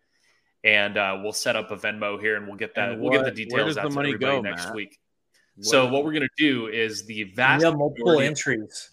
and 0.63 0.99
uh, 0.99 1.19
we'll 1.23 1.33
set 1.33 1.57
up 1.57 1.71
a 1.71 1.77
Venmo 1.77 2.21
here, 2.21 2.37
and 2.37 2.47
we'll 2.47 2.57
get 2.57 2.75
that. 2.75 2.91
And 2.91 3.01
we'll 3.01 3.11
get 3.11 3.19
the 3.19 3.23
what- 3.23 3.25
where 3.25 3.35
details 3.35 3.67
does 3.69 3.79
out 3.79 3.83
the 3.85 3.89
to 3.91 3.95
money 3.95 4.09
everybody 4.15 4.37
go, 4.37 4.43
next 4.43 4.67
Matt? 4.67 4.75
week. 4.75 4.99
So 5.63 5.87
what 5.87 6.05
we're 6.05 6.13
gonna 6.13 6.27
do 6.39 6.67
is 6.69 7.05
the 7.07 7.25
vast 7.35 7.61
We 7.61 7.65
have 7.67 7.77
multiple 7.79 8.21
entries. 8.21 8.89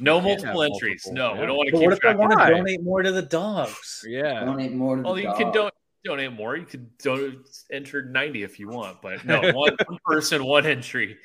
no 0.00 0.20
multiple 0.20 0.62
entries. 0.62 1.02
multiple, 1.06 1.12
No, 1.14 1.34
yeah. 1.34 1.40
we 1.40 1.46
don't 1.46 1.56
want 1.56 1.66
to 1.68 1.72
But 1.72 1.78
keep 1.80 1.88
what 1.88 1.98
if 1.98 2.04
I 2.04 2.14
want 2.14 2.32
to 2.32 2.36
Why? 2.38 2.50
donate 2.50 2.82
more 2.82 3.02
to 3.02 3.10
the 3.12 3.22
dogs? 3.22 4.04
Yeah. 4.08 4.44
Donate 4.44 4.72
more 4.72 4.96
to 4.96 5.02
the 5.02 5.08
Well, 5.08 5.18
you 5.18 5.24
dog. 5.24 5.36
can 5.38 5.52
don- 5.52 5.70
donate 6.06 6.32
more. 6.32 6.56
You 6.56 6.66
could 6.66 6.96
don- 6.98 7.44
enter 7.70 8.02
ninety 8.02 8.42
if 8.42 8.58
you 8.58 8.68
want, 8.68 9.02
but 9.02 9.24
no, 9.24 9.40
one, 9.52 9.76
one 9.86 9.98
person, 10.04 10.44
one 10.44 10.66
entry, 10.66 11.18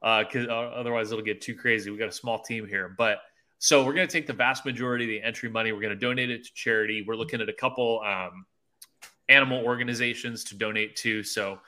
because 0.00 0.46
uh, 0.48 0.52
otherwise 0.52 1.12
it'll 1.12 1.24
get 1.24 1.40
too 1.40 1.54
crazy. 1.54 1.90
We 1.90 1.98
got 1.98 2.08
a 2.08 2.12
small 2.12 2.40
team 2.40 2.66
here, 2.66 2.94
but 2.96 3.18
so 3.58 3.84
we're 3.84 3.94
going 3.94 4.06
to 4.06 4.12
take 4.12 4.26
the 4.26 4.32
vast 4.32 4.66
majority 4.66 5.04
of 5.04 5.08
the 5.08 5.26
entry 5.26 5.48
money. 5.48 5.72
We're 5.72 5.80
going 5.80 5.94
to 5.94 5.98
donate 5.98 6.30
it 6.30 6.44
to 6.44 6.52
charity. 6.54 7.04
We're 7.06 7.16
looking 7.16 7.40
at 7.40 7.48
a 7.48 7.52
couple 7.52 8.02
um, 8.04 8.44
animal 9.28 9.64
organizations 9.64 10.44
to 10.44 10.56
donate 10.56 10.96
to. 10.96 11.22
So. 11.22 11.60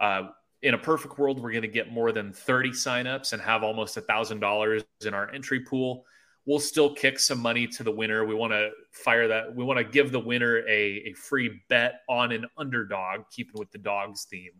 Uh, 0.00 0.28
in 0.62 0.72
a 0.72 0.78
perfect 0.78 1.18
world, 1.18 1.40
we're 1.42 1.50
going 1.50 1.60
to 1.62 1.68
get 1.68 1.92
more 1.92 2.10
than 2.10 2.32
30 2.32 2.70
signups 2.70 3.34
and 3.34 3.42
have 3.42 3.62
almost 3.62 3.98
a 3.98 4.00
thousand 4.00 4.40
dollars 4.40 4.82
in 5.04 5.12
our 5.12 5.30
entry 5.30 5.60
pool. 5.60 6.06
We'll 6.46 6.60
still 6.60 6.94
kick 6.94 7.18
some 7.18 7.40
money 7.40 7.66
to 7.68 7.82
the 7.82 7.90
winner. 7.90 8.24
We 8.24 8.34
want 8.34 8.52
to 8.52 8.70
fire 8.90 9.28
that. 9.28 9.54
We 9.54 9.64
want 9.64 9.78
to 9.78 9.84
give 9.84 10.12
the 10.12 10.20
winner 10.20 10.58
a, 10.68 11.04
a 11.06 11.12
free 11.14 11.60
bet 11.68 12.00
on 12.08 12.32
an 12.32 12.46
underdog, 12.58 13.22
keeping 13.30 13.58
with 13.58 13.70
the 13.70 13.78
dogs 13.78 14.26
theme. 14.30 14.52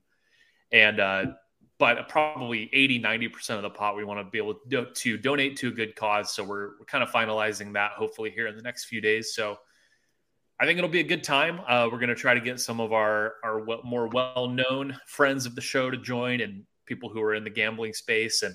And, 0.72 0.99
uh, 0.99 1.26
but 1.78 2.09
probably 2.09 2.70
80, 2.72 3.01
90% 3.01 3.51
of 3.51 3.62
the 3.62 3.70
pot 3.70 3.97
we 3.97 4.05
want 4.05 4.24
to 4.24 4.30
be 4.30 4.39
able 4.39 4.55
to, 4.70 4.87
to 4.87 5.18
donate 5.18 5.57
to 5.59 5.68
a 5.68 5.72
good 5.72 5.95
cause. 5.97 6.32
So 6.32 6.43
we're, 6.43 6.78
we're 6.78 6.87
kind 6.87 7.05
of 7.05 7.11
finalizing 7.11 7.72
that 7.74 7.93
hopefully 7.93 8.30
here 8.30 8.47
in 8.47 8.57
the 8.57 8.62
next 8.62 8.85
few 8.85 9.01
days. 9.01 9.35
So 9.35 9.59
I 10.61 10.66
think 10.66 10.78
it'll 10.78 10.91
be 10.91 11.01
a 11.01 11.05
good 11.05 11.24
time. 11.24 11.61
Uh, 11.66 11.89
we're 11.91 11.99
going 11.99 12.11
to 12.11 12.14
try 12.14 12.32
to 12.32 12.41
get 12.41 12.61
some 12.61 12.80
of 12.80 12.93
our 12.93 13.35
our 13.43 13.61
well, 13.61 13.80
more 13.85 14.07
well 14.09 14.49
known 14.49 14.97
friends 15.07 15.47
of 15.47 15.55
the 15.55 15.61
show 15.61 15.91
to 15.91 15.97
join, 15.97 16.41
and 16.41 16.64
people 16.87 17.09
who 17.09 17.20
are 17.20 17.35
in 17.35 17.43
the 17.43 17.51
gambling 17.51 17.93
space, 17.93 18.43
and 18.43 18.55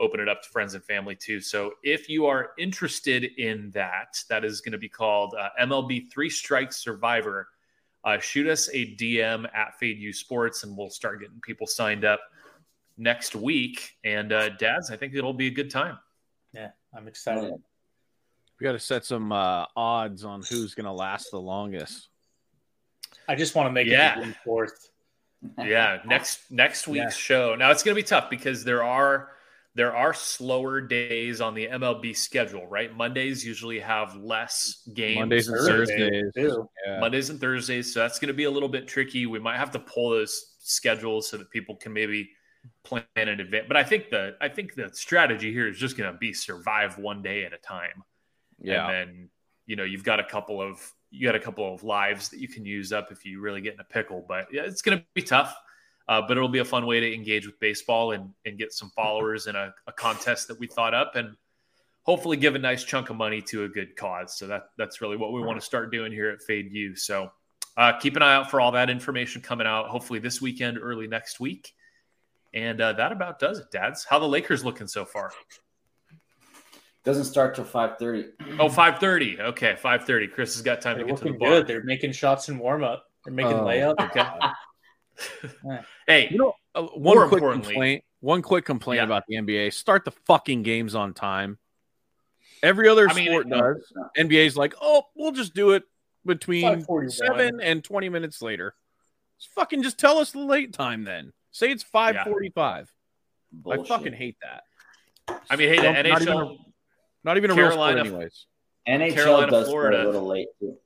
open 0.00 0.18
it 0.20 0.28
up 0.28 0.42
to 0.42 0.48
friends 0.48 0.74
and 0.74 0.82
family 0.84 1.14
too. 1.14 1.40
So 1.40 1.74
if 1.82 2.08
you 2.08 2.26
are 2.26 2.50
interested 2.58 3.24
in 3.38 3.70
that, 3.72 4.18
that 4.28 4.44
is 4.44 4.60
going 4.60 4.72
to 4.72 4.78
be 4.78 4.88
called 4.88 5.34
uh, 5.38 5.50
MLB 5.60 6.10
Three 6.10 6.30
Strikes 6.30 6.76
Survivor. 6.78 7.48
Uh, 8.02 8.18
shoot 8.18 8.46
us 8.48 8.68
a 8.72 8.96
DM 8.96 9.46
at 9.54 9.78
Fade 9.78 9.98
U 9.98 10.12
Sports, 10.12 10.64
and 10.64 10.76
we'll 10.76 10.88
start 10.90 11.20
getting 11.20 11.38
people 11.42 11.66
signed 11.66 12.04
up 12.04 12.20
next 12.96 13.36
week. 13.36 13.96
And 14.04 14.32
uh, 14.32 14.48
Dads, 14.50 14.90
I 14.90 14.96
think 14.96 15.14
it'll 15.14 15.34
be 15.34 15.48
a 15.48 15.52
good 15.52 15.70
time. 15.70 15.98
Yeah, 16.54 16.70
I'm 16.96 17.06
excited. 17.06 17.52
We 18.58 18.64
got 18.64 18.72
to 18.72 18.78
set 18.78 19.04
some 19.04 19.32
uh, 19.32 19.66
odds 19.76 20.24
on 20.24 20.42
who's 20.48 20.74
going 20.74 20.86
to 20.86 20.92
last 20.92 21.30
the 21.30 21.40
longest. 21.40 22.08
I 23.28 23.34
just 23.34 23.54
want 23.54 23.66
to 23.68 23.72
make 23.72 23.86
Yeah. 23.86 24.18
it 24.18 24.24
June 24.24 24.36
fourth. 24.44 24.90
yeah 25.64 26.00
next 26.04 26.50
next 26.50 26.86
week's 26.86 27.02
Yeah. 27.04 27.08
show 27.36 27.54
now 27.54 27.70
it's 27.70 27.82
going 27.82 27.94
to 27.94 27.98
be 28.02 28.06
tough 28.06 28.28
because 28.28 28.62
there 28.62 28.82
are 28.84 29.30
there 29.76 29.94
are 29.94 30.12
slower 30.12 30.80
days 30.80 31.40
on 31.40 31.54
the 31.54 31.66
mlb 31.68 32.16
schedule 32.16 32.66
right 32.66 32.96
mondays 32.96 33.44
usually 33.44 33.78
have 33.78 34.16
less 34.16 34.82
games 34.94 35.18
Mondays 35.18 35.48
and 35.48 35.58
Thursday, 35.58 36.10
Thursdays. 36.10 36.32
too. 36.34 36.68
Yeah. 36.86 37.00
mondays 37.00 37.30
and 37.30 37.40
thursdays 37.40 37.92
so 37.94 38.00
that's 38.00 38.18
going 38.18 38.28
to 38.28 38.34
be 38.34 38.44
a 38.44 38.50
little 38.50 38.68
bit 38.68 38.88
tricky 38.88 39.26
we 39.26 39.38
might 39.38 39.56
have 39.58 39.70
to 39.72 39.78
pull 39.78 40.10
those 40.10 40.56
schedules 40.58 41.28
so 41.28 41.36
that 41.36 41.50
people 41.50 41.76
can 41.76 41.92
maybe 41.92 42.28
plan 42.84 43.04
in 43.16 43.28
advance 43.40 43.64
but 43.68 43.76
i 43.76 43.84
think 43.84 44.10
the 44.10 44.34
i 44.40 44.48
think 44.48 44.74
the 44.74 44.90
strategy 44.92 45.52
here 45.52 45.68
is 45.68 45.78
just 45.78 45.96
going 45.96 46.10
to 46.12 46.18
be 46.18 46.32
survive 46.32 46.98
one 46.98 47.22
day 47.22 47.44
at 47.44 47.52
a 47.52 47.58
time 47.58 48.02
Yeah. 48.60 48.88
and 48.88 48.92
then 49.10 49.28
you 49.66 49.76
know 49.76 49.84
you've 49.84 50.04
got 50.04 50.18
a 50.20 50.24
couple 50.24 50.60
of 50.60 50.78
you 51.10 51.26
got 51.26 51.34
a 51.36 51.40
couple 51.40 51.72
of 51.74 51.82
lives 51.84 52.28
that 52.30 52.38
you 52.40 52.48
can 52.48 52.64
use 52.66 52.92
up 52.92 53.10
if 53.12 53.24
you 53.24 53.40
really 53.40 53.60
get 53.60 53.74
in 53.74 53.80
a 53.80 53.84
pickle 53.84 54.24
but 54.28 54.46
yeah 54.52 54.62
it's 54.62 54.82
going 54.82 54.98
to 54.98 55.04
be 55.14 55.22
tough 55.22 55.54
uh, 56.10 56.20
but 56.20 56.36
it'll 56.36 56.48
be 56.48 56.58
a 56.58 56.64
fun 56.64 56.84
way 56.86 56.98
to 56.98 57.14
engage 57.14 57.46
with 57.46 57.58
baseball 57.60 58.10
and, 58.12 58.30
and 58.44 58.58
get 58.58 58.72
some 58.72 58.90
followers 58.90 59.46
in 59.46 59.54
a, 59.54 59.72
a 59.86 59.92
contest 59.92 60.48
that 60.48 60.58
we 60.58 60.66
thought 60.66 60.92
up 60.92 61.14
and 61.14 61.36
hopefully 62.02 62.36
give 62.36 62.56
a 62.56 62.58
nice 62.58 62.82
chunk 62.82 63.10
of 63.10 63.16
money 63.16 63.40
to 63.40 63.62
a 63.64 63.68
good 63.68 63.94
cause 63.96 64.36
so 64.36 64.46
that 64.48 64.70
that's 64.76 65.00
really 65.00 65.16
what 65.16 65.32
we 65.32 65.40
want 65.40 65.58
to 65.58 65.64
start 65.64 65.92
doing 65.92 66.10
here 66.10 66.28
at 66.30 66.42
fade 66.42 66.72
u 66.72 66.96
so 66.96 67.30
uh, 67.76 67.92
keep 67.98 68.16
an 68.16 68.22
eye 68.22 68.34
out 68.34 68.50
for 68.50 68.60
all 68.60 68.72
that 68.72 68.90
information 68.90 69.40
coming 69.40 69.66
out 69.66 69.86
hopefully 69.88 70.18
this 70.18 70.42
weekend 70.42 70.76
early 70.82 71.06
next 71.06 71.38
week 71.38 71.72
and 72.54 72.80
uh, 72.80 72.92
that 72.92 73.12
about 73.12 73.38
does 73.38 73.60
it 73.60 73.70
dads 73.70 74.04
how 74.04 74.18
the 74.18 74.26
lakers 74.26 74.64
looking 74.64 74.88
so 74.88 75.04
far 75.04 75.30
Doesn't 77.04 77.24
start 77.24 77.54
till 77.54 77.64
five 77.64 77.96
thirty. 77.98 78.26
Oh, 78.58 78.68
5.30. 78.68 79.40
Okay, 79.40 79.74
5.30. 79.82 80.32
Chris 80.34 80.54
has 80.54 80.62
got 80.62 80.82
time 80.82 80.96
They're 80.98 81.06
to 81.06 81.12
get 81.12 81.18
to 81.18 81.24
the 81.24 81.30
looking 81.30 81.38
bar. 81.38 81.48
good. 81.50 81.66
They're 81.66 81.82
making 81.82 82.12
shots 82.12 82.50
in 82.50 82.58
warm 82.58 82.84
up. 82.84 83.06
They're 83.24 83.32
making 83.32 83.54
Oh, 83.54 83.64
layup. 83.64 83.98
Okay. 84.10 84.22
hey, 86.06 86.28
You 86.30 86.38
know, 86.38 86.54
uh, 86.74 86.82
one 86.82 87.16
More 87.16 87.28
quick 87.28 87.38
importantly- 87.42 87.72
complaint. 87.74 88.04
One 88.22 88.42
quick 88.42 88.66
complaint 88.66 88.98
Yeah. 88.98 89.04
about 89.04 89.22
the 89.28 89.36
NBA: 89.36 89.72
start 89.72 90.04
the 90.04 90.10
fucking 90.10 90.62
games 90.62 90.94
on 90.94 91.14
time. 91.14 91.58
Every 92.62 92.86
other 92.88 93.08
I 93.08 93.14
mean, 93.14 93.26
sport 93.28 93.48
does. 93.48 93.92
NBA's 94.18 94.56
like, 94.58 94.74
oh, 94.82 95.04
we'll 95.14 95.32
just 95.32 95.54
do 95.54 95.70
it 95.70 95.84
between 96.26 96.84
seven 97.08 97.60
and 97.62 97.82
twenty 97.82 98.10
minutes 98.10 98.42
later. 98.42 98.74
Just 99.38 99.54
fucking 99.54 99.82
just 99.82 99.98
tell 99.98 100.18
us 100.18 100.32
the 100.32 100.40
late 100.40 100.74
time 100.74 101.04
then. 101.04 101.32
Say 101.50 101.70
it's 101.70 101.82
five 101.82 102.16
forty-five. 102.26 102.92
I 103.70 103.82
fucking 103.84 104.12
hate 104.12 104.36
that. 104.42 104.64
I 105.48 105.56
mean, 105.56 105.68
hey, 105.70 105.76
the 105.76 105.82
Don't- 105.82 105.96
even 106.06 106.12
NHL, 106.28 106.56
Not 107.24 107.36
even 107.38 107.50
a 107.50 107.54
Carolina- 107.54 108.02
real 108.02 108.04
sport, 108.06 108.22
anyways. 108.22 108.46
NHL 108.86 109.14
Carolina, 109.14 109.50
does 109.50 109.68
Florida. 109.68 109.96
start 109.96 110.06
a 110.06 110.10
little 110.10 110.28
late 110.28 110.48
too. 110.60 110.76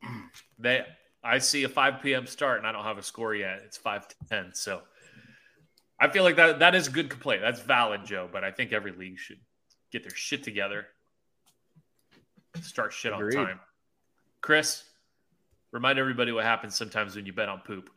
they, 0.61 0.85
I 1.25 1.39
see 1.39 1.65
a 1.65 1.69
5 1.69 2.03
p.m. 2.03 2.27
start 2.27 2.59
and 2.59 2.67
I 2.67 2.73
don't 2.73 2.85
have 2.85 2.99
a 2.99 3.03
score 3.03 3.35
yet. 3.35 3.63
It's 3.65 3.79
5 3.79 4.09
to 4.09 4.15
10. 4.29 4.51
So 4.55 4.83
I 5.99 6.09
feel 6.09 6.23
like 6.23 6.37
that 6.37 6.59
that 6.59 6.75
is 6.75 6.89
a 6.89 6.91
good 6.91 7.09
complaint. 7.09 7.41
That's 7.41 7.61
valid, 7.61 8.05
Joe, 8.05 8.29
but 8.31 8.45
I 8.45 8.51
think 8.51 8.73
every 8.73 8.93
league 8.93 9.19
should 9.19 9.39
get 9.91 10.03
their 10.03 10.15
shit 10.15 10.43
together. 10.43 10.87
Start 12.61 12.93
shit 12.93 13.13
on 13.13 13.31
time. 13.31 13.61
Chris, 14.41 14.85
remind 15.73 15.99
everybody 15.99 16.31
what 16.31 16.45
happens 16.45 16.77
sometimes 16.77 17.17
when 17.17 17.27
you 17.27 17.33
bet 17.33 17.49
on 17.49 17.61
poop. 17.61 17.89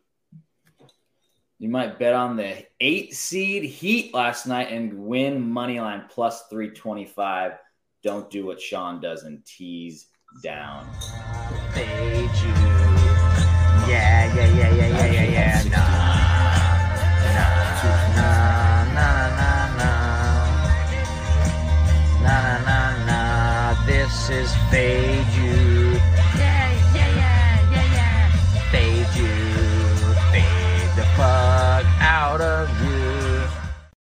You 1.59 1.69
might 1.69 1.97
bet 1.99 2.13
on 2.13 2.37
the 2.37 2.65
eight 2.79 3.15
seed 3.15 3.63
Heat 3.63 4.13
last 4.13 4.45
night 4.45 4.71
and 4.71 4.93
win 4.93 5.41
money 5.41 5.79
line 5.79 6.05
plus 6.09 6.43
three 6.49 6.69
twenty 6.69 7.05
five. 7.05 7.53
Don't 8.03 8.29
do 8.29 8.45
what 8.45 8.61
Sean 8.61 9.01
does 9.01 9.23
and 9.23 9.43
tease 9.43 10.07
down. 10.43 10.87
Fade 11.73 12.29
Yeah, 13.87 14.35
yeah, 14.35 14.47
yeah, 14.47 14.71
yeah, 14.75 14.87
yeah, 14.87 15.05
yeah, 15.15 15.23
yeah. 15.37 15.63
Nah, 15.71 15.87
nah, 17.23 17.51
nah, 18.17 18.91
nah, 18.91 19.31
nah, 19.39 19.63
nah, 19.79 20.17
nah, 22.21 22.59
nah, 22.67 23.05
nah. 23.07 23.85
This 23.85 24.29
is 24.29 24.51
Fade 24.69 25.31
U. 25.39 25.46